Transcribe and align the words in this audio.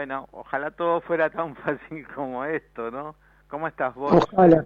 bueno, 0.00 0.26
ojalá 0.32 0.70
todo 0.70 1.02
fuera 1.02 1.28
tan 1.28 1.54
fácil 1.64 2.06
como 2.14 2.42
esto, 2.46 2.90
¿no? 2.90 3.16
¿Cómo 3.48 3.68
estás 3.68 3.94
vos? 3.94 4.26
Ojalá. 4.32 4.64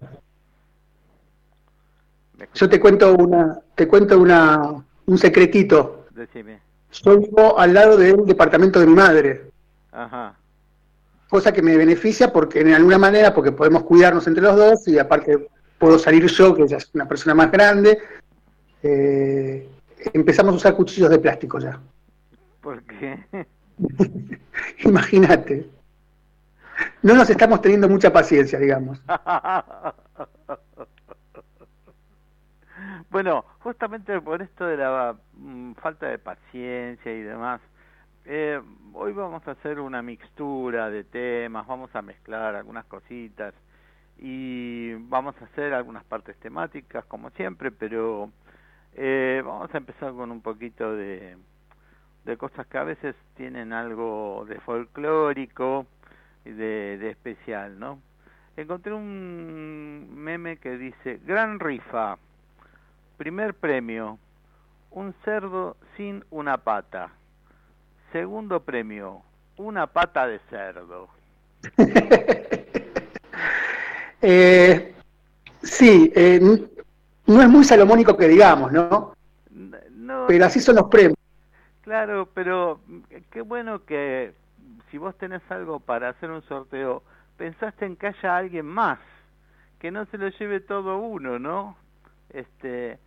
Yo 2.54 2.68
te 2.68 2.78
cuento 2.78 3.14
una, 3.14 3.58
te 3.74 3.88
cuento 3.88 4.20
una, 4.20 4.84
un 5.06 5.18
secretito. 5.18 6.06
Decime. 6.10 6.60
Yo 6.92 7.18
vivo 7.18 7.58
al 7.58 7.74
lado 7.74 7.96
del 7.96 8.24
departamento 8.24 8.78
de 8.78 8.86
mi 8.86 8.94
madre. 8.94 9.50
Ajá. 9.90 10.36
Cosa 11.28 11.52
que 11.52 11.62
me 11.62 11.76
beneficia 11.76 12.32
porque 12.32 12.60
en 12.60 12.72
alguna 12.72 12.98
manera, 12.98 13.34
porque 13.34 13.50
podemos 13.50 13.82
cuidarnos 13.82 14.28
entre 14.28 14.44
los 14.44 14.56
dos 14.56 14.86
y 14.86 15.00
aparte 15.00 15.48
puedo 15.78 15.98
salir 15.98 16.26
yo, 16.26 16.54
que 16.54 16.68
ya 16.68 16.76
es 16.76 16.88
una 16.94 17.08
persona 17.08 17.34
más 17.34 17.50
grande. 17.50 17.98
Eh, 18.84 19.68
empezamos 20.12 20.54
a 20.54 20.56
usar 20.58 20.76
cuchillos 20.76 21.10
de 21.10 21.18
plástico 21.18 21.58
ya. 21.58 21.80
¿Por 22.60 22.84
qué? 22.84 23.18
Imagínate. 24.84 25.68
No 27.02 27.14
nos 27.14 27.30
estamos 27.30 27.60
teniendo 27.60 27.88
mucha 27.88 28.12
paciencia, 28.12 28.58
digamos. 28.58 29.00
bueno, 33.10 33.44
justamente 33.60 34.20
por 34.20 34.42
esto 34.42 34.66
de 34.66 34.76
la 34.76 35.16
mm, 35.34 35.72
falta 35.74 36.08
de 36.08 36.18
paciencia 36.18 37.12
y 37.12 37.22
demás, 37.22 37.60
eh, 38.24 38.60
hoy 38.94 39.12
vamos 39.12 39.46
a 39.46 39.52
hacer 39.52 39.80
una 39.80 40.02
mixtura 40.02 40.90
de 40.90 41.04
temas, 41.04 41.66
vamos 41.66 41.94
a 41.94 42.02
mezclar 42.02 42.54
algunas 42.54 42.86
cositas 42.86 43.54
y 44.18 44.94
vamos 44.94 45.34
a 45.40 45.44
hacer 45.44 45.74
algunas 45.74 46.04
partes 46.04 46.36
temáticas 46.38 47.04
como 47.04 47.30
siempre, 47.30 47.70
pero 47.70 48.30
eh, 48.94 49.42
vamos 49.44 49.72
a 49.74 49.78
empezar 49.78 50.12
con 50.12 50.30
un 50.30 50.40
poquito 50.40 50.94
de, 50.94 51.36
de 52.24 52.36
cosas 52.36 52.66
que 52.66 52.78
a 52.78 52.84
veces 52.84 53.14
tienen 53.36 53.72
algo 53.72 54.46
de 54.48 54.58
folclórico 54.60 55.86
y 56.44 56.50
de, 56.50 56.98
de 56.98 57.10
especial, 57.10 57.78
¿no? 57.78 58.00
Encontré 58.56 58.92
un 58.92 60.08
meme 60.14 60.58
que 60.58 60.78
dice, 60.78 61.20
gran 61.26 61.58
rifa, 61.58 62.18
primer 63.16 63.54
premio, 63.54 64.18
un 64.92 65.14
cerdo 65.24 65.76
sin 65.96 66.24
una 66.30 66.58
pata. 66.58 67.10
Segundo 68.12 68.60
premio, 68.60 69.22
una 69.56 69.88
pata 69.88 70.26
de 70.28 70.38
cerdo. 70.50 71.08
eh, 74.22 74.94
sí, 75.62 76.12
eh, 76.14 76.40
no 77.26 77.42
es 77.42 77.48
muy 77.48 77.64
salomónico 77.64 78.16
que 78.16 78.28
digamos, 78.28 78.70
¿no? 78.70 79.14
no 79.50 80.26
Pero 80.28 80.44
así 80.46 80.60
son 80.60 80.76
los 80.76 80.84
premios. 80.84 81.18
Claro, 81.84 82.30
pero 82.32 82.80
qué 83.30 83.42
bueno 83.42 83.84
que 83.84 84.32
si 84.90 84.96
vos 84.96 85.14
tenés 85.18 85.42
algo 85.50 85.80
para 85.80 86.08
hacer 86.08 86.30
un 86.30 86.40
sorteo, 86.44 87.02
pensaste 87.36 87.84
en 87.84 87.96
que 87.96 88.06
haya 88.06 88.38
alguien 88.38 88.64
más, 88.64 88.98
que 89.78 89.90
no 89.90 90.06
se 90.06 90.16
lo 90.16 90.28
lleve 90.28 90.60
todo 90.60 90.96
uno, 90.96 91.38
¿no? 91.38 91.76
Este, 92.30 92.98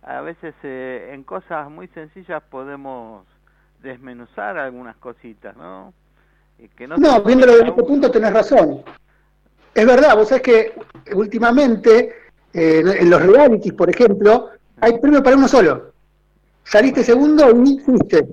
a 0.00 0.22
veces 0.22 0.54
eh, 0.62 1.10
en 1.12 1.24
cosas 1.24 1.70
muy 1.70 1.88
sencillas 1.88 2.42
podemos 2.44 3.26
desmenuzar 3.82 4.56
algunas 4.56 4.96
cositas, 4.96 5.54
¿no? 5.54 5.92
Y 6.58 6.68
que 6.68 6.88
no, 6.88 6.96
no 6.96 7.22
viéndolo 7.22 7.52
desde 7.52 7.68
este 7.68 7.82
punto 7.82 8.10
tenés 8.10 8.32
razón. 8.32 8.82
Es 9.74 9.86
verdad, 9.86 10.16
vos 10.16 10.28
sabés 10.28 10.42
que 10.42 10.74
últimamente 11.14 12.14
eh, 12.54 12.82
en 12.82 13.10
los 13.10 13.20
realities, 13.20 13.74
por 13.74 13.90
ejemplo, 13.90 14.48
hay 14.80 14.98
premio 15.00 15.22
para 15.22 15.36
uno 15.36 15.48
solo. 15.48 15.91
Saliste 16.64 17.02
segundo 17.02 17.50
y 17.64 17.78
fuiste. 17.80 18.26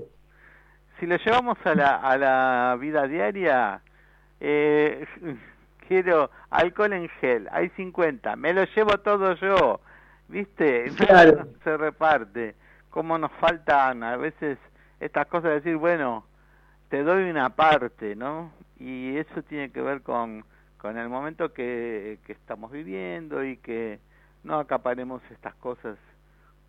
Si 0.98 1.06
lo 1.06 1.16
llevamos 1.16 1.58
a 1.64 1.74
la, 1.74 1.96
a 1.96 2.16
la 2.16 2.76
vida 2.78 3.06
diaria, 3.06 3.80
eh, 4.40 5.06
quiero 5.88 6.30
alcohol 6.50 6.92
en 6.92 7.08
gel, 7.20 7.48
hay 7.50 7.68
50, 7.70 8.36
me 8.36 8.52
lo 8.52 8.64
llevo 8.64 8.98
todo 8.98 9.34
yo, 9.34 9.80
¿viste? 10.28 10.90
Claro. 10.96 11.48
se 11.64 11.76
reparte. 11.76 12.54
Como 12.90 13.18
nos 13.18 13.32
faltan 13.32 14.02
a 14.02 14.16
veces 14.16 14.58
estas 14.98 15.26
cosas 15.26 15.50
de 15.50 15.54
decir, 15.56 15.76
bueno, 15.76 16.24
te 16.88 17.02
doy 17.02 17.30
una 17.30 17.50
parte, 17.50 18.16
¿no? 18.16 18.52
Y 18.78 19.16
eso 19.16 19.42
tiene 19.42 19.70
que 19.70 19.80
ver 19.80 20.02
con, 20.02 20.44
con 20.78 20.98
el 20.98 21.08
momento 21.08 21.52
que, 21.52 22.18
que 22.26 22.32
estamos 22.32 22.72
viviendo 22.72 23.44
y 23.44 23.58
que 23.58 24.00
no 24.42 24.58
acaparemos 24.58 25.22
estas 25.30 25.54
cosas 25.56 25.96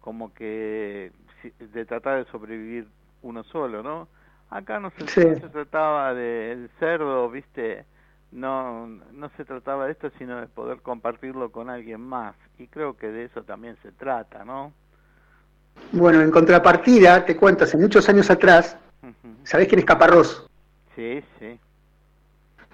como 0.02 0.34
que 0.34 1.12
de 1.60 1.86
tratar 1.86 2.24
de 2.24 2.32
sobrevivir 2.32 2.88
uno 3.22 3.44
solo, 3.46 3.82
¿no? 3.82 4.08
Acá 4.50 4.80
no 4.80 4.92
se, 4.92 5.08
se 5.08 5.36
trataba 5.36 6.14
del 6.14 6.70
cerdo, 6.78 7.30
¿viste? 7.30 7.86
No, 8.32 8.88
no 8.88 9.30
se 9.38 9.46
trataba 9.46 9.86
de 9.86 9.94
esto, 9.94 10.12
sino 10.18 10.40
de 10.42 10.48
poder 10.48 10.82
compartirlo 10.82 11.52
con 11.52 11.70
alguien 11.70 12.02
más. 12.02 12.36
Y 12.58 12.68
creo 12.68 12.98
que 12.98 13.08
de 13.08 13.26
eso 13.26 13.44
también 13.44 13.78
se 13.82 13.92
trata, 13.94 14.44
¿no? 14.44 14.74
Bueno, 15.94 16.22
en 16.22 16.32
contrapartida, 16.32 17.26
te 17.26 17.38
cuento, 17.38 17.64
hace 17.64 17.78
muchos 17.78 18.08
años 18.10 18.30
atrás, 18.30 18.78
¿sabés 19.44 19.68
quién 19.68 19.80
es 19.80 19.86
Caparrós? 19.86 20.48
Sí, 20.96 21.24
sí. 21.40 21.60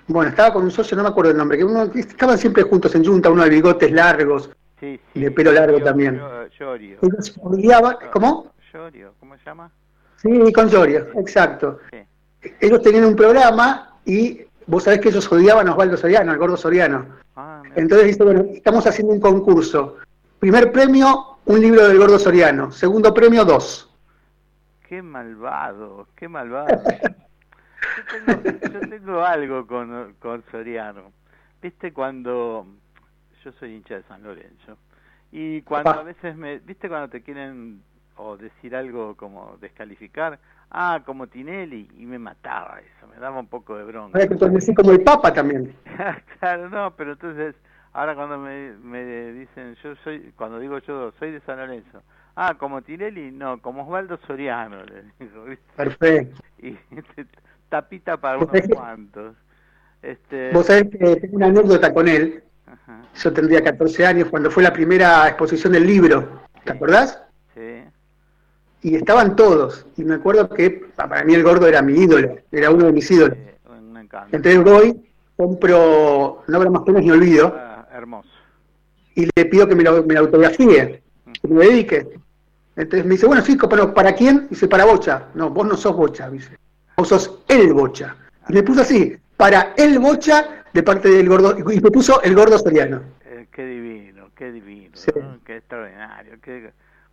Bueno, 0.08 0.30
estaba 0.30 0.54
con 0.54 0.64
un 0.64 0.72
socio, 0.72 0.96
no 0.96 1.04
me 1.04 1.10
acuerdo 1.10 1.32
el 1.32 1.38
nombre, 1.38 1.58
que 1.58 1.64
uno, 1.64 1.84
estaban 1.94 2.38
siempre 2.38 2.64
juntos 2.64 2.96
en 2.96 3.06
junta, 3.06 3.30
uno 3.30 3.44
de 3.44 3.50
bigotes 3.50 3.92
largos, 3.92 4.50
y 4.82 5.20
de 5.20 5.32
pelo 5.32 5.52
largo 5.52 5.80
también. 5.80 6.22
Llorio. 6.60 7.00
¿Cómo? 8.12 8.52
Llorio, 8.72 9.14
¿cómo 9.20 9.38
se 9.38 9.44
llama? 9.46 9.72
Sí, 10.18 10.54
con 10.54 10.70
Llorio, 10.70 11.08
exacto. 11.16 11.80
Ellos 12.60 12.82
tenían 12.82 13.06
un 13.06 13.16
programa 13.16 13.98
y 14.06 14.42
vos 14.68 14.84
sabés 14.84 15.00
que 15.00 15.10
ellos 15.10 15.32
odiaban 15.32 15.68
a 15.68 15.72
Osvaldo 15.72 15.98
Soriano, 15.98 16.32
al 16.32 16.38
gordo 16.38 16.58
Soriano. 16.58 17.06
Ah, 17.36 17.62
Entonces 17.76 18.08
dice, 18.08 18.24
bueno, 18.24 18.46
estamos 18.54 18.86
haciendo 18.86 19.14
un 19.14 19.20
concurso. 19.20 19.98
Primer 20.40 20.72
premio, 20.72 21.40
un 21.46 21.60
libro 21.60 21.88
del 21.88 21.98
gordo 21.98 22.20
Soriano. 22.20 22.72
Segundo 22.72 23.14
premio, 23.14 23.46
dos. 23.46 23.92
Qué 24.88 25.02
malvado, 25.02 26.08
qué 26.16 26.28
malvado. 26.28 26.68
yo, 28.28 28.36
tengo, 28.36 28.60
yo 28.62 28.90
tengo 28.90 29.24
algo 29.24 29.68
con, 29.68 30.14
con 30.20 30.44
Soriano. 30.52 31.12
¿Viste 31.62 31.92
cuando 31.92 32.68
yo 33.44 33.52
soy 33.54 33.76
hincha 33.76 33.96
de 33.96 34.04
San 34.04 34.24
Lorenzo. 34.24 34.78
Y 35.32 35.62
cuando 35.64 35.92
a 35.92 36.04
veces 36.04 36.36
me, 36.36 36.60
¿viste 36.60 36.88
cuando 36.88 37.10
te 37.10 37.22
quieren 37.22 37.82
o 38.16 38.38
decir 38.38 38.76
algo 38.76 39.16
como 39.16 39.58
descalificar? 39.60 40.40
Ah, 40.70 41.02
como 41.06 41.28
Tinelli, 41.28 41.90
y 41.98 42.06
me 42.06 42.20
mataba 42.20 42.80
eso, 42.80 43.08
me 43.08 43.18
daba 43.20 43.40
un 43.40 43.48
poco 43.48 43.78
de 43.78 43.86
bronca. 43.86 44.22
Entonces, 44.22 44.76
como 44.76 44.92
el 44.92 45.02
Papa 45.02 45.34
también. 45.34 45.74
claro, 46.40 46.70
no, 46.70 46.96
pero 46.96 47.14
entonces, 47.14 47.56
ahora 47.94 48.16
cuando 48.16 48.38
me, 48.38 48.74
me 48.74 49.32
dicen, 49.32 49.76
yo 49.84 49.96
soy, 50.04 50.34
cuando 50.36 50.60
digo 50.60 50.80
yo 50.80 51.14
soy 51.20 51.32
de 51.32 51.40
San 51.42 51.58
Lorenzo, 51.58 52.02
ah, 52.36 52.56
como 52.58 52.82
Tinelli, 52.82 53.32
no, 53.32 53.62
como 53.62 53.84
Osvaldo 53.84 54.18
Soriano, 54.28 54.84
le 54.84 55.04
digo, 55.20 55.46
Perfecto. 55.76 56.42
Y 56.60 56.78
tapita 57.70 58.18
para 58.18 58.38
unos 58.38 58.62
cuantos. 58.74 59.36
Este... 60.02 60.52
Vos 60.52 60.66
sabés 60.66 60.90
que 60.90 61.16
tengo 61.18 61.38
una 61.38 61.48
anécdota 61.48 61.94
con 61.94 62.08
él, 62.08 62.44
yo 63.16 63.34
tendría 63.34 63.64
14 63.64 64.06
años 64.06 64.30
cuando 64.30 64.52
fue 64.52 64.64
la 64.64 64.74
primera 64.74 65.28
exposición 65.28 65.74
del 65.74 65.86
libro, 65.86 66.42
¿te 66.64 66.72
acordás? 66.72 67.22
Sí. 67.54 67.84
Y 68.82 68.96
estaban 68.96 69.36
todos, 69.36 69.86
y 69.98 70.04
me 70.04 70.16
acuerdo 70.16 70.50
que 70.50 70.86
para 70.96 71.24
mí 71.24 71.34
el 71.34 71.44
gordo 71.44 71.68
era 71.68 71.82
mi 71.82 71.94
ídolo, 71.94 72.36
era 72.52 72.72
uno 72.72 72.86
de 72.86 72.94
mis 72.94 73.10
ídolos. 73.10 73.38
Entonces 74.32 74.64
voy, 74.64 75.10
compro, 75.36 76.44
no 76.48 76.58
habrá 76.58 76.70
más 76.70 76.84
penas 76.84 77.04
ni 77.04 77.12
olvido. 77.12 77.54
Ah, 77.58 77.88
hermoso. 77.92 78.30
Y 79.16 79.28
le 79.36 79.46
pido 79.46 79.68
que 79.68 79.76
me 79.76 79.84
lo, 79.84 80.04
me 80.04 80.16
autografíe, 80.16 81.02
que 81.42 81.48
me 81.48 81.66
dedique. 81.66 82.08
Entonces 82.76 83.06
me 83.06 83.16
dice, 83.16 83.26
bueno, 83.26 83.44
sí, 83.44 83.58
pero 83.70 83.94
¿para 83.94 84.14
quién? 84.14 84.48
Dice, 84.50 84.68
para 84.68 84.86
Bocha. 84.86 85.26
No, 85.34 85.50
vos 85.50 85.66
no 85.68 85.76
sos 85.76 85.96
Bocha, 85.96 86.30
dice. 86.30 86.58
Vos 86.96 87.08
sos 87.08 87.40
el 87.48 87.74
Bocha. 87.74 88.16
Y 88.48 88.54
me 88.54 88.64
puso 88.64 88.82
así, 88.82 89.18
para 89.36 89.74
el 89.78 89.98
Bocha 90.00 90.64
de 90.78 90.84
parte 90.84 91.10
del 91.10 91.28
gordo, 91.28 91.58
y 91.58 91.82
me 91.82 91.90
puso 91.90 92.22
el 92.22 92.36
gordo 92.36 92.56
soriano. 92.60 93.02
Eh, 93.26 93.48
qué 93.52 93.66
divino, 93.66 94.30
qué 94.36 94.52
divino, 94.52 94.94
qué 95.44 95.58
extraordinario. 95.58 96.38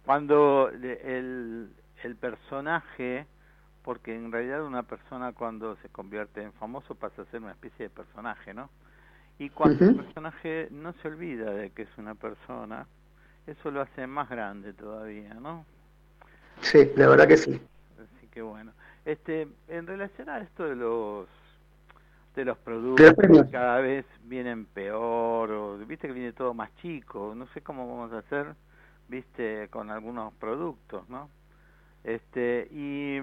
Cuando 0.04 0.68
el, 0.70 1.70
el 2.02 2.16
personaje, 2.16 3.26
porque 3.82 4.14
en 4.14 4.30
realidad 4.30 4.66
una 4.66 4.82
persona 4.82 5.32
cuando 5.32 5.76
se 5.76 5.88
convierte 5.88 6.42
en 6.42 6.52
famoso 6.52 6.94
pasa 6.94 7.22
a 7.22 7.24
ser 7.30 7.40
una 7.40 7.52
especie 7.52 7.86
de 7.86 7.90
personaje, 7.90 8.52
¿no? 8.52 8.68
Y 9.38 9.48
cuando 9.48 9.82
el 9.82 9.96
personaje 9.96 10.68
no 10.70 10.92
se 11.00 11.08
olvida 11.08 11.50
de 11.50 11.70
que 11.70 11.82
es 11.82 11.88
una 11.96 12.14
persona, 12.14 12.86
eso 13.46 13.70
lo 13.70 13.80
hace 13.80 14.06
más 14.06 14.28
grande 14.28 14.74
todavía, 14.74 15.32
¿no? 15.32 15.64
Sí, 16.60 16.92
la 16.96 17.08
verdad 17.08 17.26
que 17.26 17.38
sí. 17.38 17.58
Así 17.94 18.26
que 18.26 18.42
bueno. 18.42 18.72
Este, 19.06 19.48
en 19.68 19.86
relación 19.86 20.28
a 20.28 20.40
esto 20.40 20.64
de 20.64 20.76
los 20.76 21.28
de 22.34 22.44
los 22.44 22.58
productos 22.58 23.14
que 23.14 23.50
cada 23.50 23.78
vez 23.80 24.04
vienen 24.24 24.66
peor, 24.66 25.50
o 25.50 25.78
viste 25.78 26.08
que 26.08 26.14
viene 26.14 26.32
todo 26.32 26.52
más 26.52 26.74
chico, 26.76 27.32
no 27.36 27.46
sé 27.48 27.60
cómo 27.60 27.88
vamos 27.88 28.12
a 28.12 28.18
hacer, 28.18 28.54
viste, 29.08 29.68
con 29.68 29.90
algunos 29.90 30.34
productos, 30.34 31.08
¿no? 31.08 31.28
Este, 32.02 32.68
y, 32.70 33.18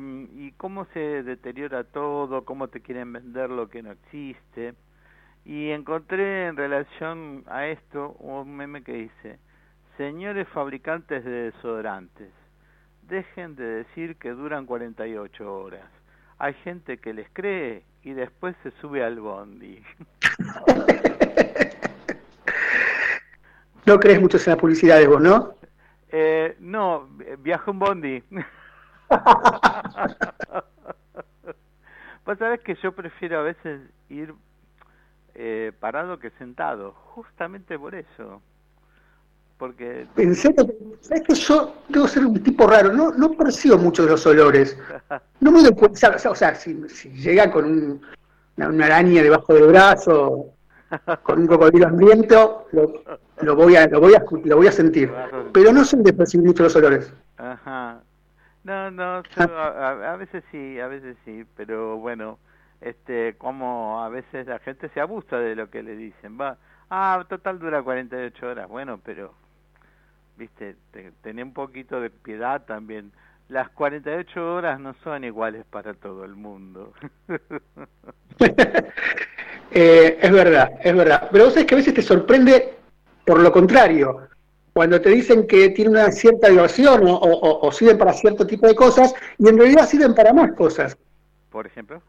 y 0.46 0.54
cómo 0.58 0.86
se 0.94 1.24
deteriora 1.24 1.84
todo, 1.84 2.46
cómo 2.46 2.70
te 2.70 2.82
quieren 2.82 3.14
vender 3.14 3.50
lo 3.50 3.70
que 3.70 3.84
no 3.84 3.92
existe. 3.92 4.74
Y 5.46 5.70
encontré 5.70 6.48
en 6.48 6.56
relación 6.56 7.44
a 7.48 7.68
esto 7.68 8.16
un 8.20 8.56
meme 8.56 8.84
que 8.84 8.94
dice, 8.94 9.40
señores 9.98 10.48
fabricantes 10.50 11.24
de 11.24 11.52
desodorantes, 11.52 12.32
dejen 13.08 13.56
de 13.56 13.64
decir 13.64 14.16
que 14.16 14.32
duran 14.32 14.66
48 14.66 15.54
horas. 15.54 15.90
Hay 16.38 16.54
gente 16.64 16.98
que 16.98 17.14
les 17.14 17.30
cree 17.34 17.84
y 18.04 18.14
después 18.14 18.56
se 18.64 18.72
sube 18.82 19.04
al 19.04 19.20
bondi. 19.20 19.84
No 23.86 24.00
crees 24.00 24.22
mucho 24.22 24.38
en 24.38 24.44
las 24.46 24.58
publicidades 24.58 25.08
vos, 25.08 25.20
¿no? 25.22 25.56
Eh, 26.10 26.56
no, 26.60 27.10
viajo 27.40 27.72
en 27.72 27.80
bondi. 27.80 28.24
Vos 32.26 32.38
sabés 32.38 32.60
que 32.62 32.76
yo 32.76 32.92
prefiero 32.92 33.40
a 33.40 33.44
veces 33.44 33.82
ir 34.08 34.36
eh, 35.34 35.72
parado 35.80 36.20
que 36.20 36.30
sentado, 36.32 36.92
justamente 36.92 37.80
por 37.80 37.96
eso. 37.96 38.44
Porque... 39.62 40.08
En 40.18 40.34
serio, 40.34 40.66
sabes 41.02 41.22
que 41.22 41.36
yo 41.36 41.76
debo 41.88 42.08
ser 42.08 42.26
un 42.26 42.42
tipo 42.42 42.66
raro, 42.66 42.92
no, 42.92 43.12
no 43.12 43.34
percibo 43.34 43.78
mucho 43.78 44.04
de 44.04 44.10
los 44.10 44.26
olores. 44.26 44.76
No 45.40 45.52
me 45.52 45.62
doy 45.62 45.76
cuenta, 45.76 46.18
o 46.28 46.34
sea, 46.34 46.56
si, 46.56 46.74
llega 47.12 47.52
con 47.52 47.66
un, 47.66 48.02
una, 48.58 48.86
araña 48.88 49.22
debajo 49.22 49.54
del 49.54 49.68
brazo, 49.68 50.48
con 51.22 51.42
un 51.42 51.46
cocodrilo 51.46 51.90
hambriento, 51.90 52.66
lo, 52.72 53.04
lo, 53.42 53.56
voy 53.56 53.76
a, 53.76 53.86
lo 53.86 54.00
voy 54.00 54.16
a, 54.16 54.26
lo 54.46 54.58
voy 54.58 54.66
a 54.66 54.72
sentir. 54.72 55.14
Pero 55.54 55.72
no 55.72 55.86
soy 55.86 56.02
de 56.02 56.14
percibir 56.14 56.48
mucho 56.48 56.64
los 56.64 56.76
olores. 56.76 57.14
Ajá. 57.38 58.02
No, 58.64 58.90
no, 58.90 59.22
a, 59.36 60.14
a, 60.14 60.16
veces 60.16 60.44
sí, 60.50 60.80
a 60.80 60.88
veces 60.88 61.18
sí, 61.24 61.46
pero 61.56 61.98
bueno, 61.98 62.40
este, 62.80 63.36
como 63.38 64.04
a 64.04 64.10
veces 64.10 64.48
la 64.48 64.58
gente 64.58 64.90
se 64.90 65.02
abusa 65.02 65.38
de 65.38 65.56
lo 65.56 65.70
que 65.70 65.84
le 65.84 65.96
dicen, 65.96 66.40
va, 66.42 66.58
ah, 66.90 67.24
total 67.30 67.60
dura 67.60 67.84
48 67.84 68.48
horas, 68.48 68.68
bueno, 68.68 69.00
pero, 69.04 69.36
viste, 70.38 70.76
te, 70.92 71.44
un 71.44 71.54
poquito 71.54 72.02
de 72.02 72.10
piedad 72.10 72.64
también. 72.66 73.12
Las 73.50 73.70
48 73.70 74.54
horas 74.54 74.80
no 74.80 74.94
son 75.04 75.24
iguales 75.24 75.66
para 75.70 75.94
todo 75.94 76.24
el 76.24 76.36
mundo. 76.36 76.94
eh, 79.72 80.18
es 80.22 80.32
verdad, 80.32 80.72
es 80.82 80.96
verdad. 80.96 81.28
Pero 81.32 81.46
vos 81.46 81.54
sabés 81.54 81.68
que 81.68 81.76
a 81.76 81.78
veces 81.78 81.94
te 81.94 82.02
sorprende 82.02 82.76
por 83.26 83.40
lo 83.40 83.52
contrario 83.52 84.30
cuando 84.74 85.02
te 85.02 85.10
dicen 85.10 85.48
que 85.48 85.70
tiene 85.70 85.92
una 85.92 86.12
cierta 86.12 86.48
diversión 86.50 87.02
o, 87.06 87.72
sirven 87.72 87.98
para 87.98 88.14
cierto 88.14 88.48
tipo 88.48 88.68
de 88.68 88.76
cosas 88.76 89.14
y 89.38 89.50
en 89.50 89.58
realidad 89.58 89.88
sirven 89.88 90.16
para 90.16 90.34
más 90.34 90.54
cosas. 90.54 90.98
Por 91.50 91.68
ejemplo. 91.68 92.02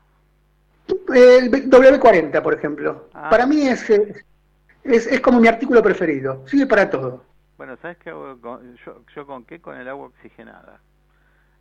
El 1.13 1.51
W40, 1.51 2.43
por 2.43 2.55
ejemplo. 2.55 3.09
Ah. 3.15 3.31
Para 3.31 3.47
mí 3.47 3.67
es, 3.67 3.89
es, 3.91 5.07
es, 5.07 5.21
como 5.21 5.41
mi 5.41 5.49
artículo 5.49 5.83
preferido. 5.83 6.45
Sirve 6.47 6.67
para 6.67 6.89
todo. 6.89 7.25
Bueno, 7.56 7.76
¿sabes 7.78 7.99
qué 7.99 8.10
hago 8.10 8.38
yo, 8.84 9.04
yo 9.14 9.26
con 9.26 9.44
qué? 9.44 9.60
Con 9.60 9.76
el 9.76 9.88
agua 9.88 10.06
oxigenada. 10.06 10.81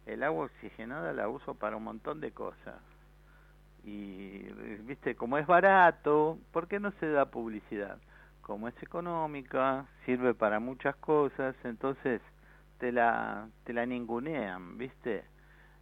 El 0.06 0.24
agua 0.24 0.46
oxigenada 0.46 1.14
la 1.14 1.30
uso 1.30 1.56
para 1.56 1.78
un 1.78 1.84
montón 1.84 2.22
de 2.22 2.32
cosas. 2.32 2.82
Y, 3.84 4.40
viste, 4.84 5.16
como 5.16 5.38
es 5.38 5.48
barato, 5.48 6.38
¿por 6.52 6.68
qué 6.68 6.80
no 6.80 6.92
se 7.00 7.08
da 7.08 7.26
publicidad? 7.26 7.98
como 8.42 8.68
es 8.68 8.84
económica, 8.84 9.86
sirve 10.06 10.34
para 10.34 10.60
muchas 10.60 10.96
cosas, 10.98 11.56
entonces 11.64 12.22
te 12.80 12.92
la 12.92 13.48
te 13.64 13.74
la 13.74 13.86
ningunean, 13.86 14.78
¿viste? 14.78 15.24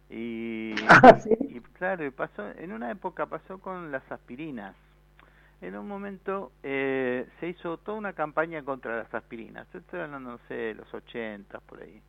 Y, 0.08 0.74
ah, 0.88 1.18
y 1.48 1.60
claro, 1.60 2.10
pasó 2.12 2.48
en 2.50 2.72
una 2.72 2.90
época 2.90 3.26
pasó 3.26 3.58
con 3.58 3.90
las 3.90 4.10
aspirinas. 4.12 4.76
En 5.60 5.76
un 5.76 5.86
momento 5.86 6.52
eh, 6.62 7.28
se 7.38 7.48
hizo 7.48 7.76
toda 7.78 7.98
una 7.98 8.12
campaña 8.14 8.62
contra 8.62 8.96
las 8.96 9.14
aspirinas. 9.14 9.66
Esto 9.74 9.96
era, 9.96 10.06
no 10.06 10.38
sé, 10.48 10.74
los 10.74 10.92
80 10.92 11.60
por 11.60 11.82
ahí. 11.82 12.00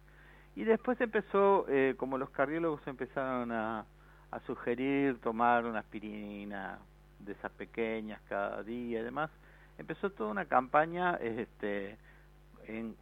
Y 0.55 0.63
después 0.63 0.99
empezó, 1.01 1.65
eh, 1.69 1.95
como 1.97 2.17
los 2.17 2.29
cardiólogos 2.29 2.85
empezaron 2.87 3.51
a, 3.51 3.85
a 4.31 4.39
sugerir 4.41 5.19
tomar 5.19 5.65
una 5.65 5.79
aspirina 5.79 6.79
de 7.19 7.33
esas 7.33 7.51
pequeñas 7.51 8.21
cada 8.27 8.63
día 8.63 9.01
y 9.01 9.03
demás, 9.03 9.29
empezó 9.77 10.09
toda 10.09 10.31
una 10.31 10.45
campaña 10.45 11.15
este, 11.15 11.97
en, 12.67 12.95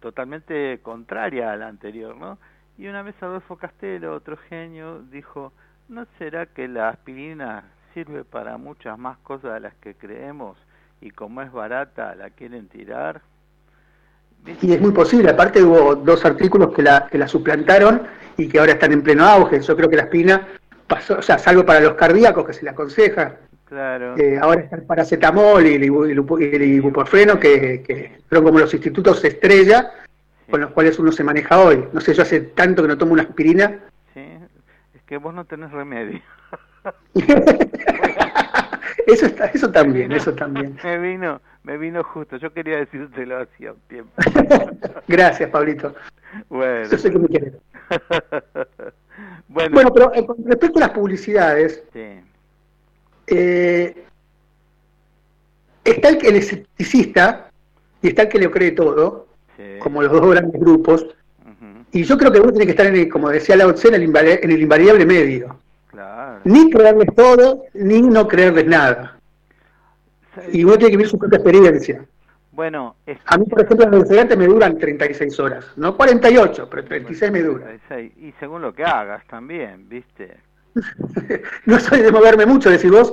totalmente 0.00 0.80
contraria 0.82 1.52
a 1.52 1.56
la 1.56 1.68
anterior, 1.68 2.16
¿no? 2.16 2.38
Y 2.76 2.86
una 2.86 3.02
vez 3.02 3.14
Adolfo 3.22 3.56
Castelo, 3.56 4.14
otro 4.14 4.36
genio, 4.36 5.02
dijo, 5.02 5.52
¿no 5.88 6.06
será 6.18 6.46
que 6.46 6.68
la 6.68 6.90
aspirina 6.90 7.64
sirve 7.94 8.24
para 8.24 8.58
muchas 8.58 8.98
más 8.98 9.16
cosas 9.18 9.54
de 9.54 9.60
las 9.60 9.74
que 9.76 9.94
creemos 9.94 10.58
y 11.00 11.10
como 11.10 11.40
es 11.40 11.52
barata 11.52 12.14
la 12.14 12.30
quieren 12.30 12.68
tirar? 12.68 13.22
Y 14.60 14.72
es 14.72 14.80
muy 14.80 14.92
posible, 14.92 15.30
aparte 15.30 15.62
hubo 15.62 15.94
dos 15.94 16.24
artículos 16.26 16.74
que 16.74 16.82
la, 16.82 17.06
que 17.06 17.16
la 17.16 17.28
suplantaron 17.28 18.02
y 18.36 18.48
que 18.48 18.58
ahora 18.58 18.72
están 18.72 18.92
en 18.92 19.02
pleno 19.02 19.24
auge. 19.24 19.60
Yo 19.60 19.76
creo 19.76 19.88
que 19.88 19.96
la 19.96 20.02
aspirina 20.02 20.46
pasó, 20.86 21.18
o 21.18 21.22
sea, 21.22 21.38
salvo 21.38 21.64
para 21.64 21.80
los 21.80 21.94
cardíacos 21.94 22.44
que 22.44 22.52
se 22.52 22.64
le 22.64 22.70
aconseja, 22.70 23.38
Claro. 23.64 24.16
Eh, 24.18 24.38
ahora 24.40 24.60
está 24.60 24.76
el 24.76 24.82
paracetamol 24.82 25.66
y 25.66 25.74
el, 25.74 25.84
ibuprofeno, 25.84 27.40
que, 27.40 27.82
que 27.82 28.18
fueron 28.28 28.44
como 28.44 28.58
los 28.58 28.72
institutos 28.72 29.24
estrella 29.24 29.90
con 30.50 30.60
los 30.60 30.70
cuales 30.70 30.98
uno 30.98 31.10
se 31.10 31.24
maneja 31.24 31.58
hoy. 31.60 31.84
No 31.92 32.00
sé, 32.00 32.14
yo 32.14 32.22
hace 32.22 32.40
tanto 32.40 32.82
que 32.82 32.88
no 32.88 32.98
tomo 32.98 33.14
una 33.14 33.22
aspirina. 33.22 33.80
Sí, 34.12 34.20
es 34.94 35.02
que 35.04 35.16
vos 35.16 35.34
no 35.34 35.46
tenés 35.46 35.72
remedio. 35.72 36.20
eso 39.06 39.26
está, 39.26 39.46
eso 39.46 39.70
también, 39.70 40.12
eso 40.12 40.34
también. 40.34 40.78
Me 40.84 40.98
vino, 40.98 41.40
me 41.62 41.78
vino 41.78 42.04
justo. 42.04 42.36
Yo 42.36 42.52
quería 42.52 42.76
decírtelo 42.78 43.38
hacía 43.38 43.72
un 43.72 43.80
tiempo. 43.88 44.12
Gracias, 45.08 45.48
Pablito. 45.50 45.94
Bueno. 46.50 46.88
Yo 46.90 46.98
sé 46.98 47.10
que 47.10 47.18
me 47.18 47.28
quieres. 47.28 47.54
bueno. 49.48 49.74
bueno, 49.74 49.90
pero 49.92 50.14
eh, 50.14 50.26
con 50.26 50.36
respecto 50.44 50.78
a 50.78 50.82
las 50.82 50.90
publicidades, 50.90 51.82
sí 51.92 52.20
eh, 53.26 54.04
está 55.84 56.08
el 56.08 56.18
que 56.18 56.28
el 56.28 56.36
escepticista 56.36 57.50
y 58.02 58.08
está 58.08 58.22
el 58.22 58.28
que 58.28 58.38
le 58.38 58.50
cree 58.50 58.72
todo, 58.72 59.28
como 59.80 60.02
los 60.02 60.12
dos 60.12 60.30
grandes 60.30 60.60
grupos, 60.60 61.06
y 61.92 62.02
yo 62.02 62.18
creo 62.18 62.32
que 62.32 62.40
uno 62.40 62.50
tiene 62.50 62.66
que 62.66 62.72
estar, 62.72 62.86
en 62.86 63.08
como 63.08 63.30
decía 63.30 63.56
Lao 63.56 63.72
Tse, 63.72 63.88
en 63.88 63.94
el, 63.94 64.02
en 64.02 64.50
el 64.50 64.62
invariable 64.62 65.06
medio. 65.06 65.58
Ni 66.44 66.70
creerles 66.70 67.08
todo, 67.14 67.64
ni 67.74 68.02
no 68.02 68.28
creerles 68.28 68.66
nada. 68.66 69.18
Y 70.52 70.64
uno 70.64 70.76
tiene 70.76 70.90
que 70.90 70.96
vivir 70.96 71.08
su 71.08 71.18
propia 71.18 71.38
experiencia. 71.38 72.04
Bueno, 72.52 72.94
a 73.26 73.36
mí, 73.36 73.46
por 73.46 73.62
ejemplo, 73.62 73.86
los 73.88 74.02
estudiantes 74.04 74.38
me 74.38 74.46
duran 74.46 74.78
36 74.78 75.40
horas, 75.40 75.66
no 75.76 75.96
48, 75.96 76.68
pero 76.70 76.84
36 76.84 77.32
me 77.32 77.42
duran. 77.42 77.80
Y 78.16 78.32
según 78.38 78.62
lo 78.62 78.72
que 78.72 78.84
hagas 78.84 79.26
también, 79.26 79.88
¿viste? 79.88 80.36
no 81.66 81.78
soy 81.78 82.02
de 82.02 82.12
moverme 82.12 82.46
mucho, 82.46 82.70
decís 82.70 82.90
vos. 82.90 83.12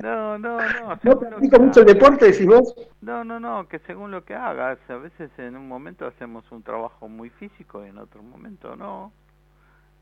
no, 0.00 0.38
no, 0.38 0.58
no. 0.58 0.98
No 1.02 1.18
practico 1.18 1.60
mucho 1.60 1.80
el 1.80 1.86
deporte, 1.86 2.26
decís 2.26 2.46
vos. 2.46 2.74
No, 3.00 3.24
no, 3.24 3.38
no, 3.38 3.68
que 3.68 3.78
según 3.80 4.10
lo 4.10 4.24
que 4.24 4.34
hagas, 4.34 4.78
a 4.88 4.96
veces 4.96 5.30
en 5.38 5.56
un 5.56 5.68
momento 5.68 6.06
hacemos 6.06 6.44
un 6.50 6.62
trabajo 6.62 7.08
muy 7.08 7.30
físico 7.30 7.84
y 7.84 7.88
en 7.88 7.98
otro 7.98 8.22
momento 8.22 8.76
no. 8.76 9.12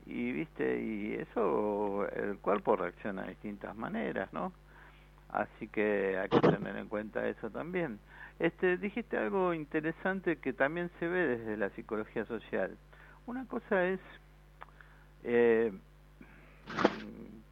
Y 0.05 0.31
viste, 0.31 0.81
y 0.81 1.13
eso, 1.13 2.07
el 2.09 2.37
cuerpo 2.39 2.75
reacciona 2.75 3.23
de 3.23 3.29
distintas 3.29 3.75
maneras, 3.75 4.31
¿no? 4.33 4.51
Así 5.29 5.67
que 5.67 6.17
hay 6.17 6.29
que 6.29 6.39
tener 6.39 6.77
en 6.77 6.87
cuenta 6.87 7.27
eso 7.27 7.49
también. 7.49 7.99
Este, 8.39 8.77
dijiste 8.77 9.17
algo 9.17 9.53
interesante 9.53 10.37
que 10.37 10.53
también 10.53 10.91
se 10.99 11.07
ve 11.07 11.37
desde 11.37 11.57
la 11.57 11.69
psicología 11.71 12.25
social. 12.25 12.77
Una 13.25 13.45
cosa 13.47 13.85
es 13.85 13.99
eh, 15.23 15.71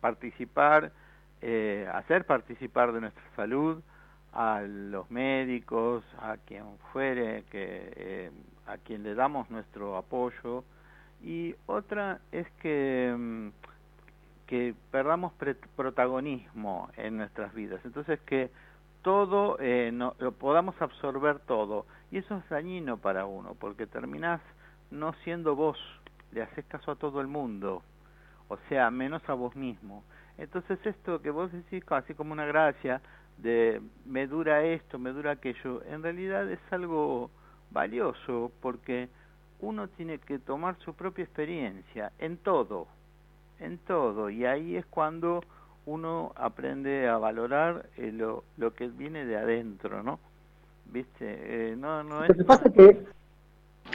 participar, 0.02 0.92
eh, 1.42 1.90
hacer 1.94 2.26
participar 2.26 2.92
de 2.92 3.02
nuestra 3.02 3.24
salud 3.36 3.82
a 4.34 4.62
los 4.62 5.10
médicos, 5.12 6.04
a 6.20 6.38
quien 6.38 6.66
fuere, 6.92 7.44
que, 7.52 7.94
eh, 7.96 8.32
a 8.68 8.78
quien 8.78 9.04
le 9.04 9.16
damos 9.16 9.50
nuestro 9.50 9.98
apoyo. 9.98 10.64
Y 11.24 11.56
otra 11.68 12.20
es 12.32 12.50
que, 12.62 13.16
mm, 13.18 13.50
que 14.48 14.76
perdamos 14.92 15.34
protagonismo 15.76 16.90
en 16.98 17.18
nuestras 17.18 17.54
vidas. 17.54 17.80
Entonces 17.86 18.20
que 18.22 18.50
todo, 19.02 19.58
eh, 19.60 19.92
no, 19.94 20.16
lo 20.20 20.32
podamos 20.34 20.80
absorber 20.82 21.40
todo. 21.40 21.86
Y 22.12 22.18
eso 22.18 22.38
es 22.38 22.50
dañino 22.50 22.98
para 22.98 23.26
uno, 23.26 23.56
porque 23.56 23.88
terminás 23.88 24.42
no 24.90 25.14
siendo 25.24 25.56
vos, 25.56 25.78
le 26.32 26.42
haces 26.42 26.66
caso 26.66 26.92
a 26.92 26.96
todo 26.96 27.22
el 27.22 27.28
mundo 27.28 27.84
o 28.52 28.58
sea, 28.68 28.92
menos 28.92 29.22
a 29.30 29.34
vos 29.34 29.56
mismo. 29.56 30.04
Entonces 30.38 30.78
esto 30.86 31.22
que 31.22 31.30
vos 31.30 31.54
decís 31.54 31.86
así 31.90 32.14
como 32.14 32.34
una 32.34 32.46
gracia 32.46 33.02
de 33.38 33.82
me 34.06 34.28
dura 34.28 34.64
esto, 34.64 35.00
me 35.00 35.12
dura 35.12 35.32
aquello, 35.32 35.82
en 35.86 36.04
realidad 36.04 36.52
es 36.52 36.60
algo 36.70 37.32
valioso 37.72 38.52
porque 38.62 39.08
uno 39.62 39.88
tiene 39.88 40.20
que 40.20 40.40
tomar 40.40 40.76
su 40.84 40.94
propia 40.94 41.24
experiencia 41.24 42.12
en 42.20 42.38
todo, 42.38 42.88
en 43.60 43.78
todo, 43.78 44.30
y 44.30 44.46
ahí 44.46 44.76
es 44.76 44.86
cuando 44.88 45.44
uno 45.86 46.32
aprende 46.36 47.08
a 47.08 47.18
valorar 47.18 47.86
eh, 47.98 48.12
lo, 48.12 48.44
lo 48.58 48.74
que 48.74 48.88
viene 48.88 49.26
de 49.26 49.38
adentro, 49.38 50.04
¿no? 50.04 50.20
¿Viste? 50.86 51.26
Eh, 51.72 51.76
no, 51.78 52.04
no 52.04 52.24
es... 52.24 52.30
Lo 52.30 52.36
que 52.36 52.44
pasa 52.44 52.68
es 52.68 52.74
que 52.74 53.06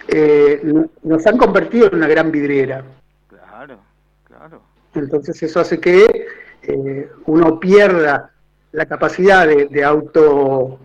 eh, 0.08 0.88
nos 1.02 1.26
han 1.26 1.36
convertido 1.36 1.88
en 1.88 1.96
una 1.96 2.08
gran 2.08 2.30
vidriera. 2.30 2.84
Claro, 3.28 3.78
claro. 4.24 4.62
Entonces 4.94 5.42
eso 5.42 5.60
hace 5.60 5.78
que 5.80 6.26
eh, 6.62 7.10
uno 7.26 7.60
pierda 7.60 8.32
la 8.72 8.86
capacidad 8.86 9.46
de, 9.46 9.66
de 9.66 9.84
auto 9.84 10.80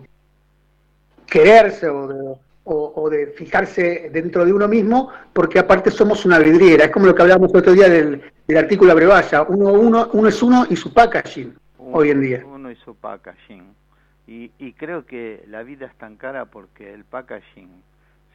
quererse 1.26 1.88
o 1.88 2.06
de, 2.08 2.36
o, 2.64 3.10
de 3.10 3.26
fijarse 3.28 4.10
dentro 4.12 4.44
de 4.44 4.52
uno 4.52 4.68
mismo, 4.68 5.10
porque 5.32 5.58
aparte 5.58 5.90
somos 5.90 6.24
una 6.24 6.38
vidriera. 6.38 6.84
Es 6.84 6.90
como 6.90 7.06
lo 7.06 7.14
que 7.14 7.22
hablábamos 7.22 7.52
el 7.52 7.58
otro 7.58 7.72
día 7.72 7.88
del, 7.88 8.22
del 8.46 8.56
artículo 8.56 8.94
Brevalla. 8.94 9.42
Uno, 9.42 9.72
uno, 9.72 10.08
uno 10.12 10.28
es 10.28 10.42
uno 10.42 10.66
y 10.70 10.76
su 10.76 10.92
packaging 10.92 11.54
hoy 11.78 12.10
en 12.10 12.20
día. 12.20 12.42
Uno 12.46 12.70
y 12.70 12.76
su 12.76 12.94
packaging. 12.94 13.74
Y, 14.26 14.52
y 14.58 14.72
creo 14.74 15.04
que 15.04 15.44
la 15.48 15.62
vida 15.62 15.86
es 15.86 15.94
tan 15.96 16.16
cara 16.16 16.46
porque 16.46 16.94
el 16.94 17.04
packaging 17.04 17.82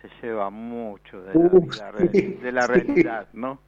se 0.01 0.09
lleva 0.21 0.49
mucho 0.49 1.21
de 1.23 1.33
la, 1.33 1.91
de 2.43 2.51
la 2.51 2.67
realidad, 2.67 3.27
¿no? 3.33 3.59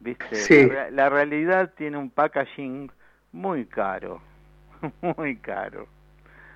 ¿Viste? 0.00 0.68
La, 0.68 0.90
la 0.90 1.08
realidad 1.08 1.72
tiene 1.76 1.96
un 1.96 2.10
packaging 2.10 2.90
muy 3.32 3.66
caro, 3.66 4.20
muy 5.16 5.36
caro. 5.36 5.86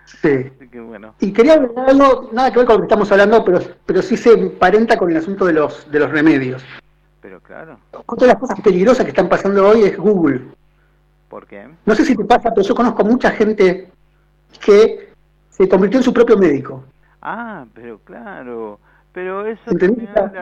Sí. 0.06 0.52
Y 1.20 1.32
quería 1.32 1.54
hablar 1.54 1.72
algo, 1.88 2.30
nada 2.32 2.50
que 2.52 2.58
ver 2.58 2.66
con 2.66 2.76
lo 2.76 2.80
que 2.82 2.86
estamos 2.86 3.10
hablando, 3.10 3.44
pero, 3.44 3.60
pero 3.84 4.02
sí 4.02 4.16
se 4.16 4.32
emparenta 4.32 4.96
con 4.96 5.10
el 5.10 5.16
asunto 5.16 5.44
de 5.44 5.52
los, 5.52 5.90
de 5.90 5.98
los 5.98 6.10
remedios. 6.10 6.64
Pero 7.20 7.40
claro. 7.40 7.78
Otra 8.06 8.28
de 8.28 8.32
las 8.32 8.40
cosas 8.40 8.60
peligrosas 8.60 9.04
que 9.04 9.10
están 9.10 9.28
pasando 9.28 9.68
hoy 9.68 9.82
es 9.82 9.96
Google. 9.98 10.42
¿Por 11.28 11.46
qué? 11.46 11.68
No 11.84 11.94
sé 11.94 12.04
si 12.04 12.16
te 12.16 12.24
pasa, 12.24 12.54
pero 12.54 12.66
yo 12.66 12.74
conozco 12.74 13.04
mucha 13.04 13.32
gente 13.32 13.90
que 14.64 15.12
se 15.50 15.68
convirtió 15.68 15.98
en 15.98 16.04
su 16.04 16.14
propio 16.14 16.38
médico. 16.38 16.84
Ah, 17.20 17.64
pero 17.74 17.98
claro. 17.98 18.78
Pero 19.12 19.46
eso 19.46 19.62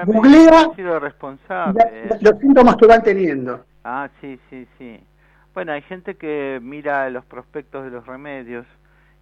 Googlea 0.04 0.74
sido 0.74 0.98
responsable. 0.98 2.08
los 2.20 2.38
síntomas 2.40 2.76
que 2.76 2.86
van 2.86 3.02
teniendo. 3.02 3.64
Ah, 3.84 4.10
sí, 4.20 4.38
sí, 4.50 4.66
sí. 4.76 5.00
Bueno, 5.54 5.72
hay 5.72 5.82
gente 5.82 6.16
que 6.16 6.58
mira 6.60 7.08
los 7.08 7.24
prospectos 7.24 7.84
de 7.84 7.90
los 7.90 8.04
remedios 8.04 8.66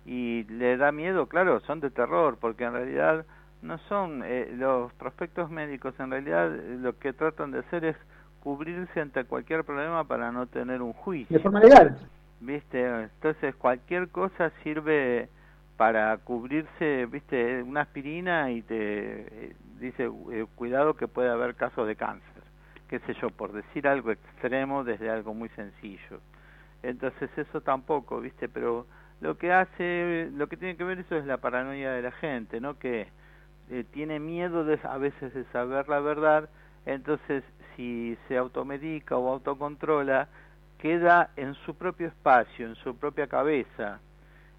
y 0.05 0.45
le 0.45 0.77
da 0.77 0.93
miedo, 0.93 1.27
claro, 1.27 1.61
son 1.61 1.81
de 1.81 1.91
terror, 1.91 2.37
porque 2.41 2.65
en 2.65 2.73
realidad 2.73 3.25
no 3.63 3.79
son 3.89 4.23
eh, 4.25 4.51
los 4.57 4.93
prospectos 4.95 5.51
médicos, 5.51 5.95
en 6.01 6.11
realidad 6.11 6.55
eh, 6.55 6.77
lo 6.81 6.99
que 6.99 7.13
tratan 7.13 7.53
de 7.53 7.61
hacer 7.61 7.85
es 7.85 7.97
cubrirse 8.41 9.01
ante 9.01 9.25
cualquier 9.25 9.63
problema 9.63 10.05
para 10.05 10.33
no 10.33 10.47
tener 10.47 10.83
un 10.83 10.93
juicio. 10.93 11.37
De 11.37 11.43
forma 11.43 11.61
legal. 11.61 11.97
¿Viste? 12.41 12.85
Entonces 12.85 13.55
cualquier 13.55 14.09
cosa 14.09 14.51
sirve 14.65 15.29
para 15.77 16.17
cubrirse, 16.19 17.07
¿viste? 17.07 17.63
Una 17.63 17.83
aspirina 17.83 18.51
y 18.51 18.63
te 18.63 19.47
eh, 19.47 19.57
dice, 19.79 20.11
cuidado 20.57 20.95
que 20.95 21.07
puede 21.07 21.31
haber 21.31 21.55
casos 21.55 21.87
de 21.87 21.95
cáncer, 21.95 22.43
qué 22.89 22.99
sé 23.01 23.15
yo, 23.15 23.31
por 23.31 23.53
decir 23.53 23.87
algo 23.87 24.11
extremo 24.11 24.83
desde 24.83 25.09
algo 25.09 25.35
muy 25.35 25.49
sencillo. 25.51 26.21
Entonces 26.83 27.31
eso 27.37 27.61
tampoco, 27.61 28.21
¿viste? 28.21 28.49
Pero 28.49 28.87
lo 29.23 29.39
que 29.39 29.53
hace, 29.53 30.29
lo 30.35 30.49
que 30.49 30.57
tiene 30.57 30.77
que 30.77 30.83
ver 30.83 30.99
eso 30.99 31.15
es 31.15 31.25
la 31.25 31.37
paranoia 31.37 31.93
de 31.93 32.03
la 32.03 32.11
gente, 32.11 32.61
¿no? 32.61 32.77
Que 32.81 33.07
eh, 33.71 33.85
tiene 33.93 34.19
miedo 34.19 34.65
de, 34.65 34.81
a 34.83 34.99
veces 34.99 35.33
de 35.33 35.45
saber 35.53 35.89
la 35.89 36.01
verdad, 36.01 36.51
entonces 36.87 37.45
si 37.77 38.19
se 38.27 38.37
automedica 38.37 39.17
o 39.17 39.33
autocontrola, 39.33 40.27
queda 40.79 41.31
en 41.37 41.55
su 41.55 41.77
propio 41.77 42.09
espacio, 42.09 42.67
en 42.67 42.75
su 42.75 42.97
propia 42.97 43.29
cabeza. 43.29 44.01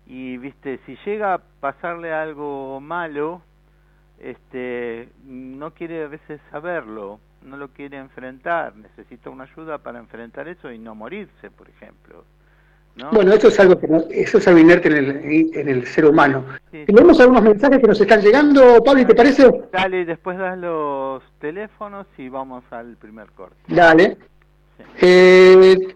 Y, 0.08 0.38
viste, 0.38 0.80
si 0.86 0.96
llega 1.06 1.34
a 1.34 1.42
pasarle 1.60 2.14
algo 2.14 2.80
malo, 2.80 3.42
este, 4.18 5.10
no 5.26 5.74
quiere 5.74 6.06
a 6.06 6.08
veces 6.08 6.40
saberlo, 6.52 7.20
no 7.42 7.58
lo 7.58 7.68
quiere 7.68 7.98
enfrentar, 7.98 8.78
necesita 8.78 9.30
una 9.30 9.44
ayuda 9.44 9.80
para 9.80 10.00
enfrentar 10.00 10.48
eso 10.48 10.72
y 10.72 10.80
no 10.80 10.96
morirse, 10.96 11.52
por 11.52 11.68
ejemplo. 11.70 12.24
Bueno, 13.12 13.34
eso 13.34 13.48
es 13.48 13.60
algo 13.60 13.80
que 13.80 13.88
eso 14.12 14.38
es 14.38 14.48
algo 14.48 14.60
inerte 14.60 14.88
en 14.88 14.98
el, 14.98 15.52
en 15.56 15.68
el 15.68 15.88
ser 15.88 16.06
humano. 16.06 16.46
Tenemos 16.72 17.20
algunos 17.20 17.42
mensajes 17.42 17.80
que 17.80 17.88
nos 17.88 18.00
están 18.00 18.22
llegando, 18.22 18.84
Pablo, 18.84 19.06
¿te 19.08 19.16
parece? 19.16 19.52
Dale, 19.72 20.06
después 20.06 20.38
das 20.38 20.58
los 20.58 21.24
teléfonos 21.40 22.06
y 22.18 22.30
vamos 22.30 22.64
al 22.70 22.96
primer 22.98 23.32
corte. 23.32 23.56
Dale. 23.68 24.18
Eh, 25.02 25.96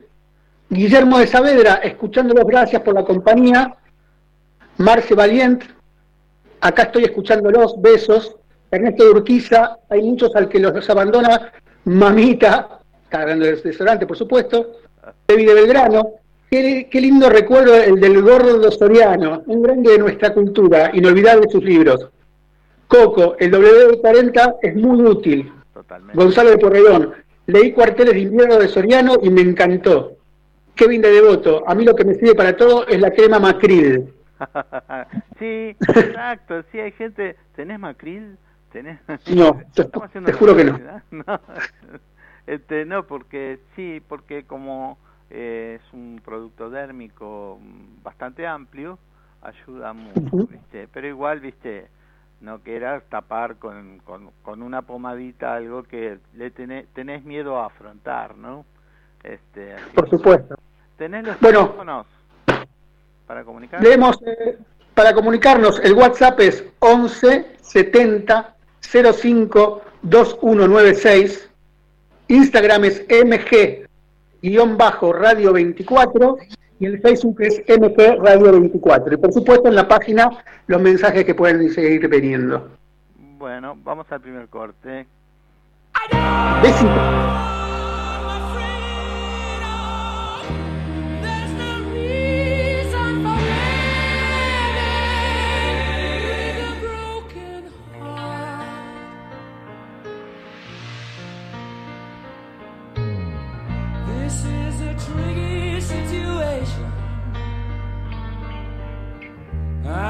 Guillermo 0.69 1.19
de 1.19 1.27
Saavedra, 1.27 1.75
escuchándolos, 1.75 2.45
gracias 2.45 2.81
por 2.81 2.95
la 2.95 3.05
compañía. 3.05 3.75
Marce 4.77 5.13
Valiente, 5.13 5.67
acá 6.61 6.83
estoy 6.83 7.03
escuchándolos, 7.05 7.79
besos. 7.81 8.35
Ernesto 8.69 9.05
de 9.05 9.11
Urquiza, 9.11 9.77
hay 9.89 10.01
muchos 10.01 10.35
al 10.35 10.49
que 10.49 10.59
los 10.59 10.89
abandona. 10.89 11.53
Mamita, 11.85 12.79
está 13.03 13.21
hablando 13.21 13.45
del 13.45 13.63
restaurante, 13.63 14.05
por 14.05 14.17
supuesto. 14.17 14.79
Debbie 15.25 15.45
de 15.45 15.53
Belgrano, 15.53 16.09
Qué, 16.49 16.87
lindo 16.93 17.29
recuerdo 17.29 17.75
el 17.75 17.99
del 17.99 18.21
gordo 18.21 18.71
soriano, 18.71 19.43
un 19.47 19.61
grande 19.61 19.91
de 19.91 19.97
nuestra 19.97 20.33
cultura, 20.33 20.91
inolvidable 20.93 21.49
sus 21.49 21.63
libros. 21.63 22.09
Coco, 22.87 23.35
el 23.37 23.51
W40 23.51 24.55
es 24.61 24.75
muy 24.75 25.01
útil. 25.01 25.51
Totalmente. 25.73 26.17
Gonzalo 26.17 26.51
de 26.51 26.57
Porredón, 26.57 27.13
leí 27.47 27.73
Cuarteles 27.73 28.13
de 28.13 28.21
Invierno 28.21 28.57
de 28.57 28.69
Soriano 28.69 29.15
y 29.21 29.29
me 29.29 29.41
encantó. 29.41 30.13
Kevin 30.73 31.01
de 31.01 31.11
Devoto, 31.11 31.63
a 31.67 31.75
mí 31.75 31.83
lo 31.83 31.95
que 31.95 32.05
me 32.05 32.13
sirve 32.13 32.35
para 32.35 32.55
todo 32.55 32.87
es 32.87 33.01
la 33.01 33.11
crema 33.11 33.39
macril. 33.39 34.13
sí, 35.39 35.75
exacto, 35.79 36.63
sí 36.71 36.79
hay 36.79 36.91
gente, 36.93 37.35
¿tenés 37.55 37.79
macril? 37.79 38.37
¿Tenés? 38.71 38.99
No, 39.27 39.59
te, 39.73 40.33
juro 40.33 40.55
que 40.55 40.63
no. 40.63 40.79
no. 41.11 41.41
Este, 42.45 42.85
no, 42.85 43.05
porque 43.05 43.59
sí, 43.75 44.01
porque 44.07 44.43
como 44.43 44.97
es 45.29 45.81
un 45.93 46.21
producto 46.23 46.69
dérmico 46.69 47.59
bastante 48.03 48.47
amplio, 48.47 48.97
ayuda 49.41 49.93
mucho, 49.93 50.47
¿viste? 50.47 50.87
pero 50.91 51.07
igual, 51.07 51.39
viste, 51.39 51.87
no 52.41 52.59
quieras 52.59 53.03
tapar 53.09 53.57
con, 53.57 53.99
con, 54.43 54.61
una 54.61 54.83
pomadita 54.83 55.55
algo 55.55 55.83
que 55.83 56.19
le 56.35 56.51
tenés, 56.51 56.87
tenés 56.93 57.23
miedo 57.23 57.59
a 57.59 57.67
afrontar, 57.67 58.37
¿no? 58.37 58.65
Este, 59.23 59.75
Por 59.93 60.09
supuesto. 60.09 60.55
¿Tenés 60.97 61.25
los 61.25 61.37
teléfonos 61.37 62.07
para 63.25 63.43
comunicar? 63.43 63.81
Leemos, 63.81 64.17
eh, 64.25 64.57
para 64.93 65.13
comunicarnos, 65.13 65.79
el 65.79 65.93
WhatsApp 65.93 66.39
es 66.39 66.63
11 66.79 67.57
70 67.61 68.55
05 68.79 69.81
2196, 70.03 71.49
Instagram 72.29 72.85
es 72.85 73.05
mg 73.09 73.86
guion 74.49 74.77
bajo 74.77 75.13
Radio 75.13 75.53
24 75.53 76.37
y 76.79 76.85
el 76.85 77.01
Facebook 77.01 77.41
es 77.41 77.61
MP 77.67 78.15
Radio 78.17 78.51
24. 78.51 79.13
Y 79.13 79.17
por 79.17 79.33
supuesto 79.33 79.67
en 79.67 79.75
la 79.75 79.87
página 79.87 80.29
los 80.67 80.81
mensajes 80.81 81.25
que 81.25 81.35
pueden 81.35 81.69
seguir 81.71 82.07
veniendo. 82.07 82.69
Bueno, 83.37 83.77
vamos 83.83 84.07
al 84.11 84.21
primer 84.21 84.47
corte. 84.47 85.05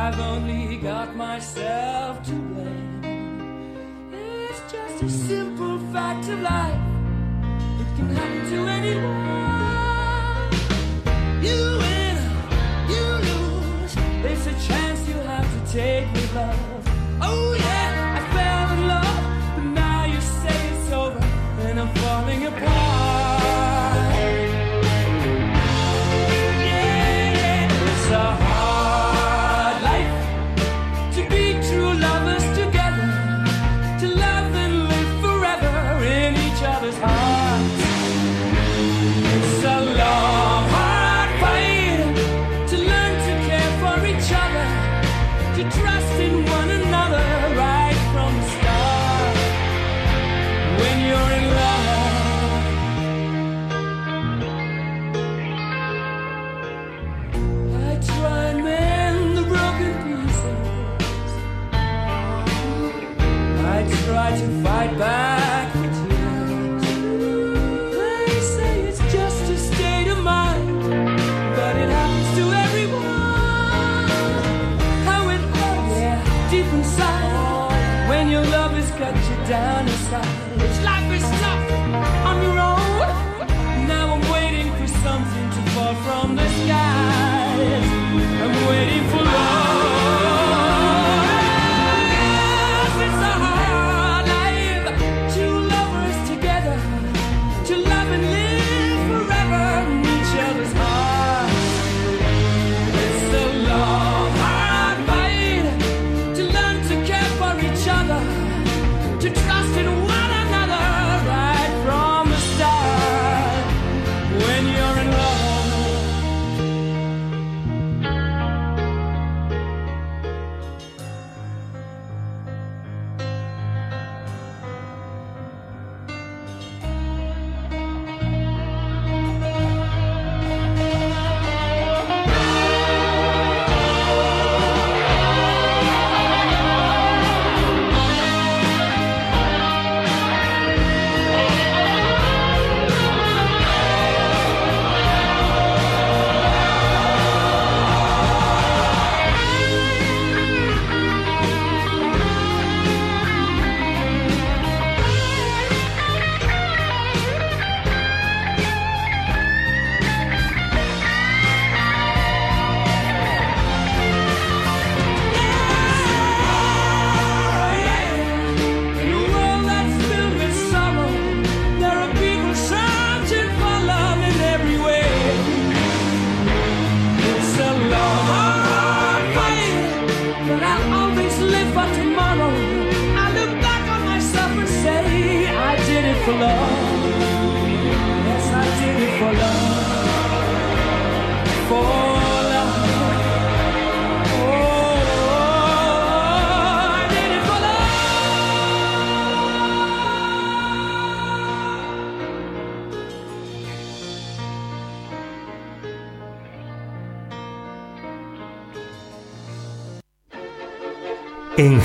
I've 0.08 0.22
only 0.22 0.78
got 0.78 1.18
myself 1.18 2.24
to 2.28 2.32
blame. 2.32 3.04
It's 4.14 4.62
just 4.72 5.04
a 5.04 5.10
simple 5.10 5.80
fact 5.92 6.30
of 6.30 6.40
life. 6.40 6.80
It 7.82 7.90
can 7.98 8.10
happen 8.16 8.44
to 8.52 8.60
anyone. 8.78 10.48
You 11.44 11.60
win, 11.84 12.18
you 12.88 13.06
lose. 13.28 13.94
It's 14.32 14.46
a 14.48 14.56
chance 14.66 15.00
you 15.10 15.18
have 15.32 15.48
to 15.56 15.60
take 15.74 16.08
with 16.14 16.34
love. 16.36 16.84
Oh 17.22 17.54
yeah, 17.60 17.67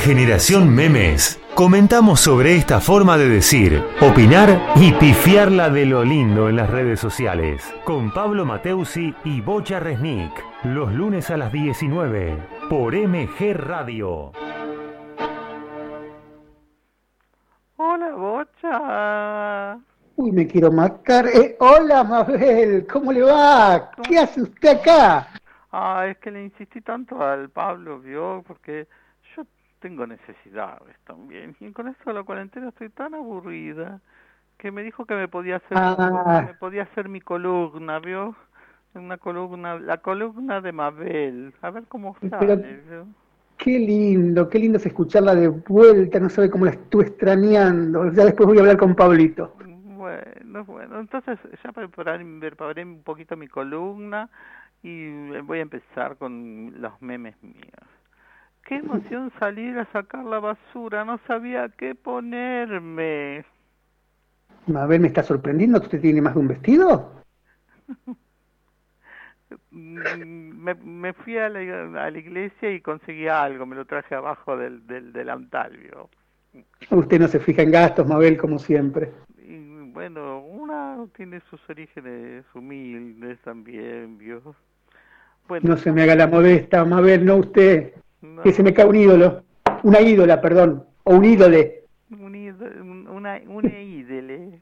Generación 0.03 0.75
Memes 0.75 1.41
comentamos 1.55 2.19
sobre 2.19 2.57
esta 2.57 2.81
forma 2.81 3.17
de 3.17 3.29
decir, 3.29 3.81
opinar 4.01 4.61
y 4.75 4.91
pifiarla 4.95 5.71
de 5.71 5.87
lo 5.87 6.03
lindo 6.03 6.49
en 6.49 6.57
las 6.57 6.69
redes 6.69 6.99
sociales. 6.99 7.73
Con 7.85 8.13
Pablo 8.13 8.45
Mateusi 8.45 9.15
y 9.23 9.41
Bocha 9.41 9.79
Resnick. 9.79 10.33
Los 10.65 10.93
lunes 10.93 11.31
a 11.31 11.37
las 11.37 11.53
19 11.53 12.37
por 12.69 12.97
MG 12.97 13.55
Radio. 13.55 14.33
Hola, 17.77 18.13
Bocha. 18.17 19.79
Uy, 20.17 20.33
me 20.33 20.49
quiero 20.49 20.73
matar. 20.73 21.29
Eh, 21.29 21.57
hola, 21.61 22.03
Mabel, 22.03 22.89
¿cómo 22.93 23.13
le 23.13 23.23
va? 23.23 23.93
¿Qué 24.03 24.19
hace 24.19 24.43
usted 24.43 24.81
acá? 24.81 25.29
Ah, 25.71 26.09
es 26.09 26.19
que 26.19 26.33
le 26.33 26.43
insistí 26.43 26.81
tanto 26.81 27.23
al 27.23 27.51
Pablo, 27.51 28.01
vio, 28.01 28.43
porque 28.45 28.89
tengo 29.83 30.07
necesidades 30.07 30.97
también. 31.05 31.55
Y 31.61 31.71
con 31.73 31.89
esto 31.89 32.05
de 32.11 32.15
la 32.15 32.23
cuarentena 32.23 32.69
estoy 32.71 32.89
tan 32.89 33.15
aburrida 33.15 34.01
que 34.57 34.71
me 34.71 34.83
dijo 34.83 35.05
que 35.05 35.15
me 35.15 35.29
podía 35.29 35.57
hacer, 35.57 35.77
Ah. 35.77 36.45
me 36.47 36.55
podía 36.55 36.85
hacer 36.85 37.09
mi 37.09 37.21
columna, 37.21 37.99
vio. 37.99 38.35
Una 38.95 39.17
columna, 39.19 39.79
la 39.79 39.99
columna 39.99 40.61
de 40.61 40.71
Mabel. 40.73 41.53
A 41.63 41.71
ver 41.71 41.85
cómo 41.89 42.15
Pero- 42.21 42.39
sale, 42.39 42.81
¿vio? 42.89 43.07
Qué 43.57 43.79
lindo, 43.79 44.49
qué 44.49 44.59
lindo 44.59 44.79
es 44.79 44.87
escucharla 44.87 45.35
de 45.35 45.49
vuelta, 45.49 46.19
no 46.19 46.29
sabe 46.29 46.51
cómo 46.51 46.65
la 46.65 46.73
estuve 46.73 47.05
extrañando. 47.05 48.11
Ya 48.13 48.25
después 48.25 48.47
voy 48.47 48.59
a 48.59 48.61
hablar 48.61 48.77
con 48.77 48.95
Pablito. 48.95 49.55
Bueno, 49.97 50.65
bueno, 50.65 50.99
entonces 51.01 51.39
ya 51.63 51.73
preparé, 51.73 52.25
preparé 52.41 52.85
un 52.85 53.03
poquito 53.03 53.37
mi 53.37 53.47
columna 53.49 54.29
y 54.83 55.31
voy 55.43 55.61
a 55.61 55.63
empezar 55.63 56.17
con 56.17 56.75
los 56.81 57.01
memes 57.01 57.41
míos. 57.43 57.87
Qué 58.65 58.77
emoción 58.77 59.31
salir 59.39 59.79
a 59.79 59.85
sacar 59.93 60.25
la 60.25 60.41
basura, 60.41 61.05
no 61.05 61.19
sabía 61.27 61.69
qué 61.69 61.95
ponerme. 61.95 63.45
Mabel 64.67 65.01
me 65.01 65.09
está 65.09 65.23
sorprendiendo, 65.23 65.79
¿usted 65.79 66.01
tiene 66.01 66.21
más 66.21 66.35
de 66.35 66.41
un 66.41 66.49
vestido? 66.49 67.13
Mm, 69.71 70.53
Me, 70.65 70.75
me 70.75 71.13
fui 71.13 71.37
a 71.39 71.49
la, 71.49 71.61
a 72.07 72.11
la 72.11 72.19
iglesia 72.19 72.71
y 72.73 72.81
conseguí 72.81 73.29
algo, 73.29 73.67
me 73.67 73.77
lo 73.77 73.85
traje 73.87 74.15
abajo 74.15 74.57
del, 74.57 74.87
del 74.87 75.13
delantal, 75.13 75.77
¿vio? 75.77 76.09
Usted 76.91 77.19
no 77.19 77.29
se 77.29 77.41
fija 77.41 77.63
en 77.63 77.73
gastos, 77.73 78.07
Mabel, 78.07 78.37
como 78.37 78.59
siempre. 78.59 79.13
Y 79.39 79.91
bueno, 79.93 80.41
una 80.41 81.07
tiene 81.17 81.41
sus 81.51 81.61
orígenes 81.69 82.45
humildes 82.55 83.41
también, 83.43 84.19
¿vio? 84.19 84.55
Bueno, 85.49 85.71
No 85.71 85.77
se 85.77 85.93
me 85.93 86.03
haga 86.03 86.15
la 86.15 86.27
modesta, 86.27 86.85
Mabel, 86.85 87.25
no 87.25 87.37
usted. 87.37 87.95
No- 88.23 88.43
Que 88.43 88.53
se 88.53 88.63
me 88.63 88.73
cae 88.73 88.87
un 88.87 88.97
ídolo. 88.97 89.43
Una 89.83 90.01
ídola, 90.01 90.41
perdón. 90.41 90.85
O 91.05 91.15
un 91.17 91.25
ídole. 91.25 91.85
Un 92.11 92.35
una, 93.09 93.41
una 93.47 93.81
ídele. 93.81 94.61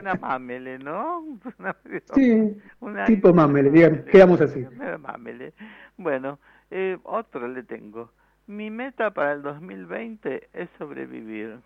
una 0.00 0.14
mamele, 0.20 0.78
¿no? 0.78 1.20
Una, 1.58 1.76
Sí, 2.14 2.56
una 2.80 3.04
tipo 3.06 3.28
ídole 3.28 3.34
mamele, 3.34 3.70
dígame, 3.70 4.04
quedamos 4.04 4.40
así. 4.40 4.64
Mamele. 5.00 5.52
Bueno, 5.96 6.38
eh, 6.70 6.98
otro 7.04 7.48
le 7.48 7.62
tengo. 7.62 8.10
Mi 8.46 8.70
meta 8.70 9.10
para 9.12 9.32
el 9.32 9.42
2020 9.42 10.48
es 10.52 10.68
sobrevivir. 10.78 11.58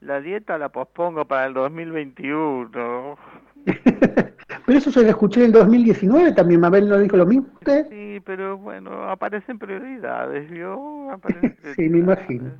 La 0.00 0.20
dieta 0.22 0.56
la 0.56 0.70
pospongo 0.70 1.26
para 1.26 1.46
el 1.46 1.52
2021. 1.52 3.18
Pero 4.70 4.78
eso 4.78 4.92
se 4.92 5.02
lo 5.02 5.08
escuché 5.08 5.40
en 5.40 5.46
el 5.46 5.52
2019 5.52 6.30
también, 6.30 6.60
Mabel 6.60 6.88
no 6.88 6.96
dijo 6.96 7.16
lo 7.16 7.26
mismo 7.26 7.48
usted. 7.54 7.86
Sí, 7.88 8.20
pero 8.24 8.56
bueno, 8.56 9.10
aparecen 9.10 9.58
prioridades, 9.58 10.48
¿vio? 10.48 11.10
Aparecen 11.10 11.74
Sí, 11.74 11.88
me 11.88 11.98
imagino. 11.98 12.52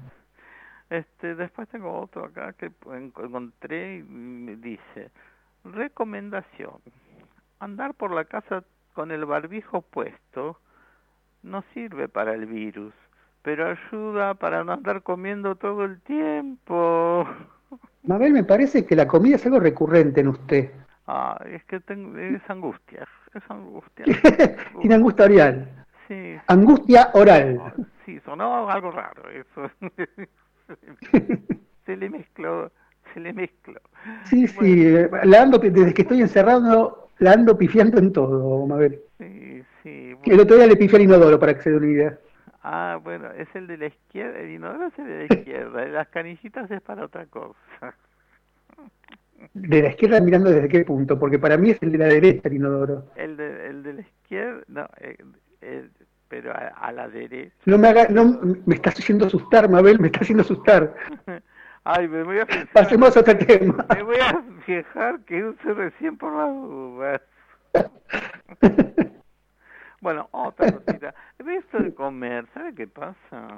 Este, 0.90 1.37
después 1.37 1.68
tengo 1.68 2.01
otro 2.01 2.25
acá 2.25 2.53
que 2.55 2.66
en- 2.87 3.12
encontré 3.16 3.99
y 3.99 4.03
me 4.03 4.57
dice, 4.57 5.12
recomendación, 5.64 6.81
andar 7.61 7.94
por 7.94 8.11
la 8.12 8.25
casa 8.25 8.64
con 8.94 9.12
el 9.12 9.25
barbijo 9.25 9.83
puesto 9.83 10.59
no 11.42 11.62
sirve 11.75 12.09
para 12.09 12.35
el 12.35 12.46
virus, 12.46 12.94
pero 13.42 13.68
ayuda 13.68 14.35
para 14.35 14.64
no 14.64 14.73
andar 14.73 15.03
comiendo 15.03 15.57
todo 15.57 15.85
el 15.85 16.01
tiempo. 16.03 17.27
Mabel, 18.03 18.33
me 18.35 18.44
parece 18.44 18.85
que 18.85 18.94
la 18.94 19.09
comida 19.09 19.37
es 19.37 19.46
algo 19.46 19.59
recurrente 19.59 20.20
en 20.20 20.29
usted. 20.29 20.70
Ah, 21.12 21.37
es 21.44 21.64
que 21.64 21.81
tengo, 21.81 22.16
es 22.16 22.40
angustia, 22.49 23.09
es 23.35 23.42
angustia. 23.51 24.05
Tiene 24.81 24.94
angustia 24.94 25.25
oral. 25.25 25.68
Sí, 26.07 26.37
Angustia 26.46 27.11
oral. 27.14 27.61
sí, 28.07 28.20
sonó 28.20 28.70
algo 28.70 28.92
raro 28.92 29.29
eso. 29.29 29.68
se 31.85 31.96
le 31.96 32.11
mezcló, 32.11 32.70
se 33.12 33.18
le 33.18 33.33
mezcló. 33.33 33.81
Sí, 34.23 34.46
sí, 34.46 34.94
la 35.25 35.42
ando, 35.42 35.59
desde 35.59 35.92
que 35.92 36.03
estoy 36.03 36.20
encerrado, 36.20 37.09
la 37.18 37.33
ando 37.33 37.59
pifiando 37.59 37.99
en 37.99 38.12
todo, 38.12 38.64
Mabel. 38.66 39.01
Sí, 39.18 39.64
sí. 39.83 40.11
El 40.11 40.16
bueno. 40.16 40.42
otro 40.44 40.57
día 40.59 40.68
le 40.68 40.77
pifié 40.77 40.96
al 40.99 41.05
inodoro 41.07 41.40
para 41.40 41.55
que 41.55 41.62
se 41.62 41.70
dé 41.70 41.77
una 41.77 41.88
idea. 41.88 42.18
Ah, 42.62 43.01
bueno, 43.03 43.33
es 43.33 43.49
el 43.57 43.66
de 43.66 43.79
la 43.79 43.87
izquierda, 43.87 44.38
el 44.38 44.51
inodoro 44.51 44.87
es 44.87 44.99
el 45.01 45.07
de 45.07 45.18
la 45.27 45.35
izquierda, 45.35 45.85
las 45.87 46.09
canillitas 46.09 46.70
es 46.70 46.81
para 46.83 47.05
otra 47.05 47.27
cosa. 47.27 47.57
De 49.55 49.83
la 49.83 49.88
izquierda 49.88 50.20
mirando 50.20 50.50
desde 50.50 50.68
qué 50.68 50.85
punto, 50.85 51.18
porque 51.18 51.38
para 51.38 51.57
mí 51.57 51.70
es 51.70 51.83
el 51.83 51.92
de 51.92 51.98
la 51.98 52.07
derecha 52.07 52.48
el 52.48 52.55
inodoro. 52.55 53.05
El 53.16 53.37
de, 53.37 53.66
el 53.68 53.83
de 53.83 53.92
la 53.94 54.00
izquierda, 54.03 54.62
no, 54.68 54.88
eh, 54.98 55.16
el- 55.62 55.90
pero 56.29 56.53
a, 56.53 56.68
a 56.68 56.92
la 56.92 57.09
derecha. 57.09 57.55
No 57.66 57.76
me 57.76 57.88
haga, 57.88 58.07
no, 58.09 58.38
me 58.64 58.76
estás 58.76 58.94
haciendo 58.98 59.26
asustar, 59.26 59.68
Mabel, 59.68 59.98
me 59.98 60.07
está 60.07 60.20
haciendo 60.20 60.42
asustar. 60.42 60.94
Ay, 61.85 62.07
me 62.09 62.22
voy 62.22 62.38
a 62.38 62.46
fijar. 62.46 62.68
Pasemos 62.72 63.16
a 63.16 63.20
otro 63.20 63.37
tema. 63.38 63.87
Me 63.96 64.03
voy 64.03 64.16
a 64.20 64.40
fijar 64.64 65.20
que 65.24 65.42
use 65.44 65.74
recién 65.74 66.16
por 66.18 66.33
las 66.35 66.48
dudas. 66.55 67.20
Bueno, 70.03 70.29
otra 70.31 70.72
cosita. 70.72 71.14
Esto 71.38 71.79
de 71.83 71.94
comer, 71.94 72.46
¿sabe 72.55 72.74
qué 72.74 72.87
pasa? 72.87 73.48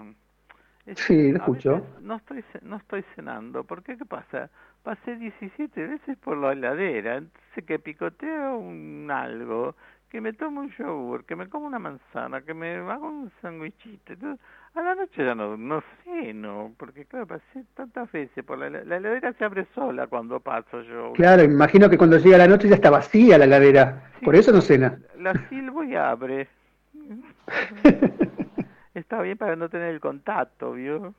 Es 0.87 0.99
Sí, 0.99 1.31
lo 1.31 1.39
escucho. 1.39 1.87
No 2.01 2.17
estoy, 2.17 2.45
no 2.63 2.77
estoy 2.77 3.05
cenando. 3.15 3.63
¿Por 3.65 3.83
qué? 3.83 3.97
¿Qué 3.97 4.05
pasa? 4.05 4.51
Pasé 4.83 5.17
17 5.17 5.87
veces 5.87 6.19
por 6.19 6.37
la 6.37 6.53
heladera. 6.53 7.19
Entonces 7.19 7.65
que 7.65 7.79
picoteo 7.79 8.57
un 8.57 9.09
algo, 9.11 9.77
que 10.09 10.21
me 10.21 10.33
tomo 10.33 10.63
un 10.63 10.71
yogur, 10.71 11.25
que 11.25 11.37
me 11.37 11.49
como 11.49 11.67
una 11.67 11.79
manzana, 11.79 12.43
que 12.43 12.53
me 12.53 12.75
hago 12.75 13.09
un 13.09 13.31
sándwichito. 13.41 14.13
A 14.75 14.83
la 14.83 14.95
noche 14.97 15.25
ya 15.25 15.35
no, 15.35 15.57
no 15.57 15.83
ceno, 16.03 16.73
porque 16.77 17.05
claro, 17.05 17.27
pasé 17.29 17.65
tantas 17.75 18.11
veces 18.11 18.45
por 18.45 18.59
la 18.59 18.67
heladera. 18.67 18.89
La 18.89 18.97
heladera 18.97 19.33
se 19.35 19.45
abre 19.45 19.67
sola 19.75 20.09
cuando 20.09 20.41
paso 20.41 20.83
yo. 20.83 21.13
Claro, 21.13 21.45
imagino 21.45 21.89
que 21.89 21.99
cuando 21.99 22.19
llega 22.19 22.39
la 22.39 22.49
noche 22.49 22.69
ya 22.69 22.75
está 22.75 22.91
vacía 22.91 23.39
la 23.39 23.45
heladera. 23.45 24.11
Por 24.25 24.35
eso 24.35 24.51
no 24.51 24.61
cena. 24.61 24.99
La 25.17 25.33
silbo 25.49 25.85
y 25.85 25.95
abre. 25.95 26.49
Está 28.95 29.23
bien 29.23 29.39
para 29.39 29.57
no 29.57 29.69
tener 29.69 29.89
el 29.95 30.01
contacto, 30.01 30.73
¿vio? 30.73 31.15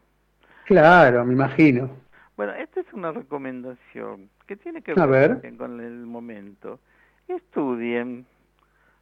Claro, 0.65 1.25
me 1.25 1.33
imagino. 1.33 1.89
Bueno, 2.37 2.53
esta 2.53 2.79
es 2.81 2.93
una 2.93 3.11
recomendación 3.11 4.29
que 4.47 4.55
tiene 4.55 4.81
que 4.81 4.91
A 4.91 5.05
ver, 5.05 5.37
ver. 5.41 5.57
con 5.57 5.79
el 5.81 6.05
momento. 6.05 6.79
Estudien 7.27 8.25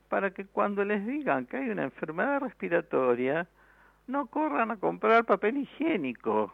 para 0.09 0.31
que 0.31 0.45
cuando 0.45 0.83
les 0.83 1.05
digan 1.05 1.45
que 1.45 1.57
hay 1.57 1.69
una 1.69 1.83
enfermedad 1.83 2.41
respiratoria, 2.41 3.47
no 4.07 4.25
corran 4.27 4.71
a 4.71 4.77
comprar 4.77 5.23
papel 5.25 5.57
higiénico. 5.57 6.53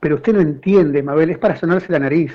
Pero 0.00 0.16
usted 0.16 0.34
no 0.34 0.40
entiende, 0.40 1.02
Mabel, 1.02 1.30
es 1.30 1.38
para 1.38 1.56
sonarse 1.56 1.90
la 1.92 1.98
nariz. 1.98 2.32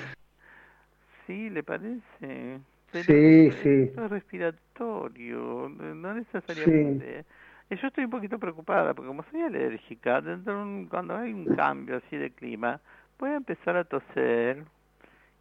¿Sí? 1.27 1.49
¿Le 1.49 1.63
parece? 1.63 2.59
Pero 2.91 3.03
Sí, 3.03 3.47
esto- 3.47 3.61
sí. 3.63 3.91
Es 3.95 4.09
respiratorio, 4.09 5.69
no 5.69 6.13
necesariamente. 6.13 7.25
Yo 7.69 7.87
estoy 7.87 8.05
un 8.05 8.11
poquito 8.11 8.37
preocupada 8.39 8.93
porque 8.93 9.07
como 9.07 9.23
soy 9.31 9.41
alérgica, 9.41 10.21
dentro 10.21 10.55
de 10.57 10.61
un- 10.63 10.85
cuando 10.87 11.17
hay 11.17 11.33
un 11.33 11.45
cambio 11.55 11.97
así 11.97 12.15
de 12.15 12.31
clima, 12.31 12.79
voy 13.19 13.31
a 13.31 13.35
empezar 13.35 13.75
a 13.75 13.83
toser 13.83 14.63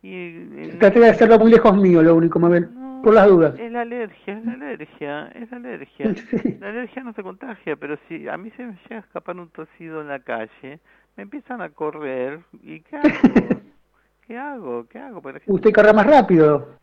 y... 0.03 0.69
Traté 0.79 1.01
de 1.01 1.09
hacerlo 1.11 1.39
muy 1.39 1.51
lejos 1.51 1.77
mío, 1.77 2.03
lo 2.03 2.15
único, 2.15 2.39
Mabel. 2.39 2.69
No, 2.75 3.01
Por 3.03 3.15
las 3.15 3.27
dudas. 3.29 3.59
Es 3.59 3.71
la 3.71 3.83
alergia, 3.83 4.39
es 4.39 4.45
la 4.45 4.53
alergia, 4.55 5.29
es 5.35 5.51
la 5.51 5.57
alergia. 5.59 6.15
Sí. 6.43 6.57
La 6.61 6.69
alergia 6.71 7.03
no 7.05 7.13
se 7.13 7.23
contagia, 7.23 7.77
pero 7.77 7.97
si 8.09 8.27
a 8.29 8.37
mí 8.39 8.51
se 8.57 8.65
me 8.67 8.73
llega 8.83 8.97
a 8.97 9.01
escapar 9.01 9.37
un 9.37 9.51
tosido 9.51 10.01
en 10.01 10.09
la 10.09 10.19
calle, 10.21 10.81
me 11.17 11.23
empiezan 11.23 11.61
a 11.61 11.69
correr 11.71 12.41
y 12.63 12.81
¿qué 12.81 12.97
hago? 12.97 13.09
¿Qué 14.27 14.39
hago? 14.39 14.87
¿Qué 14.89 14.99
hago? 14.99 15.21
Porque 15.21 15.35
la 15.35 15.41
gente- 15.41 15.53
Usted 15.53 15.73
corra 15.73 15.93
más 15.93 16.07
rápido. 16.07 16.79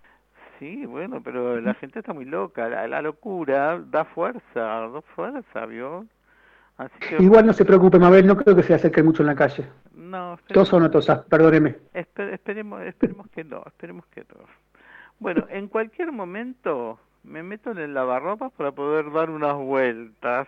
Sí, 0.62 0.86
bueno, 0.86 1.24
pero 1.24 1.60
la 1.60 1.74
gente 1.74 1.97
está 2.00 2.13
muy 2.13 2.26
loca. 2.26 2.69
La, 2.69 2.88
la 2.88 3.02
locura 3.02 3.80
da 3.80 4.06
fuerza, 4.06 4.62
da 4.62 5.02
fuerza, 5.15 5.65
¿vio? 5.65 6.06
Así 6.78 6.93
que, 7.00 7.17
Igual 7.24 7.47
no 7.47 7.54
se 7.54 7.65
preocupe, 7.65 7.97
Mabel, 7.97 8.28
no 8.28 8.38
creo 8.38 8.56
que 8.56 8.62
se 8.62 8.76
acerque 8.76 9.02
mucho 9.02 9.24
en 9.24 9.28
la 9.28 9.36
calle. 9.36 9.65
no, 9.95 10.38
espe- 10.38 10.54
Tos 10.54 10.71
o 10.74 10.80
no 10.80 10.91
tosas, 10.91 11.21
perdóneme. 11.26 11.78
espe- 11.95 12.32
esperemos, 12.34 12.82
esperemos 12.84 13.28
que 13.30 13.43
no, 13.43 13.63
esperemos 13.65 14.06
que 14.08 14.21
no. 14.21 14.45
Bueno, 15.19 15.47
en 15.50 15.67
cualquier 15.67 16.12
momento 16.12 17.00
me 17.24 17.41
meto 17.43 17.71
en 17.71 17.80
el 17.80 17.93
lavarropas 17.95 18.52
para 18.54 18.71
poder 18.71 19.12
dar 19.12 19.32
unas 19.32 19.56
vueltas. 19.58 20.47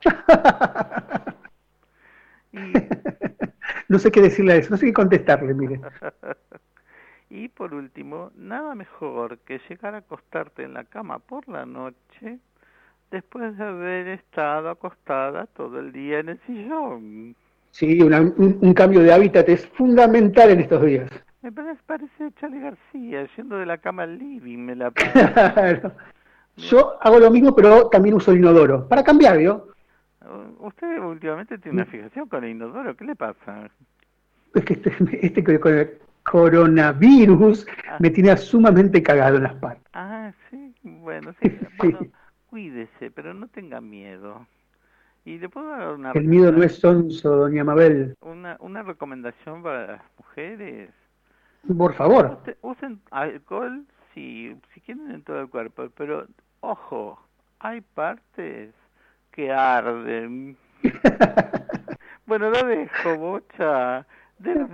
Y, 2.54 2.72
No 3.88 3.98
sé 3.98 4.10
qué 4.10 4.20
decirle 4.22 4.52
a 4.54 4.56
eso, 4.56 4.70
no 4.70 4.76
sé 4.76 4.86
qué 4.86 4.92
contestarle, 4.92 5.54
mire. 5.54 5.80
y 7.34 7.48
por 7.48 7.72
último, 7.72 8.30
nada 8.36 8.74
mejor 8.74 9.38
que 9.38 9.58
llegar 9.68 9.94
a 9.94 9.98
acostarte 9.98 10.64
en 10.64 10.74
la 10.74 10.84
cama 10.84 11.18
por 11.18 11.48
la 11.48 11.64
noche 11.64 12.38
después 13.10 13.56
de 13.56 13.64
haber 13.64 14.08
estado 14.08 14.68
acostada 14.68 15.46
todo 15.46 15.80
el 15.80 15.92
día 15.92 16.18
en 16.20 16.28
el 16.28 16.40
sillón. 16.46 17.34
Sí, 17.70 18.02
una- 18.02 18.20
un, 18.20 18.58
un 18.60 18.74
cambio 18.74 19.00
de 19.00 19.12
hábitat 19.14 19.48
es 19.48 19.66
fundamental 19.68 20.50
en 20.50 20.60
estos 20.60 20.84
días. 20.84 21.10
Me 21.40 21.50
parece, 21.50 21.80
parece 21.86 22.32
Charlie 22.38 22.60
García, 22.60 23.26
yendo 23.34 23.56
de 23.56 23.64
la 23.66 23.78
cama 23.78 24.02
al 24.02 24.18
living, 24.18 24.58
me 24.58 24.76
la. 24.76 24.90
Claro. 24.94 25.92
Yo 26.56 27.02
hago 27.02 27.18
lo 27.18 27.30
mismo, 27.30 27.54
pero 27.56 27.88
también 27.88 28.14
uso 28.14 28.30
el 28.30 28.38
inodoro. 28.38 28.86
Para 28.88 29.02
cambiar, 29.02 29.38
¿vio? 29.38 29.68
Usted 30.60 30.98
últimamente 30.98 31.56
tiene 31.58 31.78
una 31.82 31.90
fijación 31.90 32.28
con 32.28 32.44
el 32.44 32.50
inodoro, 32.50 32.94
¿qué 32.94 33.06
le 33.06 33.16
pasa? 33.16 33.70
Es 34.54 34.64
que 34.66 34.74
este, 34.74 35.26
este 35.26 35.42
co- 35.42 35.58
con 35.60 35.78
el 35.78 35.98
coronavirus 36.24 37.66
me 37.98 38.10
tiene 38.10 38.36
sumamente 38.36 39.02
cagado 39.02 39.36
en 39.36 39.42
las 39.44 39.54
patas. 39.56 39.82
Ah, 39.92 40.32
sí, 40.50 40.74
bueno, 40.82 41.34
sí. 41.42 41.58
Bueno, 41.78 42.00
cuídese, 42.48 43.10
pero 43.10 43.34
no 43.34 43.48
tenga 43.48 43.80
miedo. 43.80 44.46
Y 45.24 45.38
le 45.38 45.48
puedo 45.48 45.68
dar 45.68 45.92
una, 45.94 46.12
El 46.12 46.24
miedo 46.24 46.50
no 46.50 46.62
es 46.62 46.78
sonso, 46.78 47.36
doña 47.36 47.62
Mabel. 47.62 48.16
una, 48.20 48.56
una 48.60 48.82
recomendación 48.82 49.62
para 49.62 49.86
las 49.86 50.02
mujeres. 50.18 50.90
Por 51.76 51.94
favor. 51.94 52.40
Usen 52.62 53.00
alcohol 53.10 53.84
si, 54.14 54.56
si 54.74 54.80
quieren 54.80 55.10
en 55.12 55.22
todo 55.22 55.40
el 55.40 55.48
cuerpo, 55.48 55.88
pero 55.96 56.26
ojo, 56.60 57.20
hay 57.60 57.80
partes 57.80 58.74
que 59.30 59.52
arden. 59.52 60.56
bueno, 62.26 62.50
lo 62.50 62.66
dejo, 62.66 63.16
bocha. 63.16 64.04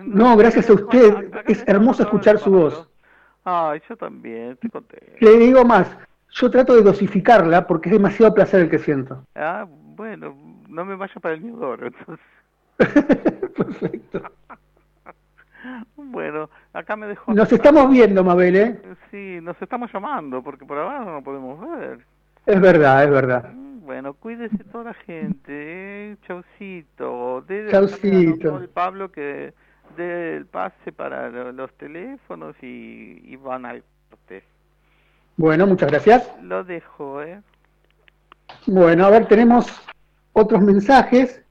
No, 0.04 0.36
gracias 0.36 0.68
a 0.70 0.74
usted. 0.74 1.30
Es 1.46 1.64
hermoso 1.66 2.02
escuchar 2.02 2.38
su 2.38 2.50
voz. 2.50 2.88
Ay, 3.44 3.80
yo 3.88 3.96
también, 3.96 4.52
estoy 4.52 4.70
contento. 4.70 5.06
Le 5.20 5.38
digo 5.38 5.64
más, 5.64 5.88
yo 6.32 6.50
trato 6.50 6.74
de 6.74 6.82
dosificarla 6.82 7.66
porque 7.66 7.88
es 7.88 7.94
demasiado 7.94 8.34
placer 8.34 8.60
el 8.60 8.70
que 8.70 8.78
siento. 8.78 9.24
Ah, 9.34 9.66
bueno, 9.68 10.36
no 10.68 10.84
me 10.84 10.96
vaya 10.96 11.14
para 11.20 11.34
el 11.34 11.44
inodoro, 11.44 11.86
entonces. 11.86 12.26
Perfecto. 13.56 14.22
Bueno, 15.96 16.48
acá 16.72 16.94
me 16.94 17.08
dejó. 17.08 17.34
Nos 17.34 17.52
estamos 17.52 17.90
viendo, 17.90 18.22
Mabel, 18.22 18.56
¿eh? 18.56 18.80
Sí, 19.10 19.40
nos 19.42 19.60
estamos 19.60 19.92
llamando 19.92 20.40
porque 20.40 20.64
por 20.64 20.78
ahora 20.78 21.00
no 21.00 21.14
nos 21.14 21.24
podemos 21.24 21.60
ver. 21.78 21.98
Es 22.46 22.60
verdad, 22.60 23.04
es 23.04 23.10
verdad. 23.10 23.52
Bueno, 23.88 24.12
cuídese 24.12 24.64
toda 24.64 24.84
la 24.84 24.92
gente, 24.92 25.48
¿eh? 26.10 26.16
Chaucito. 26.26 27.42
Dele 27.48 27.70
Chaucito. 27.70 28.56
al 28.56 28.68
Pablo 28.68 29.10
que 29.10 29.54
dé 29.96 30.36
el 30.36 30.44
pase 30.44 30.92
para 30.92 31.30
lo- 31.30 31.52
los 31.52 31.72
teléfonos 31.78 32.54
y, 32.60 33.22
y 33.24 33.36
van 33.36 33.64
al 33.64 33.82
corte. 34.10 34.44
Bueno, 35.38 35.66
muchas 35.66 35.90
gracias. 35.90 36.30
Lo 36.42 36.64
dejo, 36.64 37.22
¿eh? 37.22 37.40
Bueno, 38.66 39.06
a 39.06 39.10
ver, 39.10 39.26
tenemos 39.26 39.66
otros 40.34 40.60
mensajes. 40.60 41.42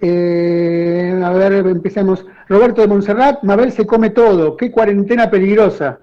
Eh, 0.00 1.20
a 1.24 1.30
ver, 1.30 1.52
empecemos. 1.68 2.26
Roberto 2.48 2.82
de 2.82 2.88
Montserrat, 2.88 3.40
Mabel 3.44 3.70
se 3.70 3.86
come 3.86 4.10
todo, 4.10 4.56
qué 4.56 4.72
cuarentena 4.72 5.30
peligrosa. 5.30 6.00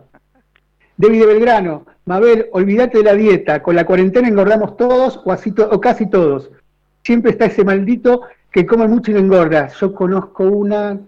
David 0.95 1.19
de 1.19 1.25
Belgrano, 1.25 1.85
Mabel, 2.05 2.47
olvídate 2.51 2.99
de 2.99 3.03
la 3.03 3.13
dieta, 3.13 3.61
con 3.61 3.75
la 3.75 3.85
cuarentena 3.85 4.27
engordamos 4.27 4.75
todos 4.75 5.21
o, 5.23 5.31
así 5.31 5.53
o 5.57 5.79
casi 5.79 6.09
todos. 6.09 6.49
Siempre 7.03 7.31
está 7.31 7.45
ese 7.45 7.63
maldito 7.63 8.21
que 8.51 8.65
come 8.65 8.87
mucho 8.87 9.11
y 9.11 9.13
no 9.13 9.19
engorda. 9.19 9.67
Yo 9.67 9.93
conozco 9.93 10.43
una, 10.43 10.99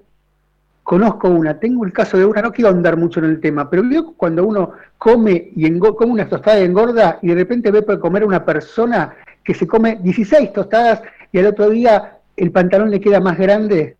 conozco 0.83 1.29
una, 1.29 1.59
tengo 1.59 1.85
el 1.85 1.93
caso 1.93 2.17
de 2.17 2.25
una, 2.25 2.41
no 2.41 2.51
quiero 2.51 2.69
andar 2.69 2.97
mucho 2.97 3.19
en 3.19 3.25
el 3.25 3.41
tema, 3.41 3.69
pero 3.69 3.87
veo 3.87 4.13
cuando 4.15 4.45
uno 4.45 4.73
come 4.97 5.51
y 5.55 5.79
come 5.79 6.11
una 6.11 6.29
tostada 6.29 6.59
y 6.59 6.65
engorda 6.65 7.19
y 7.21 7.29
de 7.29 7.35
repente 7.35 7.71
ve 7.71 7.81
para 7.81 7.99
comer 7.99 8.23
a 8.23 8.27
una 8.27 8.45
persona 8.45 9.15
que 9.43 9.53
se 9.53 9.67
come 9.67 9.97
16 10.01 10.53
tostadas 10.53 11.01
y 11.31 11.39
al 11.39 11.47
otro 11.47 11.69
día 11.69 12.19
el 12.37 12.51
pantalón 12.51 12.91
le 12.91 13.01
queda 13.01 13.19
más 13.19 13.37
grande. 13.37 13.97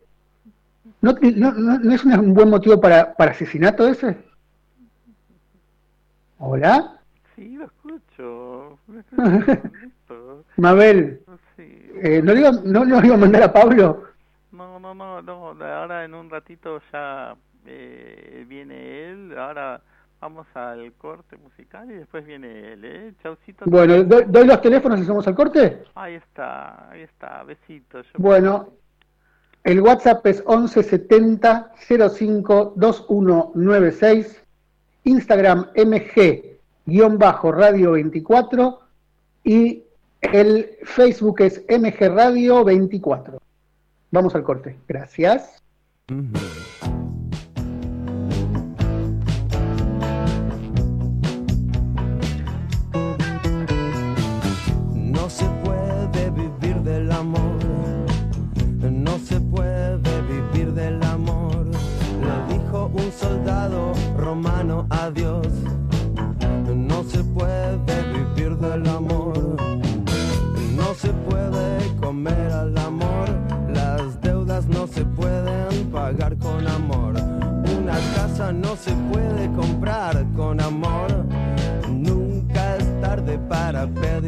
¿No, 1.00 1.12
no, 1.20 1.92
es 1.92 2.04
un 2.04 2.32
buen 2.32 2.48
motivo 2.48 2.80
para, 2.80 3.14
para 3.14 3.32
asesinato 3.32 3.86
ese? 3.86 4.16
¿Hola? 6.38 6.98
Sí, 7.34 7.56
lo 7.56 7.64
escucho. 7.66 8.78
Lo 8.88 9.00
escucho. 9.00 9.68
Listo. 9.82 10.44
Mabel, 10.56 11.20
Sí. 11.56 11.62
eh, 12.02 12.20
¿no, 12.22 12.32
le 12.34 12.40
iba, 12.40 12.50
no, 12.64 12.84
le 12.84 13.06
iba 13.06 13.14
a 13.14 13.18
mandar 13.18 13.42
a 13.44 13.52
Pablo? 13.52 14.04
No, 14.52 14.78
no, 14.78 14.94
no, 14.94 15.22
no, 15.22 15.48
ahora 15.64 16.04
en 16.04 16.14
un 16.14 16.30
ratito 16.30 16.80
ya 16.92 17.34
eh, 17.66 18.44
viene 18.48 19.10
él, 19.10 19.36
ahora 19.38 19.80
vamos 20.20 20.46
al 20.54 20.92
corte 20.94 21.36
musical 21.36 21.90
y 21.90 21.94
después 21.94 22.24
viene 22.24 22.72
él, 22.72 22.84
¿eh? 22.84 23.12
Chaucito. 23.22 23.64
Bueno, 23.66 24.02
doy, 24.04 24.24
doy 24.28 24.46
los 24.46 24.60
teléfonos 24.60 24.98
y 24.98 25.02
hacemos 25.02 25.26
al 25.26 25.34
corte. 25.34 25.82
Ahí 25.94 26.14
está, 26.14 26.90
ahí 26.90 27.02
está, 27.02 27.42
besitos. 27.44 28.06
Bueno, 28.16 28.68
el 29.64 29.80
WhatsApp 29.80 30.24
es 30.26 30.44
1170 30.46 31.72
05 32.16 32.72
2196, 32.76 34.43
Instagram 35.04 35.68
mg-radio 36.86 37.92
24 37.92 38.80
y 39.44 39.82
el 40.20 40.70
Facebook 40.82 41.40
es 41.42 41.62
mg 41.68 42.08
radio 42.08 42.64
24. 42.64 43.40
Vamos 44.10 44.34
al 44.34 44.42
corte. 44.42 44.76
Gracias. 44.88 45.62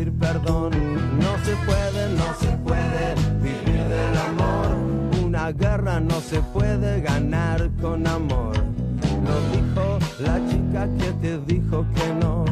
Perdón. 0.04 0.72
No 1.18 1.38
se 1.44 1.56
puede, 1.64 2.14
no 2.14 2.34
se 2.38 2.48
puede 2.58 3.14
vivir 3.40 3.82
del 3.88 4.16
amor. 4.18 5.24
Una 5.24 5.52
guerra 5.52 6.00
no 6.00 6.20
se 6.20 6.40
puede 6.40 7.00
ganar 7.00 7.70
con 7.80 8.06
amor. 8.06 8.54
Lo 9.24 9.36
dijo 9.52 9.98
la 10.20 10.38
chica 10.48 10.86
que 10.98 11.12
te 11.12 11.38
dijo 11.38 11.86
que 11.94 12.14
no. 12.20 12.44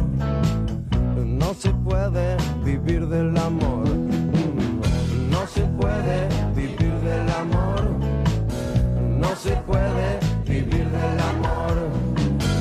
No 1.16 1.54
se 1.54 1.70
puede 1.70 2.36
vivir 2.64 3.06
del 3.08 3.36
amor. 3.36 3.84
No 5.30 5.46
se 5.46 5.62
puede 5.78 6.28
vivir 6.56 6.94
del 7.00 7.28
amor. 7.30 7.82
No 9.18 9.36
se 9.36 9.54
puede 9.66 10.18
vivir 10.46 10.88
del 10.88 11.20
amor. 11.20 11.74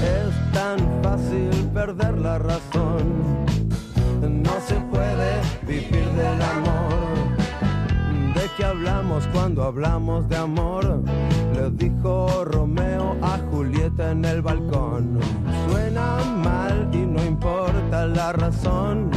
Es 0.03 0.51
tan 0.53 0.77
fácil 1.01 1.69
perder 1.73 2.17
la 2.17 2.37
razón. 2.37 3.42
Del 6.15 6.41
amor. 6.41 6.93
¿De 8.34 8.49
qué 8.58 8.65
hablamos 8.65 9.28
cuando 9.28 9.63
hablamos 9.63 10.28
de 10.30 10.38
amor? 10.38 11.04
Le 11.54 11.69
dijo 11.71 12.45
Romeo 12.45 13.15
a 13.21 13.38
Julieta 13.52 14.12
en 14.12 14.26
el 14.26 14.41
balcón. 14.41 15.19
Suena 15.69 16.17
mal 16.43 16.89
y 16.91 16.97
no 16.97 17.23
importa 17.23 18.06
la 18.08 18.34
razón. 18.34 19.12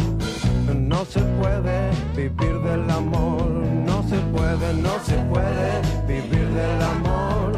No 0.74 1.04
se 1.04 1.20
puede 1.20 1.90
vivir 2.14 2.58
del 2.60 2.90
amor. 2.90 3.46
No 3.86 4.02
se 4.02 4.18
puede, 4.34 4.74
no 4.74 4.98
se 5.04 5.14
puede 5.30 5.82
vivir 6.06 6.48
del 6.48 6.82
amor. 6.82 7.52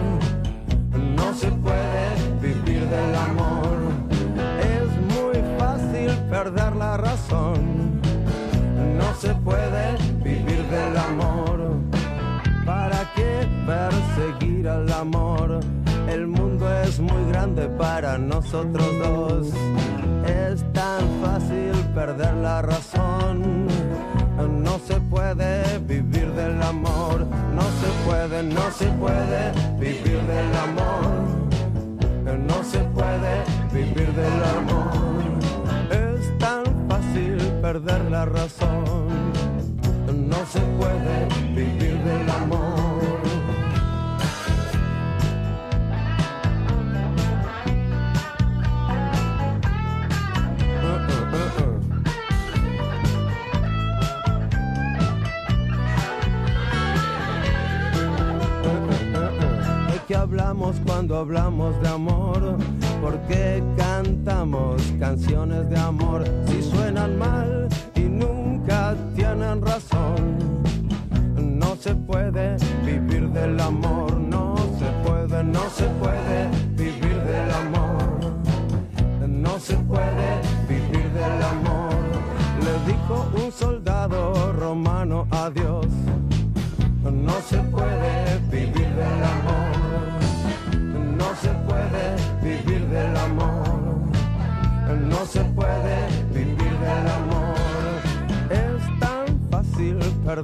No 1.16 1.35
se 1.35 1.51
puede 1.51 2.14
vivir 2.40 2.88
del 2.88 3.14
amor. 3.14 3.77
Es 4.61 4.88
muy 5.14 5.59
fácil 5.59 6.11
perder 6.31 6.77
la 6.77 6.96
razón. 6.96 7.77
No 9.18 9.22
se 9.22 9.35
puede 9.35 9.96
vivir 10.22 10.64
del 10.68 10.96
amor. 10.96 11.74
¿Para 12.64 13.12
qué 13.16 13.48
perseguir 13.66 14.68
al 14.68 14.92
amor? 14.92 15.59
El 16.09 16.28
mundo 16.28 16.72
es 16.83 17.00
muy 17.00 17.24
grande 17.33 17.68
para 17.68 18.16
nosotros 18.16 18.87
dos. 19.00 19.48
Es 20.24 20.64
tan 20.72 21.00
fácil 21.20 21.72
perder 21.96 22.33
la 22.35 22.62
razón. 22.62 23.66
No 24.62 24.78
se 24.87 25.00
puede 25.00 25.81
vivir 25.81 26.31
del 26.35 26.62
amor. 26.62 27.26
No 27.57 27.62
se 27.62 27.88
puede, 28.07 28.44
no 28.44 28.70
se 28.70 28.87
puede 28.87 29.50
vivir 29.81 30.20
del 30.22 30.57
amor. 30.59 32.38
No 32.46 32.62
se 32.62 32.78
puede 32.94 33.42
vivir 33.72 34.12
del 34.12 34.44
amor. 34.59 35.27
Perder 37.62 38.10
la 38.10 38.24
razón. 38.24 39.32
No 40.28 40.36
se 40.46 40.60
puede 40.78 41.26
vivir 41.54 42.02
del 42.04 42.30
amor. 42.30 43.02
Uh, 50.82 50.86
uh, 50.86 51.24
uh, 51.34 51.48
uh. 51.62 51.78
¿De 59.92 59.98
qué 60.06 60.14
hablamos 60.14 60.76
cuando 60.86 61.16
hablamos 61.18 61.80
de 61.82 61.88
amor? 61.88 62.56
¿Por 63.02 63.18
qué 63.26 63.62
cantamos 63.76 64.80
canciones 64.98 65.68
de 65.68 65.78
amor 65.78 66.24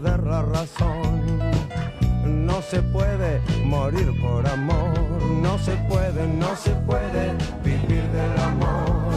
perder 0.00 0.26
la 0.26 0.42
razón. 0.42 1.22
No 2.24 2.60
se 2.62 2.82
puede 2.82 3.40
morir 3.64 4.10
por 4.20 4.44
amor. 4.48 4.90
No 5.40 5.56
se 5.58 5.76
puede, 5.88 6.26
no 6.26 6.56
se 6.56 6.70
puede 6.88 7.32
vivir 7.62 8.02
del 8.10 8.40
amor. 8.40 9.12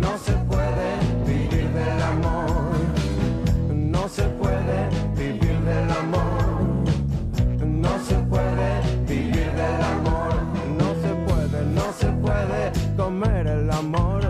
No 0.00 0.18
se 0.18 0.32
puede 0.50 0.88
vivir 1.26 1.68
del 1.70 2.02
amor. 2.02 2.72
No 3.70 4.08
se 4.08 4.24
puede 4.40 4.88
vivir 5.16 5.58
del 5.60 5.90
amor. 5.90 6.84
No 7.64 7.98
se 8.06 8.16
puede 8.32 8.68
vivir 9.08 9.50
del 9.62 9.82
amor. 9.94 10.34
No 10.78 10.90
se 11.02 11.10
puede, 11.26 11.64
no 11.78 11.92
se 11.98 12.08
puede 12.24 12.96
comer 12.96 13.46
el 13.46 13.70
amor. 13.70 14.20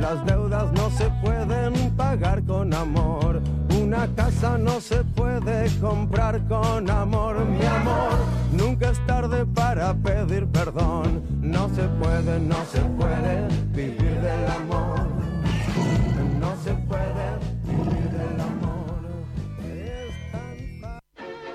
Las 0.00 0.24
deudas 0.24 0.72
no 0.72 0.90
se 0.90 1.10
pueden 1.22 1.90
pagar 1.94 2.42
con 2.44 2.72
amor. 2.72 3.11
Casa 4.08 4.58
no 4.58 4.80
se 4.80 5.04
puede 5.04 5.70
comprar 5.80 6.40
con 6.48 6.90
amor. 6.90 7.44
Mi 7.46 7.64
amor, 7.64 8.18
nunca 8.52 8.90
es 8.90 9.06
tarde 9.06 9.46
para 9.46 9.94
pedir 9.94 10.46
perdón. 10.46 11.22
No 11.40 11.68
se 11.68 11.82
puede, 11.82 12.40
no 12.40 12.56
se 12.70 12.80
puede 12.80 13.48
vivir 13.72 14.20
del 14.20 14.50
amor. 14.50 15.06
No 16.40 16.52
se 16.64 16.72
puede 16.74 17.38
vivir 17.64 18.10
del 18.10 18.40
amor. 18.40 19.02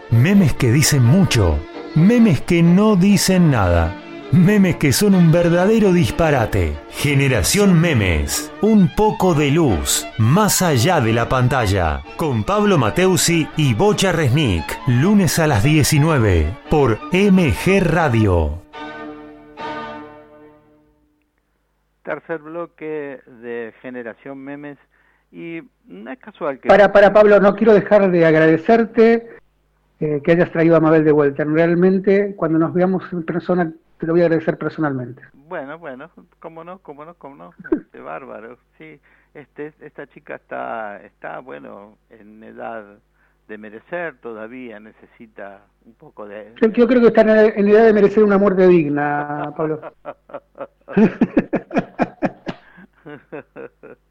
Memes 0.09 0.53
que 0.53 0.71
dicen 0.71 1.03
mucho, 1.03 1.59
memes 1.95 2.41
que 2.41 2.63
no 2.63 2.95
dicen 2.95 3.51
nada, 3.51 3.93
memes 4.31 4.75
que 4.77 4.91
son 4.91 5.15
un 5.15 5.31
verdadero 5.31 5.91
disparate. 5.93 6.77
Generación 6.89 7.79
Memes, 7.79 8.51
un 8.61 8.89
poco 8.95 9.33
de 9.33 9.51
luz, 9.51 10.07
más 10.17 10.61
allá 10.61 10.99
de 11.01 11.13
la 11.13 11.29
pantalla, 11.29 12.01
con 12.17 12.43
Pablo 12.43 12.77
Mateusi 12.77 13.47
y 13.57 13.73
Bocha 13.73 14.11
Resnick, 14.11 14.65
lunes 14.87 15.39
a 15.39 15.47
las 15.47 15.63
19, 15.63 16.57
por 16.69 16.99
MG 17.13 17.81
Radio. 17.83 18.61
Tercer 22.03 22.39
bloque 22.39 23.21
de 23.41 23.73
Generación 23.81 24.37
Memes. 24.39 24.77
Y 25.31 25.59
no 25.85 26.09
es 26.09 26.19
casual 26.19 26.59
que... 26.59 26.69
Para, 26.69 26.91
para 26.93 27.11
Pablo, 27.11 27.39
no 27.39 27.53
quiero 27.55 27.73
dejar 27.73 28.09
de 28.09 28.25
agradecerte 28.25 29.27
eh, 29.99 30.21
que 30.23 30.31
hayas 30.31 30.51
traído 30.51 30.75
a 30.75 30.79
Mabel 30.79 31.03
de 31.03 31.11
vuelta. 31.11 31.43
Realmente, 31.43 32.33
cuando 32.37 32.59
nos 32.59 32.73
veamos 32.73 33.03
en 33.11 33.23
persona, 33.23 33.73
te 33.97 34.05
lo 34.05 34.13
voy 34.13 34.21
a 34.21 34.25
agradecer 34.25 34.57
personalmente. 34.57 35.21
Bueno, 35.33 35.77
bueno, 35.77 36.09
cómo 36.39 36.63
no, 36.63 36.79
cómo 36.79 37.05
no, 37.05 37.15
cómo 37.15 37.35
no, 37.35 37.53
este, 37.71 37.99
bárbaro, 37.99 38.57
sí, 38.77 38.99
este, 39.33 39.73
esta 39.79 40.07
chica 40.07 40.35
está, 40.35 41.01
está, 41.03 41.39
bueno, 41.39 41.97
en 42.09 42.43
edad 42.43 42.99
de 43.47 43.57
merecer 43.57 44.17
todavía, 44.17 44.79
necesita 44.79 45.61
un 45.85 45.93
poco 45.93 46.27
de... 46.27 46.53
Yo, 46.61 46.69
yo 46.69 46.87
creo 46.87 47.01
que 47.01 47.07
está 47.07 47.21
en, 47.21 47.59
en 47.59 47.67
edad 47.69 47.85
de 47.85 47.93
merecer 47.93 48.23
una 48.23 48.37
muerte 48.37 48.67
digna, 48.67 49.53
Pablo. 49.55 49.79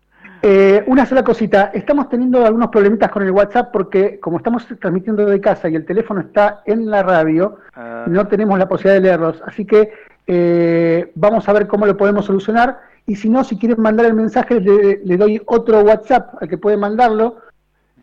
Eh, 0.48 0.84
una 0.86 1.04
sola 1.06 1.24
cosita, 1.24 1.72
estamos 1.74 2.08
teniendo 2.08 2.46
algunos 2.46 2.68
problemitas 2.68 3.10
con 3.10 3.24
el 3.24 3.32
WhatsApp 3.32 3.72
porque 3.72 4.20
como 4.20 4.36
estamos 4.36 4.64
transmitiendo 4.78 5.26
de 5.26 5.40
casa 5.40 5.68
y 5.68 5.74
el 5.74 5.84
teléfono 5.84 6.20
está 6.20 6.62
en 6.66 6.88
la 6.88 7.02
radio, 7.02 7.56
Ah, 7.74 8.04
no 8.06 8.28
tenemos 8.28 8.56
la 8.56 8.68
posibilidad 8.68 8.94
de 8.94 9.00
leerlos. 9.08 9.42
Así 9.44 9.64
que 9.64 9.90
eh, 10.28 11.10
vamos 11.16 11.48
a 11.48 11.52
ver 11.52 11.66
cómo 11.66 11.84
lo 11.84 11.96
podemos 11.96 12.26
solucionar. 12.26 12.78
Y 13.06 13.16
si 13.16 13.28
no, 13.28 13.42
si 13.42 13.58
quieren 13.58 13.82
mandar 13.82 14.06
el 14.06 14.14
mensaje, 14.14 14.60
le, 14.60 15.00
le 15.04 15.16
doy 15.16 15.42
otro 15.46 15.80
WhatsApp 15.80 16.40
al 16.40 16.48
que 16.48 16.58
pueden 16.58 16.78
mandarlo, 16.78 17.38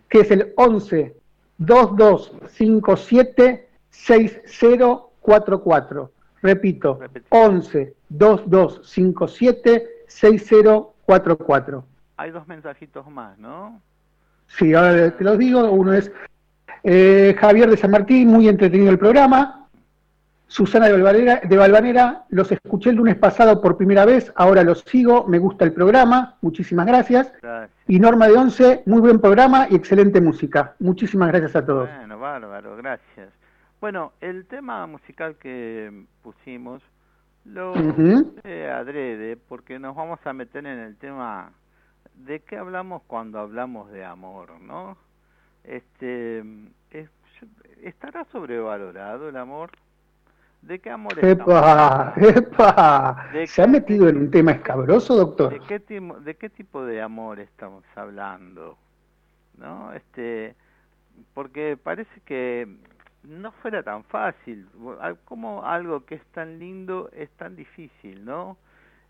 que 0.10 0.20
es 0.20 0.30
el 0.30 0.52
11 0.58 1.16
2257 1.60 3.70
6044. 3.90 6.12
Repito, 6.42 6.98
Repite. 7.00 7.26
11 7.30 7.94
2257 8.10 9.88
6044. 10.08 11.86
Hay 12.18 12.32
dos 12.32 12.48
mensajitos 12.48 13.08
más, 13.10 13.38
¿no? 13.38 13.82
Sí, 14.48 14.74
ahora 14.74 15.12
te 15.12 15.24
los 15.24 15.38
digo. 15.38 15.72
Uno 15.72 15.94
es 15.94 16.12
eh, 16.84 17.36
Javier 17.40 17.70
de 17.70 17.78
San 17.78 17.92
Martín, 17.92 18.28
muy 18.28 18.48
entretenido 18.48 18.92
el 18.92 19.00
programa. 19.00 19.64
Susana 20.48 20.86
de 20.86 20.94
Valvanera, 20.94 21.42
de 21.44 21.58
Valvanera, 21.58 22.26
los 22.30 22.52
escuché 22.52 22.92
el 22.92 22.98
lunes 22.98 23.16
pasado 23.16 23.60
por 23.60 23.76
primera 23.76 24.06
vez, 24.06 24.32
ahora 24.36 24.64
los 24.64 24.82
sigo, 24.82 25.26
me 25.28 25.40
gusta 25.40 25.66
el 25.66 25.74
programa, 25.74 26.38
muchísimas 26.42 26.86
gracias. 26.86 27.34
Gracias. 27.42 27.72
Y 27.88 28.00
Norma 28.00 28.28
de 28.28 28.34
Once, 28.34 28.84
muy 28.86 29.02
buen 29.02 29.20
programa 29.20 29.66
y 29.72 29.76
excelente 29.76 30.22
música. 30.22 30.76
Muchísimas 30.78 31.30
gracias 31.30 31.56
a 31.56 31.66
todos. 31.66 31.90
Bueno, 31.98 32.20
bárbaro, 32.20 32.78
gracias. 32.78 33.30
Bueno, 33.82 34.14
el 34.22 34.46
tema 34.46 34.86
musical 34.86 35.38
que 35.38 36.06
pusimos 36.22 36.84
lo 37.46 37.74
puse 37.74 38.70
adrede 38.70 39.36
porque 39.36 39.80
nos 39.80 39.96
vamos 39.96 40.20
a 40.24 40.34
meter 40.34 40.68
en 40.68 40.78
el 40.78 40.96
tema 40.98 41.52
de 42.16 42.42
qué 42.42 42.58
hablamos 42.58 43.04
cuando 43.08 43.40
hablamos 43.40 43.92
de 43.92 44.06
amor, 44.06 44.60
¿no? 44.62 44.98
Este, 45.64 46.40
es- 46.92 47.10
¿estará 47.82 48.26
sobrevalorado 48.26 49.30
el 49.30 49.38
amor? 49.38 49.72
¿De 50.62 50.80
qué 50.80 50.90
amor 50.92 51.20
¡Epa! 51.20 52.14
estamos 52.14 52.18
¡Epa! 52.18 53.30
¿De 53.32 53.48
¿Se 53.48 53.62
ha 53.62 53.66
qué? 53.66 53.72
metido 53.72 54.08
en 54.10 54.18
un 54.18 54.32
tema 54.32 54.52
escabroso, 54.52 55.16
doctor? 55.16 55.52
¿De 55.52 55.60
qué, 55.62 55.80
¿De 55.80 56.36
qué 56.36 56.50
tipo 56.50 56.84
de 56.86 57.02
amor 57.02 57.40
estamos 57.40 57.84
hablando? 57.96 58.78
¿No? 59.58 59.94
Este, 59.94 60.56
porque 61.34 61.78
parece 61.82 62.22
que 62.22 62.68
no 63.24 63.52
fuera 63.52 63.84
tan 63.84 64.04
fácil. 64.06 64.68
Como 65.26 65.66
algo 65.66 66.06
que 66.06 66.16
es 66.16 66.26
tan 66.28 66.60
lindo 66.60 67.10
es 67.14 67.30
tan 67.32 67.56
difícil, 67.56 68.26
¿no? 68.26 68.58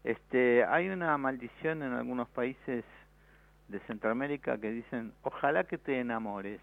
Este, 0.04 0.66
hay 0.66 0.90
una 0.90 1.18
maldición 1.18 1.82
en 1.84 1.94
algunos 1.94 2.28
países 2.30 2.84
de 3.70 3.80
Centroamérica 3.82 4.58
que 4.58 4.72
dicen, 4.72 5.14
ojalá 5.24 5.64
que 5.64 5.78
te 5.78 6.00
enamores. 6.00 6.60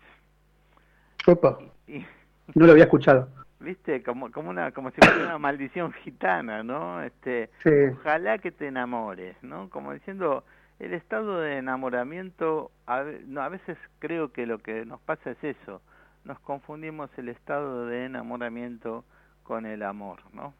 Epa, 1.26 1.59
Y, 1.87 1.98
no 2.55 2.66
lo 2.66 2.72
había 2.72 2.85
escuchado. 2.85 3.29
viste, 3.61 4.03
como, 4.03 4.31
como 4.31 4.50
una, 4.50 4.72
como 4.72 4.90
si 4.90 4.96
fuera 5.00 5.24
una 5.26 5.38
maldición 5.38 5.92
gitana, 5.92 6.62
¿no? 6.62 7.03
Este, 7.03 7.50
Sí. 7.62 7.70
ojalá 7.98 8.38
que 8.38 8.50
te 8.53 8.66
enamores, 8.66 9.37
¿no? 9.42 9.68
Como 9.70 9.92
diciendo, 9.92 10.44
el 10.79 10.94
estado 10.94 11.40
de 11.40 11.59
enamoramiento, 11.59 12.70
a, 12.87 13.05
no, 13.26 13.42
a 13.42 13.48
veces 13.48 13.76
creo 13.98 14.33
que 14.33 14.46
lo 14.46 14.59
que 14.59 14.85
nos 14.87 15.00
pasa 15.00 15.31
es 15.33 15.42
eso, 15.44 15.83
nos 16.24 16.38
confundimos 16.40 17.11
el 17.18 17.29
estado 17.29 17.87
de 17.87 18.05
enamoramiento 18.07 19.05
con 19.42 19.66
el 19.66 19.83
amor, 19.83 20.20
¿no? 20.33 20.55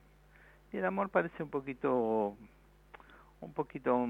Y 0.73 0.77
el 0.77 0.85
amor 0.85 1.09
parece 1.09 1.41
un 1.43 1.49
poquito, 1.49 2.35
un 3.41 3.53
poquito 3.53 4.07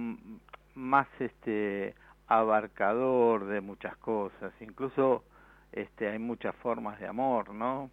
más, 0.75 1.07
este, 1.19 1.95
abarcador 2.27 3.45
de 3.47 3.61
muchas 3.61 3.97
cosas, 3.97 4.53
incluso, 4.61 5.23
este, 5.71 6.09
hay 6.09 6.19
muchas 6.19 6.55
formas 6.55 6.99
de 6.99 7.07
amor, 7.07 7.53
¿no? 7.53 7.89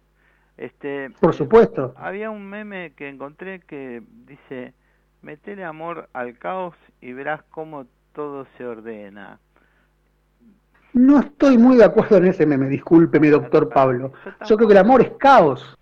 Este, 0.57 1.09
Por 1.21 1.33
supuesto. 1.33 1.93
había 1.97 2.29
un 2.29 2.49
meme 2.49 2.93
que 2.95 3.07
encontré 3.07 3.61
que 3.61 4.03
dice, 4.25 4.73
metele 5.21 5.63
amor 5.63 6.09
al 6.13 6.37
caos 6.37 6.75
y 7.01 7.13
verás 7.13 7.43
cómo 7.49 7.85
todo 8.13 8.45
se 8.57 8.65
ordena. 8.65 9.39
No 10.93 11.19
estoy 11.19 11.57
muy 11.57 11.77
de 11.77 11.85
acuerdo 11.85 12.17
en 12.17 12.25
ese 12.25 12.45
meme, 12.45 12.67
discúlpeme, 12.67 13.29
doctor 13.29 13.69
Pablo. 13.69 14.11
Yo 14.45 14.57
creo 14.57 14.67
que 14.67 14.73
el 14.73 14.79
amor 14.79 15.01
es 15.01 15.11
caos. 15.19 15.77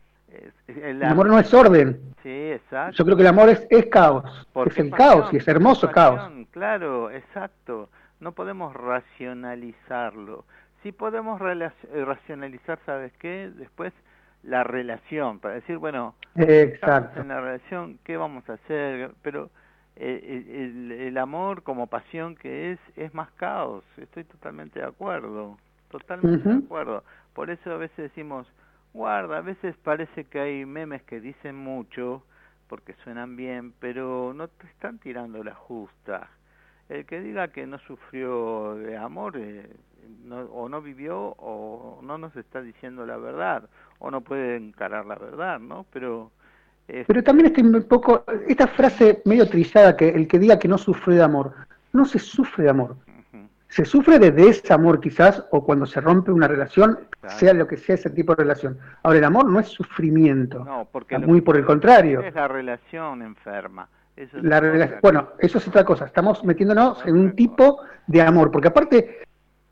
El 0.67 0.77
El 0.77 1.03
amor 1.03 1.27
no 1.27 1.39
es 1.39 1.53
orden. 1.53 1.99
Sí, 2.23 2.51
exacto. 2.51 2.97
Yo 2.97 3.05
creo 3.05 3.15
que 3.17 3.23
el 3.23 3.29
amor 3.29 3.49
es, 3.49 3.65
es 3.69 3.85
caos. 3.87 4.47
Porque 4.51 4.73
es 4.73 4.79
el 4.79 4.89
pasión, 4.89 5.09
caos 5.09 5.33
y 5.33 5.37
es 5.37 5.47
hermoso 5.47 5.89
caos. 5.91 6.31
Claro, 6.51 7.09
exacto. 7.11 7.89
No 8.19 8.33
podemos 8.33 8.75
racionalizarlo. 8.75 10.45
Sí 10.83 10.91
podemos 10.91 11.39
eh, 11.41 12.05
racionalizar, 12.05 12.79
¿sabes 12.85 13.13
qué? 13.19 13.51
Después 13.55 13.93
la 14.43 14.63
relación, 14.63 15.39
para 15.39 15.55
decir, 15.55 15.77
bueno, 15.77 16.15
Exacto. 16.35 17.21
en 17.21 17.29
la 17.29 17.41
relación, 17.41 17.99
¿qué 18.03 18.17
vamos 18.17 18.47
a 18.49 18.53
hacer? 18.53 19.11
Pero 19.21 19.49
eh, 19.95 20.43
el, 20.47 20.91
el 20.91 21.17
amor 21.17 21.63
como 21.63 21.87
pasión 21.87 22.35
que 22.35 22.71
es, 22.71 22.79
es 22.95 23.13
más 23.13 23.31
caos. 23.31 23.83
Estoy 23.97 24.23
totalmente 24.23 24.79
de 24.79 24.85
acuerdo. 24.85 25.57
Totalmente 25.89 26.47
de 26.49 26.55
acuerdo. 26.55 27.03
Por 27.33 27.49
eso 27.49 27.71
a 27.71 27.77
veces 27.77 27.97
decimos, 27.97 28.47
guarda, 28.97 29.37
a 29.37 29.41
veces 29.41 29.75
parece 29.83 30.25
que 30.25 30.39
hay 30.39 30.65
memes 30.65 31.03
que 31.03 31.21
dicen 31.21 31.55
mucho 31.55 32.23
porque 32.67 32.93
suenan 33.03 33.35
bien, 33.37 33.73
pero 33.79 34.33
no 34.35 34.47
te 34.49 34.67
están 34.67 34.97
tirando 34.99 35.43
la 35.43 35.55
justa. 35.55 36.29
El 36.89 37.05
que 37.05 37.21
diga 37.21 37.49
que 37.49 37.65
no 37.67 37.79
sufrió 37.79 38.75
de 38.75 38.97
amor 38.97 39.33
eh, 39.37 39.69
no- 40.25 40.45
o 40.45 40.67
no 40.69 40.81
vivió 40.81 41.35
o 41.37 41.99
no 42.01 42.17
nos 42.17 42.35
está 42.35 42.61
diciendo 42.61 43.05
la 43.05 43.17
verdad 43.17 43.69
o 43.99 44.09
no 44.11 44.21
puede 44.21 44.55
encarar 44.57 45.05
la 45.05 45.15
verdad, 45.15 45.59
¿no? 45.59 45.85
Pero 45.93 46.31
eh, 46.87 47.03
Pero 47.07 47.23
también 47.23 47.47
estoy 47.47 47.63
un 47.63 47.83
poco, 47.83 48.23
esta 48.47 48.67
frase 48.67 49.21
medio 49.25 49.47
trillada 49.47 49.95
que 49.97 50.09
el 50.09 50.27
que 50.27 50.39
diga 50.39 50.57
que 50.59 50.67
no 50.69 50.77
sufre 50.77 51.15
de 51.15 51.23
amor, 51.23 51.53
no 51.93 52.05
se 52.05 52.19
sufre 52.19 52.63
de 52.65 52.69
amor. 52.69 52.95
Se 53.69 53.83
sufre 53.85 54.17
de 54.19 54.31
desamor 54.31 54.99
quizás 55.01 55.43
o 55.51 55.63
cuando 55.65 55.85
se 55.85 55.99
rompe 56.01 56.31
una 56.31 56.47
relación, 56.47 56.99
Claro. 57.19 57.37
sea 57.39 57.53
lo 57.53 57.67
que 57.67 57.77
sea 57.77 57.95
ese 57.95 58.09
tipo 58.11 58.33
de 58.35 58.43
relación. 58.43 58.77
Ahora, 59.03 59.17
el 59.19 59.23
amor 59.25 59.49
no 59.49 59.59
es 59.59 59.67
sufrimiento. 59.67 60.63
no, 60.63 60.87
porque 60.91 61.17
Muy 61.17 61.41
por 61.41 61.57
el 61.57 61.65
contrario. 61.65 62.21
es 62.21 62.33
la 62.35 62.47
relación 62.47 63.21
enferma. 63.23 63.89
Eso 64.15 64.37
es 64.37 64.43
La 64.43 64.99
bueno, 65.01 65.29
eso 65.39 65.57
es 65.57 65.67
otra 65.67 65.83
cosa. 65.83 66.05
Estamos 66.05 66.43
metiéndonos 66.43 67.05
en 67.05 67.17
un 67.17 67.35
tipo 67.35 67.79
de 68.07 68.21
amor, 68.21 68.51
porque 68.51 68.69
aparte 68.69 69.19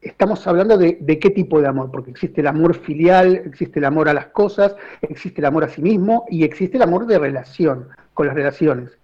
estamos 0.01 0.45
hablando 0.45 0.77
de, 0.77 0.97
de 1.01 1.17
qué 1.19 1.29
tipo 1.31 1.59
de 1.61 1.67
amor, 1.67 1.89
porque 1.91 2.11
existe 2.11 2.41
el 2.41 2.47
amor 2.47 2.75
filial, 2.75 3.35
existe 3.45 3.79
el 3.79 3.85
amor 3.85 4.07
a 4.09 4.13
las 4.13 4.27
cosas, 4.27 4.75
existe 5.01 5.41
el 5.41 5.45
amor 5.45 5.63
a 5.63 5.69
sí 5.69 5.81
mismo 5.81 6.25
y 6.29 6.43
existe 6.43 6.77
el 6.77 6.83
amor 6.83 7.07
de 7.07 7.17
relación, 7.17 7.87
con 8.13 8.27
las 8.27 8.35
relaciones. 8.35 8.91
Sí. 8.91 8.97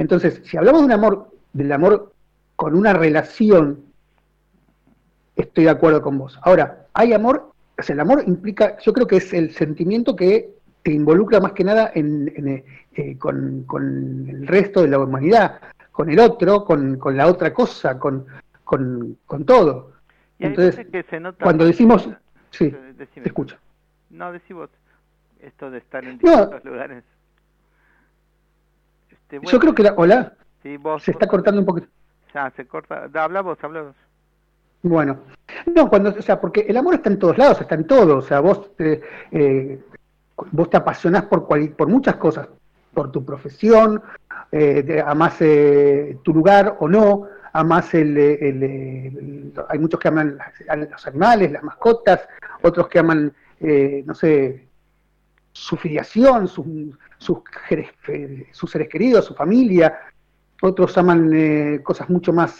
Entonces, 0.00 0.40
si 0.44 0.56
hablamos 0.56 0.80
de 0.80 0.86
un 0.86 0.92
amor, 0.92 1.30
del 1.52 1.70
amor 1.70 2.12
con 2.56 2.74
una 2.74 2.92
relación, 2.92 3.84
estoy 5.36 5.64
de 5.64 5.70
acuerdo 5.70 6.02
con 6.02 6.18
vos. 6.18 6.38
Ahora, 6.42 6.86
hay 6.92 7.12
amor, 7.12 7.52
o 7.78 7.82
sea, 7.82 7.94
el 7.94 8.00
amor 8.00 8.22
implica, 8.26 8.76
yo 8.78 8.92
creo 8.92 9.06
que 9.06 9.16
es 9.16 9.32
el 9.32 9.52
sentimiento 9.52 10.14
que 10.16 10.50
te 10.82 10.92
involucra 10.92 11.40
más 11.40 11.52
que 11.52 11.64
nada 11.64 11.90
en, 11.94 12.32
en, 12.36 12.48
eh, 12.48 12.64
eh, 12.94 13.16
con, 13.18 13.64
con 13.64 14.28
el 14.28 14.46
resto 14.46 14.82
de 14.82 14.88
la 14.88 14.98
humanidad, 14.98 15.60
con 15.92 16.10
el 16.10 16.18
otro, 16.18 16.64
con, 16.64 16.98
con 16.98 17.16
la 17.16 17.26
otra 17.28 17.52
cosa, 17.54 17.98
con, 17.98 18.26
con, 18.64 19.16
con 19.26 19.44
todo. 19.44 19.92
Y 20.38 20.46
Entonces, 20.46 20.76
veces 20.76 20.90
que 20.92 21.02
se 21.08 21.20
nota 21.20 21.44
cuando 21.44 21.64
decimos, 21.64 22.08
sí, 22.50 22.70
decime. 22.96 23.22
te 23.22 23.28
escucho. 23.28 23.56
No, 24.10 24.32
decí 24.32 24.52
vos. 24.52 24.70
Esto 25.40 25.70
de 25.70 25.78
estar 25.78 26.04
en 26.04 26.18
No. 26.22 26.30
distintos 26.36 26.64
lugares. 26.64 27.04
Este, 29.10 29.40
Yo 29.42 29.58
creo 29.58 29.74
que 29.74 29.82
la, 29.82 29.94
hola, 29.96 30.34
sí, 30.62 30.76
vos, 30.76 31.02
se 31.02 31.10
está 31.12 31.26
cortando 31.26 31.60
un 31.60 31.66
poquito. 31.66 31.88
Ya, 32.34 32.50
se 32.50 32.66
corta. 32.66 33.08
Da, 33.08 33.24
Habla 33.24 33.40
vos, 33.42 33.58
habla 33.62 33.82
vos. 33.82 33.96
Bueno, 34.82 35.20
no, 35.74 35.88
cuando, 35.88 36.10
o 36.10 36.22
sea, 36.22 36.40
porque 36.40 36.60
el 36.68 36.76
amor 36.76 36.94
está 36.94 37.08
en 37.10 37.18
todos 37.18 37.38
lados, 37.38 37.60
está 37.60 37.74
en 37.76 37.86
todo, 37.86 38.18
o 38.18 38.22
sea, 38.22 38.40
vos 38.40 38.74
te, 38.76 39.00
eh, 39.30 39.80
vos 40.50 40.68
te 40.70 40.76
apasionás 40.76 41.24
por, 41.26 41.46
cual- 41.46 41.70
por 41.70 41.88
muchas 41.88 42.16
cosas, 42.16 42.48
por 42.92 43.12
tu 43.12 43.24
profesión, 43.24 44.02
eh, 44.50 45.02
amás 45.06 45.36
eh, 45.40 46.18
tu 46.22 46.34
lugar 46.34 46.76
o 46.80 46.88
no, 46.88 47.26
amás 47.52 47.94
el, 47.94 48.16
el, 48.18 49.52
hay 49.68 49.78
muchos 49.78 50.00
que 50.00 50.08
aman 50.08 50.38
los 50.90 51.06
animales, 51.06 51.52
las 51.52 51.62
mascotas, 51.62 52.28
otros 52.62 52.88
que 52.88 52.98
aman 52.98 53.32
eh, 53.60 54.02
no 54.04 54.14
sé, 54.14 54.66
su 55.52 55.76
filiación, 55.76 56.48
sus, 56.48 56.66
sus, 57.18 57.38
eh, 57.70 58.46
sus 58.50 58.70
seres 58.70 58.88
queridos, 58.88 59.26
su 59.26 59.34
familia. 59.34 59.98
Otros 60.60 60.96
aman 60.98 61.30
eh, 61.32 61.80
cosas 61.82 62.08
mucho 62.10 62.32
más 62.32 62.58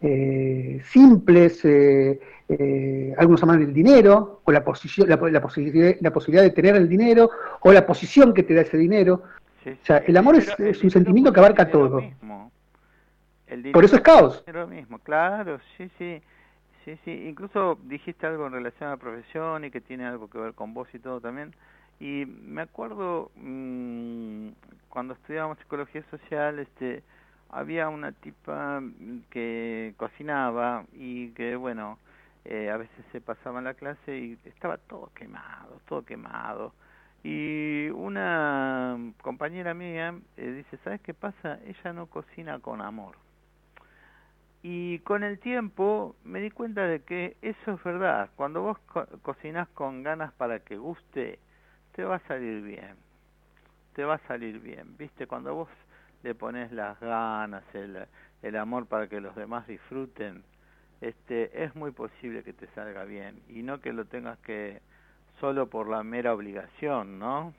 eh, 0.00 0.80
simples. 0.84 1.64
eh, 1.64 2.20
eh, 2.48 3.14
algunos 3.16 3.42
aman 3.44 3.62
el 3.62 3.72
dinero, 3.72 4.40
o 4.44 4.50
la, 4.52 4.64
posición, 4.64 5.08
la, 5.08 5.16
la 5.16 5.40
posibilidad, 5.40 5.94
la 6.00 6.10
posibilidad 6.12 6.42
de 6.42 6.50
tener 6.50 6.74
el 6.74 6.88
dinero, 6.88 7.30
o 7.60 7.72
la 7.72 7.86
posición 7.86 8.34
que 8.34 8.42
te 8.42 8.54
da 8.54 8.62
ese 8.62 8.76
dinero. 8.76 9.22
Sí, 9.62 9.70
O 9.70 9.84
sea, 9.86 9.98
el 9.98 10.16
amor 10.16 10.34
es- 10.36 10.46
dinero- 10.56 10.70
es 10.70 10.82
un 10.82 10.90
sentimiento 10.90 11.32
que 11.32 11.38
abarca 11.40 11.64
lo 11.64 11.70
todo. 11.70 12.00
mismo. 12.00 12.50
Por 13.72 13.84
eso 13.84 13.96
es 13.96 14.02
caos. 14.02 14.44
dinero 14.46 14.66
mismo, 14.68 14.98
claro, 14.98 15.58
sí, 15.76 15.90
sí. 15.98 16.20
Sí, 16.84 16.98
sí, 17.04 17.10
incluso 17.28 17.78
dijiste 17.84 18.26
algo 18.26 18.46
en 18.46 18.52
relación 18.54 18.88
a 18.88 18.92
la 18.92 18.96
profesión 18.96 19.64
y 19.66 19.70
que 19.70 19.82
tiene 19.82 20.06
algo 20.06 20.28
que 20.30 20.38
ver 20.38 20.54
con 20.54 20.72
vos 20.72 20.88
y 20.94 20.98
todo 20.98 21.20
también. 21.20 21.54
Y 22.00 22.24
me 22.26 22.62
acuerdo 22.62 23.30
mm, 23.36 24.48
cuando 24.88 25.12
estudiábamos 25.12 25.58
psicología 25.58 26.02
social, 26.10 26.58
este, 26.58 27.02
había 27.52 27.88
una 27.88 28.12
tipa 28.12 28.80
mm, 28.80 29.24
que 29.30 29.94
cocinaba 29.96 30.84
y 30.92 31.30
que, 31.30 31.56
bueno, 31.56 31.98
eh, 32.44 32.70
a 32.70 32.76
veces 32.76 33.04
se 33.12 33.20
pasaba 33.20 33.58
en 33.58 33.64
la 33.64 33.74
clase 33.74 34.18
y 34.18 34.38
estaba 34.44 34.78
todo 34.78 35.10
quemado, 35.14 35.80
todo 35.88 36.04
quemado. 36.04 36.72
Y 37.22 37.88
una 37.90 38.96
compañera 39.22 39.74
mía 39.74 40.14
eh, 40.36 40.50
dice, 40.52 40.78
¿sabes 40.84 41.00
qué 41.02 41.12
pasa? 41.12 41.58
Ella 41.66 41.92
no 41.92 42.06
cocina 42.06 42.58
con 42.60 42.80
amor. 42.80 43.16
Y 44.62 44.98
con 45.00 45.24
el 45.24 45.38
tiempo 45.38 46.16
me 46.24 46.40
di 46.40 46.50
cuenta 46.50 46.82
de 46.86 47.00
que 47.02 47.36
eso 47.42 47.72
es 47.72 47.82
verdad. 47.82 48.30
Cuando 48.36 48.62
vos 48.62 48.78
co 48.80 49.06
con 49.74 50.02
ganas 50.02 50.32
para 50.34 50.60
que 50.60 50.76
guste, 50.76 51.38
te 51.92 52.04
va 52.04 52.16
a 52.16 52.26
salir 52.28 52.62
bien. 52.62 52.96
Te 53.94 54.04
va 54.04 54.14
a 54.14 54.26
salir 54.28 54.60
bien. 54.60 54.96
¿Viste? 54.98 55.26
Cuando 55.26 55.54
vos 55.54 55.68
le 56.22 56.34
pones 56.34 56.70
las 56.72 56.98
ganas, 57.00 57.62
el, 57.74 57.98
el 58.42 58.56
amor 58.56 58.86
para 58.86 59.08
que 59.08 59.20
los 59.20 59.34
demás 59.36 59.66
disfruten, 59.66 60.42
este, 61.00 61.64
es 61.64 61.74
muy 61.74 61.92
posible 61.92 62.42
que 62.42 62.52
te 62.52 62.66
salga 62.74 63.04
bien. 63.04 63.40
Y 63.48 63.62
no 63.62 63.80
que 63.80 63.92
lo 63.92 64.04
tengas 64.04 64.38
que 64.40 64.80
solo 65.40 65.68
por 65.68 65.88
la 65.88 66.02
mera 66.02 66.34
obligación, 66.34 67.18
¿no? 67.18 67.54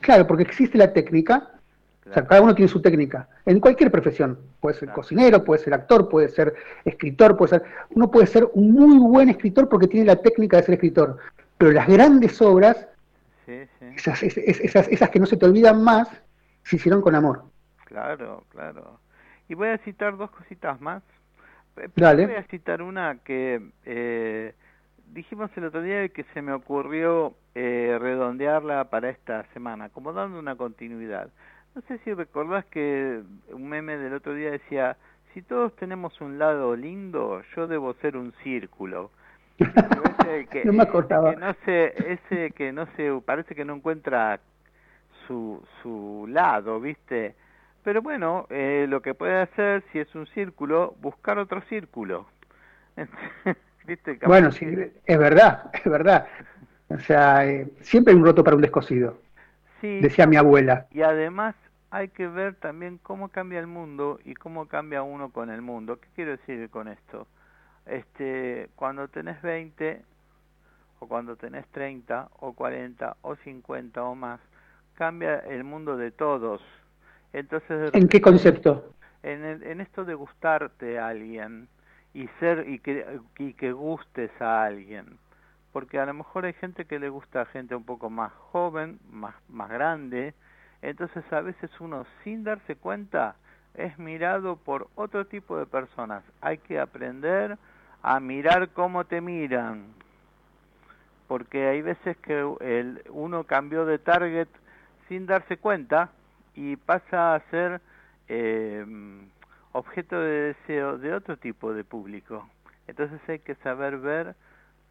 Claro, 0.00 0.26
porque 0.26 0.44
existe 0.44 0.78
la 0.78 0.92
técnica, 0.92 1.50
o 2.08 2.14
sea, 2.14 2.26
cada 2.26 2.40
uno 2.40 2.54
tiene 2.54 2.68
su 2.70 2.80
técnica, 2.80 3.28
en 3.44 3.60
cualquier 3.60 3.90
profesión. 3.90 4.38
Puede 4.60 4.74
ser 4.76 4.88
Claro. 4.88 5.02
cocinero, 5.02 5.44
puede 5.44 5.62
ser 5.62 5.74
actor, 5.74 6.08
puede 6.08 6.28
ser 6.28 6.54
escritor, 6.84 7.36
puede 7.36 7.50
ser... 7.50 7.62
Uno 7.90 8.10
puede 8.10 8.26
ser 8.26 8.48
un 8.54 8.72
muy 8.72 8.98
buen 8.98 9.28
escritor 9.28 9.68
porque 9.68 9.88
tiene 9.88 10.06
la 10.06 10.16
técnica 10.16 10.56
de 10.56 10.62
ser 10.62 10.74
escritor. 10.74 11.18
Pero 11.58 11.72
las 11.72 11.86
grandes 11.86 12.40
obras, 12.40 12.86
Sí, 13.44 13.64
sí. 13.78 13.86
esas, 13.96 14.22
es- 14.22 14.38
es- 14.38 14.60
esas, 14.60 14.88
esas 14.88 15.10
que 15.10 15.18
no 15.20 15.26
se 15.26 15.36
te 15.36 15.44
olvidan 15.44 15.82
más, 15.82 16.08
se 16.62 16.76
hicieron 16.76 17.02
con 17.02 17.14
amor. 17.14 17.42
Claro, 17.88 18.44
claro. 18.50 19.00
Y 19.48 19.54
voy 19.54 19.68
a 19.68 19.78
citar 19.78 20.16
dos 20.18 20.30
cositas 20.30 20.78
más. 20.78 21.02
Dale. 21.96 22.26
Voy 22.26 22.36
a 22.36 22.42
citar 22.44 22.82
una 22.82 23.16
que 23.24 23.62
eh, 23.86 24.52
dijimos 25.06 25.50
el 25.56 25.64
otro 25.64 25.80
día 25.80 26.04
y 26.04 26.10
que 26.10 26.24
se 26.34 26.42
me 26.42 26.52
ocurrió 26.52 27.34
eh, 27.54 27.96
redondearla 27.98 28.90
para 28.90 29.08
esta 29.08 29.44
semana, 29.54 29.88
como 29.88 30.12
dando 30.12 30.38
una 30.38 30.56
continuidad. 30.56 31.30
No 31.74 31.80
sé 31.82 31.98
si 32.04 32.12
recordás 32.12 32.66
que 32.66 33.22
un 33.52 33.68
meme 33.68 33.96
del 33.96 34.12
otro 34.12 34.34
día 34.34 34.50
decía, 34.50 34.98
si 35.32 35.40
todos 35.40 35.74
tenemos 35.76 36.20
un 36.20 36.38
lado 36.38 36.76
lindo, 36.76 37.42
yo 37.56 37.66
debo 37.68 37.94
ser 37.94 38.18
un 38.18 38.32
círculo. 38.42 39.10
Ese 39.58 40.46
que, 40.50 40.64
No 40.66 40.74
me 40.74 40.82
acordaba. 40.82 41.30
que 41.30 41.36
no 41.40 41.54
se, 41.64 42.12
ese 42.12 42.50
que 42.50 42.70
no 42.70 42.86
se, 42.96 43.10
parece 43.24 43.54
que 43.54 43.64
no 43.64 43.76
encuentra 43.76 44.40
su, 45.26 45.64
su 45.82 46.26
lado, 46.28 46.80
¿viste? 46.80 47.34
Pero 47.88 48.02
bueno, 48.02 48.46
eh, 48.50 48.84
lo 48.86 49.00
que 49.00 49.14
puede 49.14 49.40
hacer, 49.40 49.82
si 49.90 49.98
es 49.98 50.14
un 50.14 50.26
círculo, 50.26 50.94
buscar 51.00 51.38
otro 51.38 51.62
círculo. 51.70 52.26
¿Viste? 53.86 54.18
Bueno, 54.26 54.52
sí, 54.52 54.66
es 55.06 55.18
verdad, 55.18 55.70
es 55.72 55.90
verdad. 55.90 56.26
O 56.88 56.98
sea, 56.98 57.46
eh, 57.46 57.66
siempre 57.80 58.12
hay 58.12 58.20
un 58.20 58.26
roto 58.26 58.44
para 58.44 58.56
un 58.56 58.60
descosido, 58.60 59.18
sí, 59.80 60.00
decía 60.00 60.26
mi 60.26 60.36
abuela. 60.36 60.86
y 60.90 61.00
además 61.00 61.54
hay 61.90 62.08
que 62.08 62.28
ver 62.28 62.56
también 62.56 62.98
cómo 63.02 63.30
cambia 63.30 63.58
el 63.58 63.66
mundo 63.66 64.20
y 64.22 64.34
cómo 64.34 64.68
cambia 64.68 65.02
uno 65.02 65.30
con 65.30 65.48
el 65.48 65.62
mundo. 65.62 65.98
¿Qué 65.98 66.08
quiero 66.14 66.32
decir 66.32 66.68
con 66.68 66.88
esto? 66.88 67.26
Este, 67.86 68.68
cuando 68.76 69.08
tenés 69.08 69.40
20 69.40 70.02
o 70.98 71.08
cuando 71.08 71.36
tenés 71.36 71.66
30 71.68 72.28
o 72.40 72.52
40 72.52 73.16
o 73.22 73.34
50 73.36 74.04
o 74.04 74.14
más, 74.14 74.40
cambia 74.94 75.38
el 75.38 75.64
mundo 75.64 75.96
de 75.96 76.10
todos. 76.10 76.60
Entonces, 77.32 77.90
¿En 77.94 78.08
qué 78.08 78.20
concepto? 78.20 78.94
en 79.22 79.80
esto 79.80 80.04
de 80.04 80.14
gustarte 80.14 80.98
a 80.98 81.08
alguien 81.08 81.68
y 82.14 82.28
ser 82.40 82.68
y 82.68 82.78
que, 82.78 83.20
y 83.38 83.52
que 83.54 83.72
gustes 83.72 84.30
a 84.40 84.64
alguien. 84.64 85.18
Porque 85.72 85.98
a 85.98 86.06
lo 86.06 86.14
mejor 86.14 86.46
hay 86.46 86.54
gente 86.54 86.84
que 86.84 86.98
le 86.98 87.08
gusta 87.08 87.42
a 87.42 87.46
gente 87.46 87.74
un 87.74 87.84
poco 87.84 88.10
más 88.10 88.32
joven 88.50 88.98
más 89.10 89.34
más 89.48 89.68
grande. 89.70 90.34
Entonces 90.82 91.24
a 91.32 91.40
veces 91.40 91.70
uno 91.80 92.06
sin 92.24 92.44
darse 92.44 92.76
cuenta 92.76 93.36
es 93.74 93.98
mirado 93.98 94.56
por 94.56 94.88
otro 94.94 95.26
tipo 95.26 95.56
de 95.58 95.66
personas. 95.66 96.24
Hay 96.40 96.58
que 96.58 96.80
aprender 96.80 97.58
a 98.02 98.18
mirar 98.20 98.70
cómo 98.70 99.04
te 99.04 99.20
miran. 99.20 99.86
Porque 101.28 101.68
hay 101.68 101.82
veces 101.82 102.16
que 102.18 102.40
el, 102.60 103.02
uno 103.10 103.44
cambió 103.44 103.84
de 103.84 103.98
target 103.98 104.48
sin 105.08 105.26
darse 105.26 105.58
cuenta 105.58 106.10
y 106.58 106.76
pasa 106.76 107.34
a 107.36 107.40
ser 107.50 107.80
eh, 108.28 108.84
objeto 109.72 110.20
de 110.20 110.54
deseo 110.54 110.98
de 110.98 111.14
otro 111.14 111.36
tipo 111.36 111.72
de 111.72 111.84
público. 111.84 112.48
Entonces 112.86 113.20
hay 113.28 113.38
que 113.38 113.54
saber 113.56 113.98
ver 113.98 114.34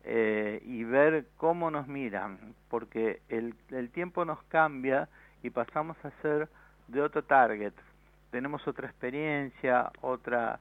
eh, 0.03 0.61
y 0.65 0.84
ver 0.84 1.26
cómo 1.38 1.70
nos 1.72 1.88
miran, 1.88 2.38
porque 2.70 3.22
el, 3.30 3.53
el 3.72 3.89
tiempo 3.89 4.24
nos 4.24 4.41
cambia 4.43 5.09
y 5.43 5.49
pasamos 5.49 5.97
a 6.05 6.11
ser 6.22 6.47
de 6.88 7.01
otro 7.01 7.24
target. 7.24 7.74
Tenemos 8.32 8.65
otra 8.68 8.88
experiencia, 8.88 9.91
otra, 10.01 10.59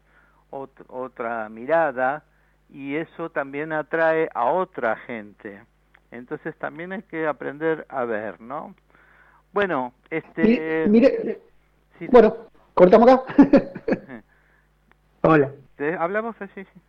ot- 0.50 0.84
otra 0.88 1.48
mirada 1.48 2.24
y 2.70 2.96
eso 2.96 3.30
también 3.30 3.72
atrae 3.72 4.28
a 4.34 4.46
otra 4.46 4.96
gente. 4.96 5.62
Entonces 6.10 6.56
también 6.58 6.92
hay 6.92 7.02
que 7.02 7.26
aprender 7.26 7.86
a 7.88 8.04
ver, 8.04 8.40
¿no? 8.40 8.74
Bueno, 9.56 9.94
este... 10.10 10.42
Mire, 10.42 10.86
mire, 11.22 11.40
sí, 11.98 12.06
bueno, 12.10 12.36
cortamos 12.74 13.08
acá. 13.10 13.22
Hola. 15.22 15.50
¿te- 15.76 15.94
¿Hablamos 15.94 16.36
así? 16.42 16.62
Sí. 16.62 16.80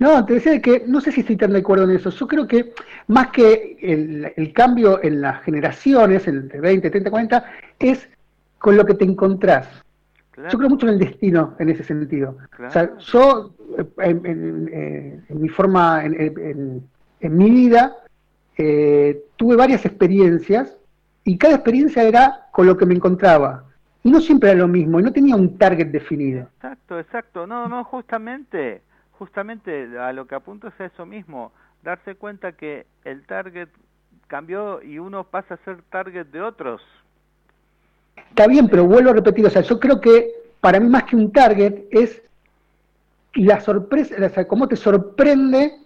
No, 0.00 0.26
te 0.26 0.34
decía 0.34 0.60
que 0.60 0.82
no 0.84 1.00
sé 1.00 1.12
si 1.12 1.20
estoy 1.20 1.36
tan 1.36 1.52
de 1.52 1.60
acuerdo 1.60 1.84
en 1.84 1.92
eso. 1.92 2.10
Yo 2.10 2.26
creo 2.26 2.48
que 2.48 2.72
más 3.06 3.28
que 3.28 3.76
el, 3.80 4.32
el 4.36 4.52
cambio 4.52 5.00
en 5.00 5.20
las 5.20 5.44
generaciones, 5.44 6.26
entre 6.26 6.60
20, 6.60 6.90
30, 6.90 7.08
40, 7.08 7.44
es 7.78 8.08
con 8.58 8.76
lo 8.76 8.84
que 8.84 8.94
te 8.94 9.04
encontrás. 9.04 9.68
Claro. 10.32 10.50
Yo 10.50 10.58
creo 10.58 10.70
mucho 10.70 10.88
en 10.88 10.94
el 10.94 10.98
destino 10.98 11.54
en 11.60 11.68
ese 11.70 11.84
sentido. 11.84 12.36
Claro. 12.50 12.68
O 12.68 12.72
sea, 12.72 12.96
yo, 12.98 13.54
eh, 13.78 13.84
en, 13.98 14.26
en- 14.26 14.70
eh, 14.72 15.20
en 15.28 15.40
mi 15.40 15.48
forma, 15.48 16.04
en, 16.04 16.20
en- 16.20 16.88
en 17.20 17.36
mi 17.36 17.48
vida, 17.48 17.94
eh, 18.58 19.22
tuve 19.36 19.54
varias 19.54 19.86
experiencias 19.86 20.76
y 21.24 21.38
cada 21.38 21.54
experiencia 21.54 22.02
era 22.02 22.48
con 22.52 22.66
lo 22.66 22.76
que 22.76 22.86
me 22.86 22.94
encontraba. 22.94 23.64
Y 24.04 24.10
no 24.10 24.20
siempre 24.20 24.50
era 24.50 24.58
lo 24.58 24.68
mismo, 24.68 24.98
y 24.98 25.02
no 25.02 25.12
tenía 25.12 25.36
un 25.36 25.56
target 25.56 25.88
definido. 25.88 26.48
Exacto, 26.56 26.98
exacto. 26.98 27.46
No, 27.46 27.68
no, 27.68 27.84
justamente, 27.84 28.82
justamente 29.12 29.98
a 29.98 30.12
lo 30.12 30.26
que 30.26 30.34
apunto 30.34 30.68
es 30.68 30.80
a 30.80 30.86
eso 30.86 31.06
mismo, 31.06 31.52
darse 31.82 32.16
cuenta 32.16 32.52
que 32.52 32.86
el 33.04 33.24
target 33.24 33.68
cambió 34.26 34.82
y 34.82 34.98
uno 34.98 35.24
pasa 35.24 35.54
a 35.54 35.64
ser 35.64 35.82
target 35.90 36.26
de 36.26 36.40
otros. 36.40 36.82
Está 38.16 38.46
bien, 38.46 38.68
pero 38.68 38.86
vuelvo 38.86 39.10
a 39.10 39.14
repetir, 39.14 39.46
o 39.46 39.50
sea, 39.50 39.62
yo 39.62 39.78
creo 39.78 40.00
que 40.00 40.30
para 40.60 40.80
mí 40.80 40.88
más 40.88 41.04
que 41.04 41.16
un 41.16 41.30
target 41.32 41.84
es 41.90 42.22
la 43.34 43.60
sorpresa, 43.60 44.14
o 44.24 44.28
sea, 44.28 44.48
cómo 44.48 44.68
te 44.68 44.76
sorprende 44.76 45.81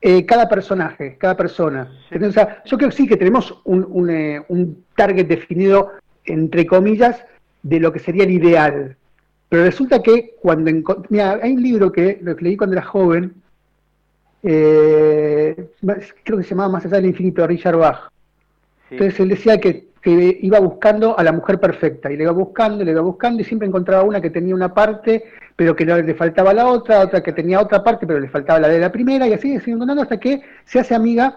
eh, 0.00 0.24
cada 0.24 0.48
personaje, 0.48 1.16
cada 1.18 1.36
persona. 1.36 1.90
Sí. 2.08 2.14
¿Entendés? 2.14 2.30
O 2.30 2.40
sea, 2.40 2.62
yo 2.64 2.76
creo 2.76 2.90
que 2.90 2.96
sí 2.96 3.06
que 3.06 3.16
tenemos 3.16 3.60
un, 3.64 3.86
un, 3.88 4.10
eh, 4.10 4.44
un 4.48 4.84
target 4.94 5.26
definido, 5.26 5.92
entre 6.24 6.66
comillas, 6.66 7.24
de 7.62 7.80
lo 7.80 7.92
que 7.92 7.98
sería 7.98 8.24
el 8.24 8.30
ideal. 8.30 8.96
Pero 9.48 9.64
resulta 9.64 10.02
que 10.02 10.34
cuando... 10.40 10.70
Mira, 11.08 11.40
hay 11.42 11.52
un 11.52 11.62
libro 11.62 11.90
que, 11.90 12.18
lo 12.22 12.36
que 12.36 12.44
leí 12.44 12.56
cuando 12.56 12.76
era 12.76 12.84
joven, 12.84 13.34
eh, 14.42 15.68
creo 16.22 16.38
que 16.38 16.44
se 16.44 16.50
llamaba 16.50 16.72
Más 16.72 16.86
allá 16.86 16.96
del 16.96 17.06
infinito, 17.06 17.42
de 17.42 17.48
Richard 17.48 17.76
Bach. 17.76 18.10
Sí, 18.88 18.94
Entonces 18.94 19.20
él 19.20 19.28
decía 19.30 19.58
que 19.58 19.87
que 20.00 20.38
iba 20.42 20.60
buscando 20.60 21.18
a 21.18 21.22
la 21.22 21.32
mujer 21.32 21.58
perfecta, 21.58 22.10
y 22.10 22.16
le 22.16 22.24
iba 22.24 22.32
buscando, 22.32 22.84
le 22.84 22.92
iba 22.92 23.00
buscando, 23.00 23.42
y 23.42 23.44
siempre 23.44 23.68
encontraba 23.68 24.02
una 24.02 24.20
que 24.20 24.30
tenía 24.30 24.54
una 24.54 24.72
parte, 24.72 25.24
pero 25.56 25.74
que 25.74 25.84
no 25.84 25.96
le 25.96 26.14
faltaba 26.14 26.54
la 26.54 26.66
otra, 26.66 27.00
otra 27.00 27.22
que 27.22 27.32
tenía 27.32 27.60
otra 27.60 27.82
parte, 27.82 28.06
pero 28.06 28.20
le 28.20 28.28
faltaba 28.28 28.60
la 28.60 28.68
de 28.68 28.78
la 28.78 28.92
primera, 28.92 29.26
y 29.26 29.32
así 29.32 29.58
sigue 29.58 29.72
encontrando 29.72 30.02
hasta 30.02 30.18
que 30.18 30.42
se 30.64 30.78
hace 30.78 30.94
amiga, 30.94 31.36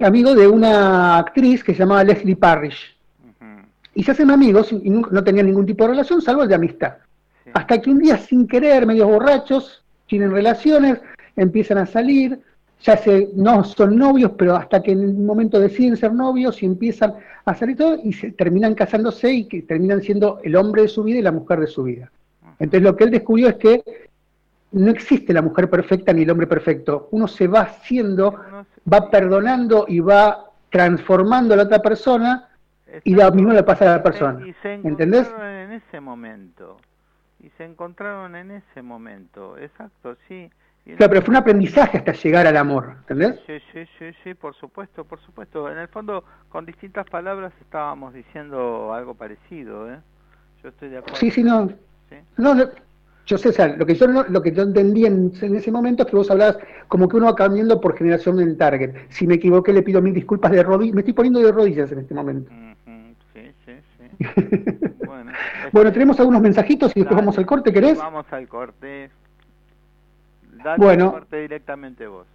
amigo 0.00 0.34
de 0.34 0.48
una 0.48 1.18
actriz 1.18 1.62
que 1.62 1.72
se 1.72 1.80
llamaba 1.80 2.04
Leslie 2.04 2.36
Parrish. 2.36 2.96
Y 3.94 4.02
se 4.02 4.10
hacen 4.10 4.32
amigos 4.32 4.72
y 4.72 4.90
no 4.90 5.22
tenían 5.22 5.46
ningún 5.46 5.66
tipo 5.66 5.84
de 5.84 5.90
relación, 5.90 6.20
salvo 6.20 6.42
el 6.42 6.48
de 6.48 6.56
amistad. 6.56 6.94
Sí. 7.44 7.50
Hasta 7.54 7.80
que 7.80 7.90
un 7.90 8.00
día, 8.00 8.16
sin 8.18 8.48
querer, 8.48 8.86
medios 8.86 9.06
borrachos, 9.06 9.84
tienen 10.08 10.32
relaciones, 10.32 10.98
empiezan 11.36 11.78
a 11.78 11.86
salir, 11.86 12.40
ya 12.82 12.96
se, 12.96 13.30
no 13.34 13.64
son 13.64 13.96
novios, 13.96 14.32
pero 14.36 14.56
hasta 14.56 14.82
que 14.82 14.92
en 14.92 15.00
un 15.00 15.26
momento 15.26 15.58
deciden 15.58 15.96
ser 15.96 16.12
novios 16.12 16.62
y 16.62 16.66
empiezan 16.66 17.14
a 17.44 17.54
salir 17.54 17.76
todo 17.76 17.98
y 18.02 18.12
se 18.12 18.32
terminan 18.32 18.74
casándose 18.74 19.32
y 19.32 19.44
que 19.48 19.62
terminan 19.62 20.02
siendo 20.02 20.40
el 20.42 20.54
hombre 20.56 20.82
de 20.82 20.88
su 20.88 21.02
vida 21.02 21.18
y 21.18 21.22
la 21.22 21.32
mujer 21.32 21.60
de 21.60 21.66
su 21.66 21.82
vida. 21.84 22.10
Entonces 22.58 22.82
lo 22.82 22.94
que 22.96 23.04
él 23.04 23.10
descubrió 23.10 23.48
es 23.48 23.54
que 23.56 23.82
no 24.72 24.90
existe 24.90 25.32
la 25.32 25.42
mujer 25.42 25.70
perfecta 25.70 26.12
ni 26.12 26.22
el 26.22 26.30
hombre 26.30 26.46
perfecto. 26.46 27.08
Uno 27.12 27.26
se 27.26 27.46
va 27.46 27.60
haciendo, 27.60 28.34
va 28.92 29.10
perdonando 29.10 29.86
y 29.88 30.00
va 30.00 30.50
transformando 30.70 31.54
a 31.54 31.56
la 31.58 31.62
otra 31.64 31.80
persona 31.80 32.48
y 33.02 33.14
lo 33.14 33.30
mismo 33.32 33.52
le 33.52 33.62
pasa 33.62 33.84
a 33.92 33.96
la 33.96 34.02
persona. 34.02 34.46
Y 34.46 34.52
se 34.62 34.74
¿Entendés? 34.74 35.26
encontraron 35.26 35.56
en 35.56 35.72
ese 35.72 36.00
momento. 36.00 36.76
Y 37.40 37.50
se 37.50 37.64
encontraron 37.64 38.36
en 38.36 38.50
ese 38.50 38.82
momento. 38.82 39.56
Exacto, 39.58 40.16
sí. 40.28 40.50
Claro, 40.84 41.10
pero 41.10 41.22
fue 41.22 41.32
un 41.32 41.36
aprendizaje 41.36 41.96
hasta 41.98 42.12
llegar 42.12 42.46
al 42.46 42.56
amor, 42.58 42.96
¿entendés? 43.00 43.40
Sí, 43.46 43.54
sí, 43.72 43.84
sí, 43.98 44.06
sí, 44.22 44.34
por 44.34 44.54
supuesto, 44.54 45.04
por 45.04 45.18
supuesto. 45.20 45.70
En 45.70 45.78
el 45.78 45.88
fondo, 45.88 46.24
con 46.50 46.66
distintas 46.66 47.06
palabras 47.08 47.52
estábamos 47.60 48.12
diciendo 48.12 48.92
algo 48.92 49.14
parecido, 49.14 49.90
¿eh? 49.90 49.98
Yo 50.62 50.68
estoy 50.68 50.90
de 50.90 50.98
acuerdo. 50.98 51.16
Sí, 51.16 51.30
sí, 51.30 51.42
no. 51.42 51.68
Sí. 52.10 52.16
No, 52.36 52.54
no, 52.54 52.64
yo 53.26 53.38
sea, 53.38 53.68
lo 53.68 53.86
que 53.86 53.94
yo, 53.94 54.06
no- 54.06 54.24
lo 54.24 54.42
que 54.42 54.52
yo 54.52 54.62
entendí 54.62 55.06
en, 55.06 55.32
en 55.40 55.56
ese 55.56 55.72
momento 55.72 56.02
es 56.02 56.10
que 56.10 56.16
vos 56.16 56.30
hablabas 56.30 56.58
como 56.88 57.08
que 57.08 57.16
uno 57.16 57.26
va 57.26 57.34
cambiando 57.34 57.80
por 57.80 57.96
generación 57.96 58.36
del 58.36 58.56
target. 58.58 58.94
Si 59.08 59.26
me 59.26 59.36
equivoqué, 59.36 59.72
le 59.72 59.82
pido 59.82 60.02
mil 60.02 60.12
disculpas 60.12 60.52
de 60.52 60.62
rodillas. 60.62 60.94
Me 60.94 61.00
estoy 61.00 61.14
poniendo 61.14 61.40
de 61.40 61.50
rodillas 61.50 61.90
en 61.92 62.00
este 62.00 62.12
momento. 62.14 62.50
Sí, 63.32 63.50
sí, 63.64 63.72
sí. 63.98 64.14
Bueno, 65.06 65.32
Bueno, 65.72 65.88
este, 65.88 65.92
tenemos 65.92 66.18
algunos 66.20 66.42
mensajitos 66.42 66.92
y 66.94 67.00
después 67.00 67.14
dale. 67.16 67.22
vamos 67.26 67.38
al 67.38 67.46
corte, 67.46 67.72
¿querés? 67.72 67.96
Vamos 67.98 68.26
al 68.30 68.48
corte. 68.48 69.10
Dale 70.64 70.78
Bueno. 70.78 71.20
directamente 71.30 72.06
vos. 72.06 72.26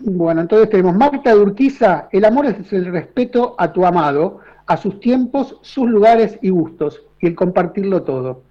Bueno, 0.00 0.42
entonces 0.42 0.70
tenemos 0.70 0.94
Marta 0.94 1.34
de 1.34 1.40
Urquiza, 1.40 2.08
el 2.12 2.24
amor 2.24 2.46
es 2.46 2.72
el 2.72 2.86
respeto 2.86 3.56
a 3.58 3.72
tu 3.72 3.84
amado, 3.84 4.40
a 4.66 4.76
sus 4.76 5.00
tiempos, 5.00 5.58
sus 5.62 5.88
lugares 5.88 6.38
y 6.42 6.50
gustos, 6.50 7.02
y 7.20 7.26
el 7.26 7.34
compartirlo 7.34 8.02
todo. 8.02 8.42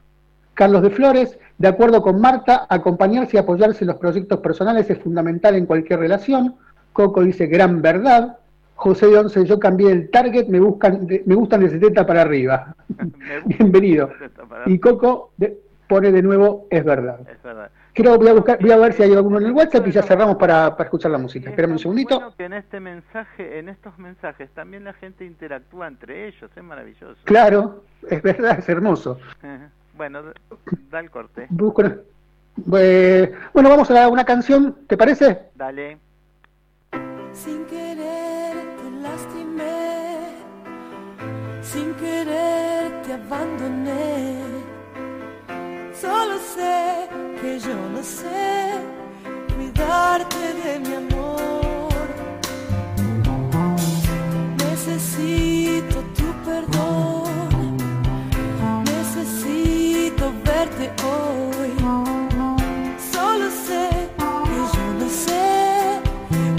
Carlos 0.56 0.82
de 0.82 0.90
Flores, 0.90 1.38
de 1.58 1.68
acuerdo 1.68 2.02
con 2.02 2.20
Marta, 2.20 2.66
acompañarse 2.70 3.38
y 3.38 3.40
apoyarse 3.40 3.84
en 3.84 3.90
los 3.90 3.98
proyectos 3.98 4.40
personales 4.40 4.90
es 4.90 4.98
fundamental 5.00 5.56
en 5.56 5.66
cualquier 5.68 6.00
relación. 6.00 6.56
Coco 6.92 7.22
dice 7.24 7.46
gran 7.46 7.82
verdad. 7.82 8.38
José 8.76 9.08
de 9.08 9.18
Once, 9.18 9.46
yo 9.46 9.60
cambié 9.60 9.92
el 9.92 10.10
target, 10.12 10.48
me, 10.48 10.60
buscan 10.60 11.08
me 11.26 11.36
gustan 11.36 11.62
de 11.62 11.70
70 11.70 12.06
para 12.06 12.22
arriba. 12.24 12.76
Bienvenido. 13.46 14.10
Y 14.66 14.80
Coco 14.80 15.32
de- 15.38 15.58
pone 15.88 16.12
de 16.12 16.22
nuevo, 16.22 16.68
es 16.70 16.84
verdad. 16.84 17.20
Es 17.32 17.42
verdad. 17.42 17.70
Creo, 17.98 18.16
voy 18.18 18.28
a 18.28 18.34
buscar, 18.34 18.60
voy 18.62 18.70
a 18.72 18.78
ver 18.78 18.94
si 18.94 19.02
hay 19.02 19.14
alguno 19.14 19.40
en 19.40 19.48
el 19.48 19.52
WhatsApp 19.54 19.88
y 19.88 19.92
ya 19.92 20.04
cerramos 20.04 20.36
para, 20.38 20.70
para 20.78 20.84
escuchar 20.86 21.10
la 21.10 21.18
música. 21.18 21.50
Espérame 21.50 21.72
un 21.72 21.80
segundito. 21.80 22.20
Bueno 22.20 22.36
que 22.38 22.46
en 22.46 22.54
este 22.54 22.80
mensaje, 22.80 23.58
en 23.58 23.70
estos 23.70 23.98
mensajes, 23.98 24.52
también 24.52 24.84
la 24.84 24.94
gente 24.94 25.26
interactúa 25.26 25.88
entre 25.88 26.28
ellos, 26.28 26.52
es 26.56 26.64
maravilloso. 26.64 27.20
Claro, 27.24 27.84
es 28.08 28.22
verdad, 28.22 28.60
es 28.60 28.70
hermoso. 28.70 29.18
Bueno, 29.96 30.22
da 30.92 31.00
el 31.00 31.10
corte. 31.10 31.48
Busco 31.50 31.82
una- 31.82 31.98
Eh, 32.80 33.34
bueno, 33.54 33.70
vamos 33.70 33.90
a 33.90 34.08
una 34.10 34.26
canción, 34.26 34.76
¿te 34.88 34.96
parece? 34.96 35.50
Dale. 35.56 35.98
Sin 37.34 37.66
querer 37.66 38.76
te 38.78 38.92
lastimé, 39.02 40.30
sin 41.62 41.94
querer 41.96 43.02
te 43.04 43.14
abandoné. 43.14 44.57
Solo 46.00 46.38
sé 46.38 47.10
que 47.42 47.60
yo 47.60 47.76
no 47.90 48.04
sé 48.04 48.72
cuidarte 49.56 50.54
de 50.64 50.80
mi 50.80 50.94
amor. 50.94 51.90
Necesito 54.58 55.98
tu 56.16 56.28
perdón, 56.46 57.78
necesito 58.86 60.32
verte 60.46 60.92
hoy. 61.04 61.74
Solo 63.12 63.50
sé 63.50 63.90
que 64.48 64.60
yo 64.76 64.86
no 65.00 65.10
sé 65.10 66.00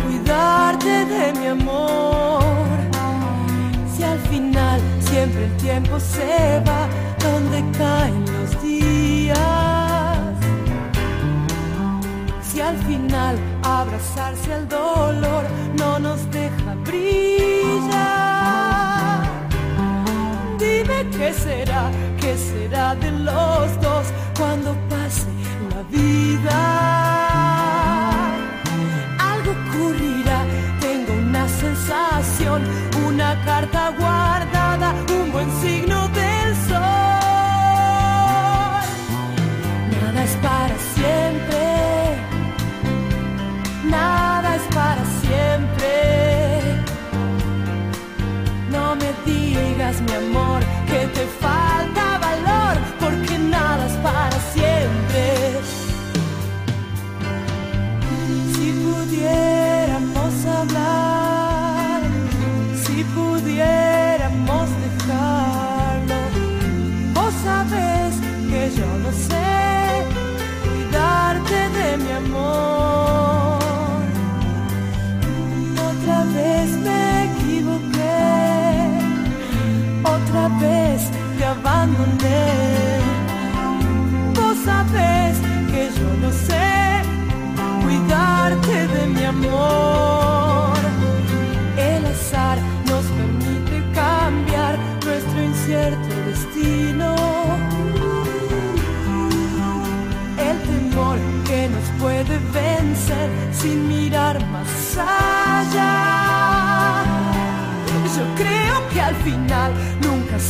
cuidarte 0.02 1.04
de 1.04 1.32
mi 1.38 1.46
amor. 1.46 2.42
Si 3.94 4.02
al 4.02 4.18
final 4.18 4.80
siempre 5.00 5.44
el 5.44 5.56
tiempo 5.58 6.00
se 6.00 6.60
va 6.66 7.07
donde 7.18 7.64
caen 7.76 8.24
los 8.32 8.62
días. 8.62 9.38
Si 12.42 12.60
al 12.60 12.76
final 12.78 13.38
abrazarse 13.62 14.52
al 14.52 14.68
dolor 14.68 15.44
no 15.76 15.98
nos 15.98 16.30
deja 16.30 16.74
brillar. 16.84 18.08
Dime 20.58 21.06
qué 21.16 21.32
será, 21.32 21.90
qué 22.20 22.36
será 22.36 22.94
de 22.94 23.10
los 23.12 23.80
dos 23.80 24.06
cuando 24.38 24.74
pase 24.88 25.28
la 25.70 25.82
vida. 25.90 26.58
Algo 29.18 29.50
ocurrirá, 29.50 30.44
tengo 30.80 31.12
una 31.12 31.48
sensación, 31.48 32.62
una 33.06 33.40
carta 33.44 33.90
guardada, 33.98 34.94
un 35.20 35.32
buen 35.32 35.50
signo 35.60 36.07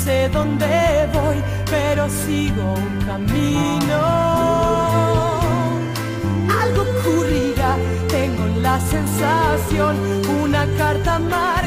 sé 0.08 0.26
dónde 0.30 0.66
voy, 1.12 1.36
pero 1.70 2.08
sigo 2.08 2.64
un 2.86 2.94
camino. 3.10 4.00
Algo 6.62 6.80
ocurrirá, 6.92 7.72
tengo 8.16 8.44
la 8.66 8.76
sensación, 8.94 9.94
una 10.42 10.62
carta 10.78 11.18
marcada, 11.18 11.57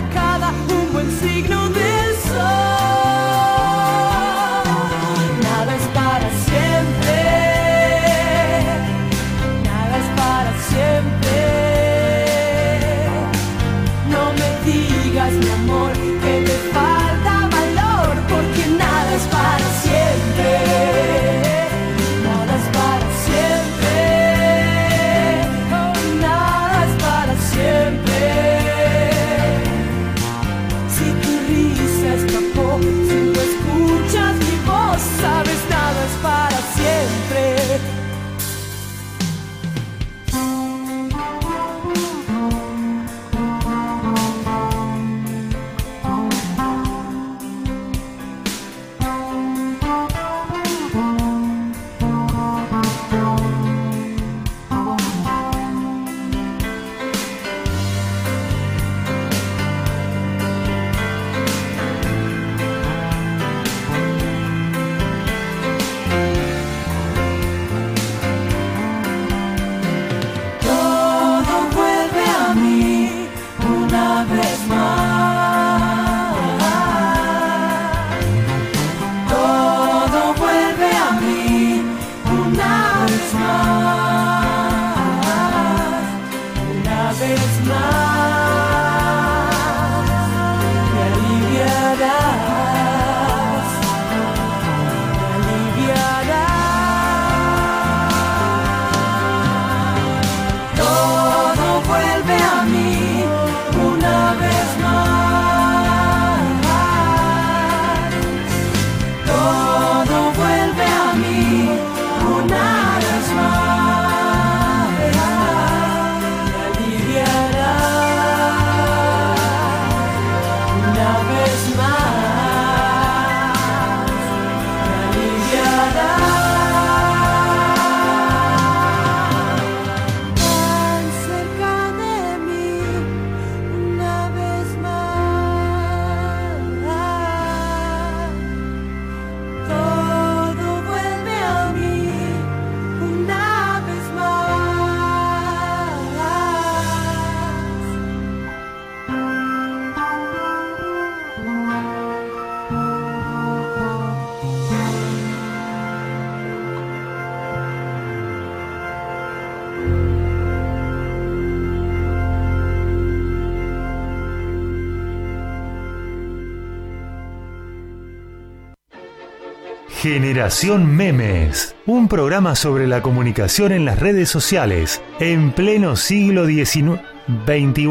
Generación 170.16 170.94
Memes, 170.94 171.74
un 171.86 172.10
programa 172.10 172.54
sobre 172.56 172.86
la 172.86 173.02
comunicación 173.02 173.72
en 173.72 173.86
las 173.86 173.98
redes 173.98 174.28
sociales 174.28 175.02
en 175.22 175.54
pleno 175.54 175.96
siglo 175.96 176.46
XIX 176.48 177.00
XXI, 177.46 177.88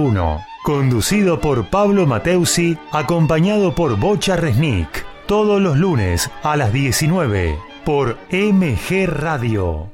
conducido 0.63 1.41
por 1.41 1.71
Pablo 1.71 2.05
Mateusi, 2.07 2.77
acompañado 2.93 3.75
por 3.75 3.99
Bocha 3.99 4.37
Resnick, 4.37 5.03
todos 5.27 5.63
los 5.63 5.79
lunes 5.79 6.31
a 6.43 6.59
las 6.59 6.75
19 6.75 7.59
por 7.87 8.19
MG 8.31 9.07
Radio. 9.07 9.91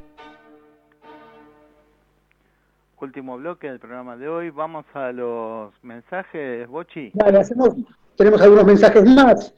Último 3.01 3.37
bloque 3.39 3.69
del 3.69 3.79
programa 3.79 4.17
de 4.17 4.29
hoy. 4.29 4.51
Vamos 4.51 4.85
a 4.95 5.13
los 5.13 5.73
mensajes, 5.85 6.67
Bochi. 6.67 7.13
Dale, 7.15 7.39
hacemos- 7.39 7.77
tenemos 8.17 8.41
algunos 8.43 8.65
mensajes 8.65 9.05
más. 9.05 9.55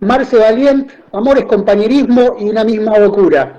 Marce 0.00 0.36
Valiente, 0.38 0.94
amores, 1.12 1.44
compañerismo 1.44 2.36
y 2.38 2.48
una 2.48 2.64
misma 2.64 2.98
locura. 2.98 3.56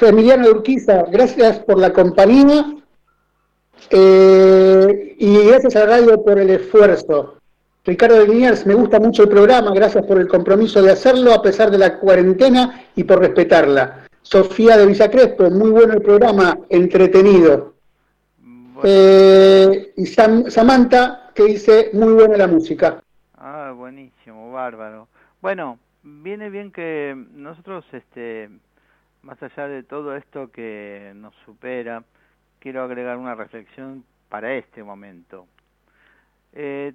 Emiliano 0.00 0.48
Urquiza, 0.50 1.04
gracias 1.12 1.60
por 1.60 1.78
la 1.78 1.92
compañía 1.92 2.74
eh, 3.90 5.14
y 5.18 5.46
gracias 5.46 5.76
a 5.76 5.86
Radio 5.86 6.22
por 6.24 6.38
el 6.40 6.50
esfuerzo. 6.50 7.34
Ricardo 7.84 8.16
de 8.16 8.26
Liniers, 8.26 8.66
me 8.66 8.74
gusta 8.74 8.98
mucho 8.98 9.22
el 9.24 9.28
programa, 9.28 9.72
gracias 9.72 10.04
por 10.06 10.18
el 10.18 10.26
compromiso 10.28 10.82
de 10.82 10.90
hacerlo 10.92 11.32
a 11.32 11.40
pesar 11.42 11.70
de 11.70 11.78
la 11.78 11.98
cuarentena 11.98 12.84
y 12.96 13.04
por 13.04 13.20
respetarla. 13.20 14.06
Sofía 14.22 14.76
de 14.76 14.86
Villa 14.86 15.08
Crespo, 15.10 15.50
muy 15.50 15.70
bueno 15.70 15.94
el 15.94 16.02
programa, 16.02 16.58
entretenido. 16.68 17.74
Bueno, 18.40 18.80
Eh, 18.84 19.92
y 19.96 20.02
Sam- 20.06 20.48
Samantha, 20.50 21.30
que 21.34 21.44
dice, 21.44 21.90
muy 21.92 22.12
buena 22.12 22.36
la 22.36 22.46
música. 22.48 23.00
Ah, 23.38 23.72
buenísimo, 23.76 24.50
bárbaro. 24.52 25.06
Bueno, 25.42 25.80
viene 26.04 26.50
bien 26.50 26.70
que 26.70 27.16
nosotros, 27.32 27.84
este, 27.92 28.48
más 29.22 29.42
allá 29.42 29.66
de 29.66 29.82
todo 29.82 30.14
esto 30.14 30.52
que 30.52 31.10
nos 31.16 31.34
supera, 31.44 32.04
quiero 32.60 32.84
agregar 32.84 33.16
una 33.16 33.34
reflexión 33.34 34.04
para 34.28 34.54
este 34.54 34.84
momento. 34.84 35.48
Eh, 36.52 36.92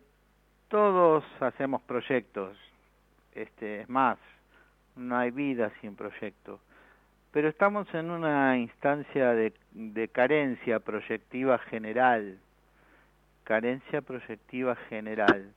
todos 0.69 1.25
hacemos 1.41 1.81
proyectos, 1.81 2.57
este, 3.33 3.81
es 3.81 3.89
más, 3.89 4.17
no 4.95 5.17
hay 5.17 5.31
vida 5.31 5.69
sin 5.81 5.97
proyectos, 5.97 6.61
pero 7.33 7.49
estamos 7.49 7.93
en 7.93 8.09
una 8.09 8.57
instancia 8.57 9.33
de, 9.33 9.51
de 9.73 10.07
carencia 10.07 10.79
proyectiva 10.79 11.57
general, 11.57 12.39
carencia 13.43 14.01
proyectiva 14.01 14.77
general 14.87 15.51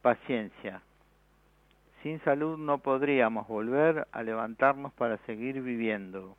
paciencia. 0.00 0.80
Sin 2.02 2.18
salud 2.24 2.58
no 2.58 2.78
podríamos 2.78 3.46
volver 3.46 4.08
a 4.10 4.22
levantarnos 4.24 4.92
para 4.94 5.18
seguir 5.18 5.62
viviendo. 5.62 6.36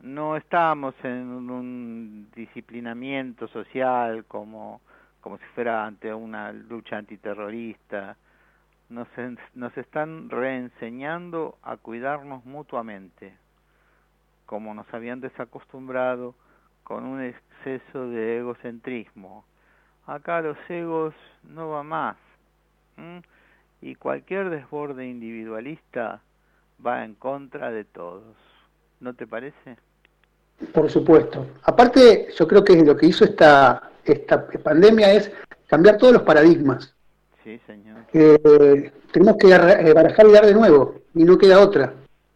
No 0.00 0.36
estamos 0.36 0.94
en 1.02 1.26
un 1.50 2.30
disciplinamiento 2.36 3.48
social 3.48 4.24
como, 4.26 4.80
como 5.20 5.38
si 5.38 5.44
fuera 5.56 5.84
ante 5.84 6.14
una 6.14 6.52
lucha 6.52 6.98
antiterrorista. 6.98 8.16
Nos, 8.90 9.08
nos 9.54 9.76
están 9.76 10.30
reenseñando 10.30 11.58
a 11.64 11.76
cuidarnos 11.76 12.44
mutuamente, 12.44 13.34
como 14.44 14.72
nos 14.72 14.86
habían 14.94 15.20
desacostumbrado 15.20 16.36
con 16.84 17.04
un 17.04 17.22
exceso 17.22 18.08
de 18.08 18.38
egocentrismo. 18.38 19.44
Acá 20.06 20.40
los 20.42 20.58
egos 20.70 21.12
no 21.42 21.70
va 21.70 21.82
más. 21.82 22.16
Y 23.80 23.94
cualquier 23.94 24.50
desborde 24.50 25.06
individualista 25.06 26.22
va 26.84 27.04
en 27.04 27.14
contra 27.14 27.70
de 27.70 27.84
todos. 27.84 28.36
¿No 29.00 29.14
te 29.14 29.26
parece? 29.26 29.76
Por 30.72 30.90
supuesto. 30.90 31.46
Aparte, 31.64 32.28
yo 32.36 32.48
creo 32.48 32.64
que 32.64 32.76
lo 32.82 32.96
que 32.96 33.06
hizo 33.06 33.24
esta, 33.24 33.90
esta 34.04 34.46
pandemia 34.62 35.12
es 35.12 35.30
cambiar 35.66 35.98
todos 35.98 36.14
los 36.14 36.22
paradigmas. 36.22 36.94
Sí, 37.44 37.60
señor. 37.66 37.98
Eh, 38.12 38.92
tenemos 39.12 39.36
que 39.36 39.48
eh, 39.48 39.92
barajar 39.92 40.26
y 40.26 40.32
dar 40.32 40.46
de 40.46 40.54
nuevo, 40.54 40.96
y 41.14 41.24
no 41.24 41.38
queda 41.38 41.60
otra. 41.60 41.92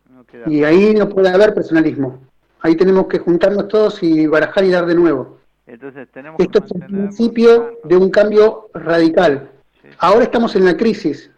No 0.09 0.25
queda 0.25 0.49
Y 0.49 0.65
ahí 0.65 0.95
no 0.95 1.09
puede 1.09 1.31
haber 1.31 1.55
personalismo. 1.55 2.21
Ahí 2.61 2.77
tenemos 2.77 3.07
que 3.07 3.19
juntarnos 3.19 3.69
todos 3.69 4.03
y 4.03 4.27
barajar 4.27 4.65
y 4.65 4.71
dar 4.71 4.87
de 4.87 4.95
nuevo. 4.95 5.39
Entonces 5.67 6.09
tenemos 6.13 6.39
Esto 6.39 6.61
que 6.61 6.67
es 6.67 6.73
el 6.73 6.87
principio 6.87 7.79
de 7.85 7.97
un 7.97 8.11
cambio 8.11 8.69
radical. 8.75 9.51
Ahora 9.99 10.25
estamos 10.25 10.55
en 10.57 10.65
la 10.65 10.77
crisis, 10.77 11.31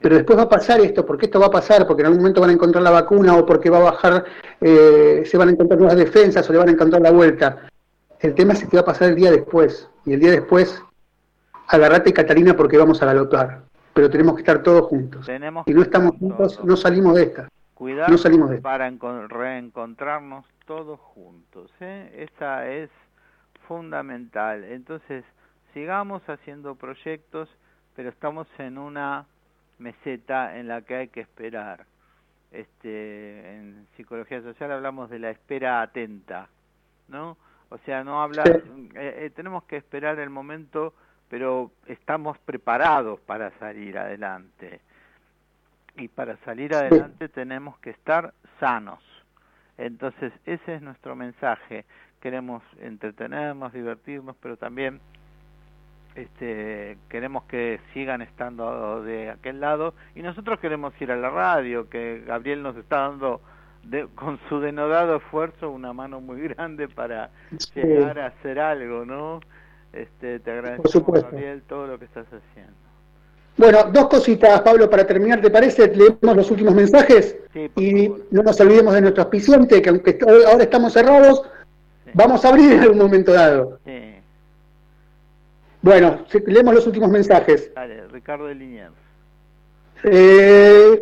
pero 0.00 0.16
después 0.16 0.38
va 0.38 0.42
a 0.44 0.48
pasar 0.48 0.80
esto, 0.80 1.04
porque 1.04 1.26
esto 1.26 1.38
va 1.40 1.46
a 1.46 1.50
pasar, 1.50 1.86
porque 1.86 2.02
en 2.02 2.06
algún 2.06 2.20
momento 2.20 2.40
van 2.40 2.50
a 2.50 2.52
encontrar 2.54 2.82
la 2.82 2.90
vacuna 2.90 3.36
o 3.36 3.44
porque 3.46 3.70
va 3.70 3.78
a 3.78 3.90
bajar, 3.92 4.24
eh, 4.60 5.22
se 5.26 5.36
van 5.36 5.48
a 5.48 5.52
encontrar 5.52 5.78
nuevas 5.78 5.96
defensas 5.96 6.48
o 6.48 6.52
le 6.52 6.58
van 6.58 6.68
a 6.68 6.72
encontrar 6.72 7.02
la 7.02 7.10
vuelta. 7.10 7.68
El 8.20 8.34
tema 8.34 8.52
es 8.54 8.64
que 8.66 8.76
va 8.76 8.80
a 8.82 8.86
pasar 8.86 9.10
el 9.10 9.16
día 9.16 9.30
después, 9.30 9.88
y 10.04 10.14
el 10.14 10.20
día 10.20 10.30
después, 10.30 10.82
agarrate 11.68 12.12
Catalina 12.12 12.56
porque 12.56 12.78
vamos 12.78 13.02
a 13.02 13.06
galopar, 13.06 13.62
pero 13.92 14.08
tenemos 14.10 14.34
que 14.34 14.40
estar 14.42 14.62
todos 14.62 14.82
juntos. 14.86 15.26
Tenemos 15.26 15.64
Si 15.66 15.74
no 15.74 15.82
estamos 15.82 16.12
juntos, 16.18 16.54
todos. 16.54 16.64
no 16.66 16.76
salimos 16.76 17.14
de 17.16 17.22
esta. 17.24 17.48
Cuidar 17.74 18.10
no 18.10 18.16
salimos 18.16 18.48
de 18.48 18.56
esto. 18.56 18.62
para 18.62 18.90
encon- 18.90 19.28
reencontrarnos 19.28 20.46
todos 20.66 20.98
juntos. 21.00 21.70
¿eh? 21.80 22.26
Esa 22.34 22.66
es 22.68 22.88
fundamental. 23.68 24.64
Entonces, 24.64 25.24
sigamos 25.74 26.22
haciendo 26.28 26.74
proyectos, 26.76 27.48
pero 27.96 28.10
estamos 28.10 28.46
en 28.58 28.78
una 28.78 29.26
meseta 29.78 30.58
en 30.58 30.68
la 30.68 30.82
que 30.82 30.94
hay 30.94 31.08
que 31.08 31.20
esperar. 31.20 31.86
Este, 32.52 33.56
en 33.56 33.86
psicología 33.96 34.40
social 34.42 34.70
hablamos 34.70 35.10
de 35.10 35.18
la 35.18 35.30
espera 35.30 35.82
atenta, 35.82 36.48
¿no? 37.08 37.36
O 37.70 37.78
sea, 37.78 38.04
no 38.04 38.22
hablar, 38.22 38.62
Sí. 38.62 38.90
eh, 38.94 39.24
eh, 39.24 39.30
tenemos 39.34 39.64
que 39.64 39.76
esperar 39.76 40.18
el 40.20 40.30
momento, 40.30 40.94
pero 41.28 41.72
estamos 41.86 42.38
preparados 42.38 43.18
para 43.20 43.50
salir 43.58 43.98
adelante. 43.98 44.80
Y 45.96 46.08
para 46.08 46.36
salir 46.44 46.74
adelante 46.74 47.28
tenemos 47.28 47.78
que 47.78 47.90
estar 47.90 48.32
sanos. 48.60 49.02
Entonces, 49.78 50.32
ese 50.44 50.76
es 50.76 50.82
nuestro 50.82 51.16
mensaje. 51.16 51.84
Queremos 52.20 52.62
entretenernos, 52.80 53.72
divertirnos, 53.72 54.36
pero 54.40 54.56
también 54.56 55.00
este, 56.16 56.96
queremos 57.08 57.44
que 57.44 57.78
sigan 57.92 58.22
estando 58.22 59.02
de 59.02 59.30
aquel 59.30 59.60
lado 59.60 59.94
y 60.14 60.22
nosotros 60.22 60.58
queremos 60.60 60.92
ir 61.00 61.12
a 61.12 61.16
la 61.16 61.30
radio, 61.30 61.88
que 61.88 62.22
Gabriel 62.26 62.62
nos 62.62 62.76
está 62.76 63.00
dando 63.08 63.40
de- 63.84 64.08
con 64.14 64.38
su 64.48 64.58
denodado 64.60 65.16
esfuerzo, 65.16 65.70
una 65.70 65.92
mano 65.92 66.20
muy 66.20 66.40
grande 66.48 66.88
para 66.88 67.30
Sí. 67.58 67.80
llegar 67.80 68.18
a 68.18 68.26
hacer 68.26 68.58
algo, 68.58 69.04
¿no? 69.04 69.40
Este, 69.92 70.40
te 70.40 70.50
agradecemos, 70.50 70.90
supuesto. 70.90 71.28
Gabriel, 71.30 71.62
todo 71.68 71.86
lo 71.86 71.98
que 71.98 72.06
estás 72.06 72.26
haciendo. 72.26 72.72
Bueno, 73.58 73.84
dos 73.90 74.08
cositas, 74.08 74.60
Pablo, 74.60 74.90
para 74.90 75.06
terminar, 75.06 75.40
¿te 75.40 75.50
parece? 75.50 75.88
Leemos 75.94 76.36
los 76.36 76.50
últimos 76.50 76.74
mensajes 76.74 77.38
Sí, 77.54 77.70
y 77.76 78.06
favor. 78.08 78.20
no 78.30 78.42
nos 78.42 78.60
olvidemos 78.60 78.92
de 78.92 79.00
nuestro 79.00 79.22
auspiciante, 79.22 79.80
que 79.80 79.88
aunque 79.88 80.18
ahora 80.46 80.64
estamos 80.64 80.92
cerrados, 80.92 81.42
Sí. 82.04 82.10
vamos 82.12 82.44
a 82.44 82.48
abrir 82.50 82.72
en 82.72 82.80
algún 82.80 82.98
momento 82.98 83.32
dado. 83.32 83.78
Sí. 83.86 83.95
Bueno, 85.86 86.24
leemos 86.46 86.74
los 86.74 86.86
últimos 86.88 87.08
mensajes. 87.10 87.70
Dale, 87.72 88.08
Ricardo 88.08 88.46
de 88.46 88.56
Liniers. 88.56 88.92
Eh, 90.02 91.00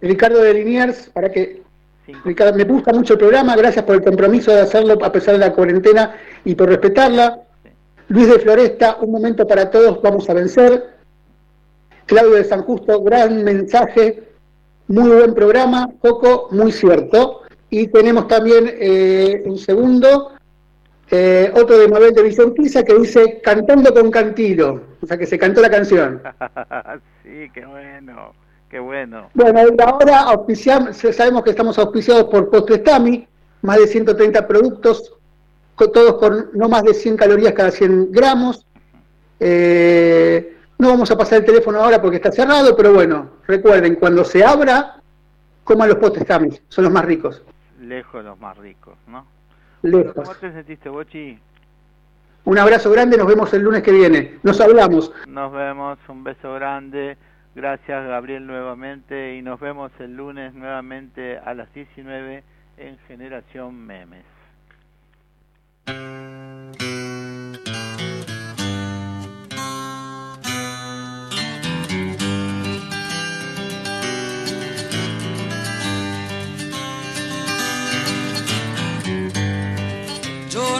Ricardo 0.00 0.40
de 0.40 0.54
Liniers, 0.54 1.10
para 1.10 1.30
que 1.30 1.62
Cinco. 2.06 2.20
Ricardo, 2.24 2.56
me 2.56 2.64
gusta 2.64 2.94
mucho 2.94 3.12
el 3.12 3.18
programa, 3.18 3.54
gracias 3.56 3.84
por 3.84 3.96
el 3.96 4.02
compromiso 4.02 4.52
de 4.52 4.62
hacerlo 4.62 4.96
a 5.04 5.12
pesar 5.12 5.34
de 5.34 5.40
la 5.40 5.52
cuarentena 5.52 6.16
y 6.46 6.54
por 6.54 6.70
respetarla. 6.70 7.40
Sí. 7.62 7.68
Luis 8.08 8.28
de 8.28 8.38
Floresta, 8.38 8.96
un 9.02 9.12
momento 9.12 9.46
para 9.46 9.70
todos, 9.70 10.00
vamos 10.00 10.30
a 10.30 10.32
vencer. 10.32 10.94
Claudio 12.06 12.36
de 12.36 12.44
San 12.44 12.62
Justo, 12.62 13.02
gran 13.02 13.44
mensaje, 13.44 14.22
muy 14.88 15.10
buen 15.10 15.34
programa, 15.34 15.90
Coco, 16.00 16.48
muy 16.52 16.72
cierto. 16.72 17.42
Y 17.68 17.88
tenemos 17.88 18.28
también 18.28 18.64
eh, 18.80 19.42
un 19.44 19.58
segundo, 19.58 20.35
eh, 21.10 21.52
otro 21.54 21.78
de 21.78 21.88
Mabel 21.88 22.12
de 22.14 22.22
Vicentiza 22.22 22.82
que 22.84 22.94
dice 22.94 23.40
cantando 23.42 23.92
con 23.94 24.10
Cantilo, 24.10 24.80
o 25.02 25.06
sea 25.06 25.16
que 25.16 25.26
se 25.26 25.38
cantó 25.38 25.60
la 25.60 25.70
canción. 25.70 26.20
sí, 27.22 27.50
qué 27.54 27.64
bueno, 27.64 28.32
qué 28.68 28.78
bueno. 28.80 29.30
Bueno, 29.34 29.60
ahora 29.84 30.20
auspiciamos, 30.22 30.96
sabemos 30.96 31.42
que 31.44 31.50
estamos 31.50 31.78
auspiciados 31.78 32.24
por 32.24 32.50
Postres 32.50 32.82
Tami, 32.82 33.26
más 33.62 33.78
de 33.78 33.86
130 33.86 34.46
productos, 34.46 35.12
con- 35.74 35.92
todos 35.92 36.14
con 36.18 36.50
no 36.54 36.68
más 36.68 36.82
de 36.82 36.94
100 36.94 37.16
calorías 37.16 37.52
cada 37.52 37.70
100 37.70 38.10
gramos. 38.12 38.66
Eh, 39.38 40.56
no 40.78 40.88
vamos 40.88 41.10
a 41.10 41.16
pasar 41.16 41.38
el 41.40 41.44
teléfono 41.44 41.82
ahora 41.82 42.00
porque 42.00 42.16
está 42.16 42.32
cerrado, 42.32 42.74
pero 42.76 42.92
bueno, 42.92 43.30
recuerden, 43.46 43.94
cuando 43.96 44.24
se 44.24 44.44
abra, 44.44 45.00
coman 45.64 45.88
los 45.88 45.98
Postres 45.98 46.26
Tami, 46.26 46.50
son 46.68 46.84
los 46.84 46.92
más 46.92 47.04
ricos, 47.04 47.42
Lejos 47.80 48.24
los 48.24 48.38
más 48.40 48.56
ricos, 48.58 48.94
¿no? 49.06 49.24
Lejos. 49.88 50.14
¿Cómo 50.14 50.34
te 50.34 50.52
sentiste, 50.52 50.88
Bochi? 50.88 51.38
Un 52.44 52.58
abrazo 52.58 52.90
grande, 52.90 53.16
nos 53.16 53.26
vemos 53.26 53.52
el 53.54 53.62
lunes 53.62 53.82
que 53.82 53.90
viene. 53.90 54.38
Nos 54.44 54.60
hablamos. 54.60 55.12
Nos 55.26 55.52
vemos, 55.52 55.98
un 56.08 56.22
beso 56.22 56.54
grande. 56.54 57.16
Gracias, 57.56 58.06
Gabriel, 58.06 58.46
nuevamente. 58.46 59.36
Y 59.36 59.42
nos 59.42 59.58
vemos 59.58 59.90
el 59.98 60.16
lunes 60.16 60.54
nuevamente 60.54 61.38
a 61.38 61.54
las 61.54 61.72
19 61.74 62.44
en 62.76 62.98
Generación 63.08 63.86
Memes. 63.86 64.24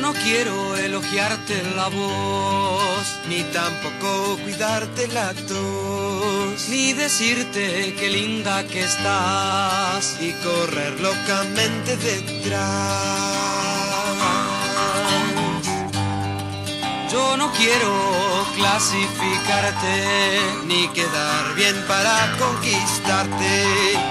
No 0.07 0.13
quiero 0.13 0.77
elogiarte 0.77 1.55
la 1.75 1.89
voz, 1.89 3.07
Ni 3.29 3.43
tampoco 3.53 4.39
cuidarte 4.45 5.09
la 5.09 5.35
tos. 5.35 6.69
ni 6.69 6.93
decirte 6.93 7.93
qué 7.99 8.09
linda 8.11 8.65
que 8.69 8.85
estás. 8.85 10.17
Y 10.21 10.31
correr 10.45 11.01
locamente 11.01 11.97
detrás. 11.97 13.37
Yo 17.17 17.35
no 17.39 17.51
quiero 17.53 17.93
clasificarte, 18.57 19.95
Ni 20.67 20.87
quedar 20.89 21.55
bien 21.55 21.75
para 21.89 22.37
conquistarte. 22.37 23.55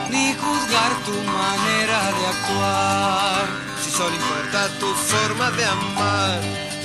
ni 0.09 0.33
juzgar 0.33 0.91
tu 1.05 1.15
manera 1.39 1.99
de 2.17 2.23
actuar. 2.33 3.45
Si 3.79 3.91
solo 3.91 4.15
importa 4.15 4.69
tu 4.79 4.87
forma 5.11 5.51
de 5.51 5.65
amar. 5.65 6.39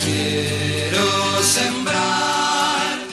Quiero 0.05 1.43
sembrar 1.43 3.10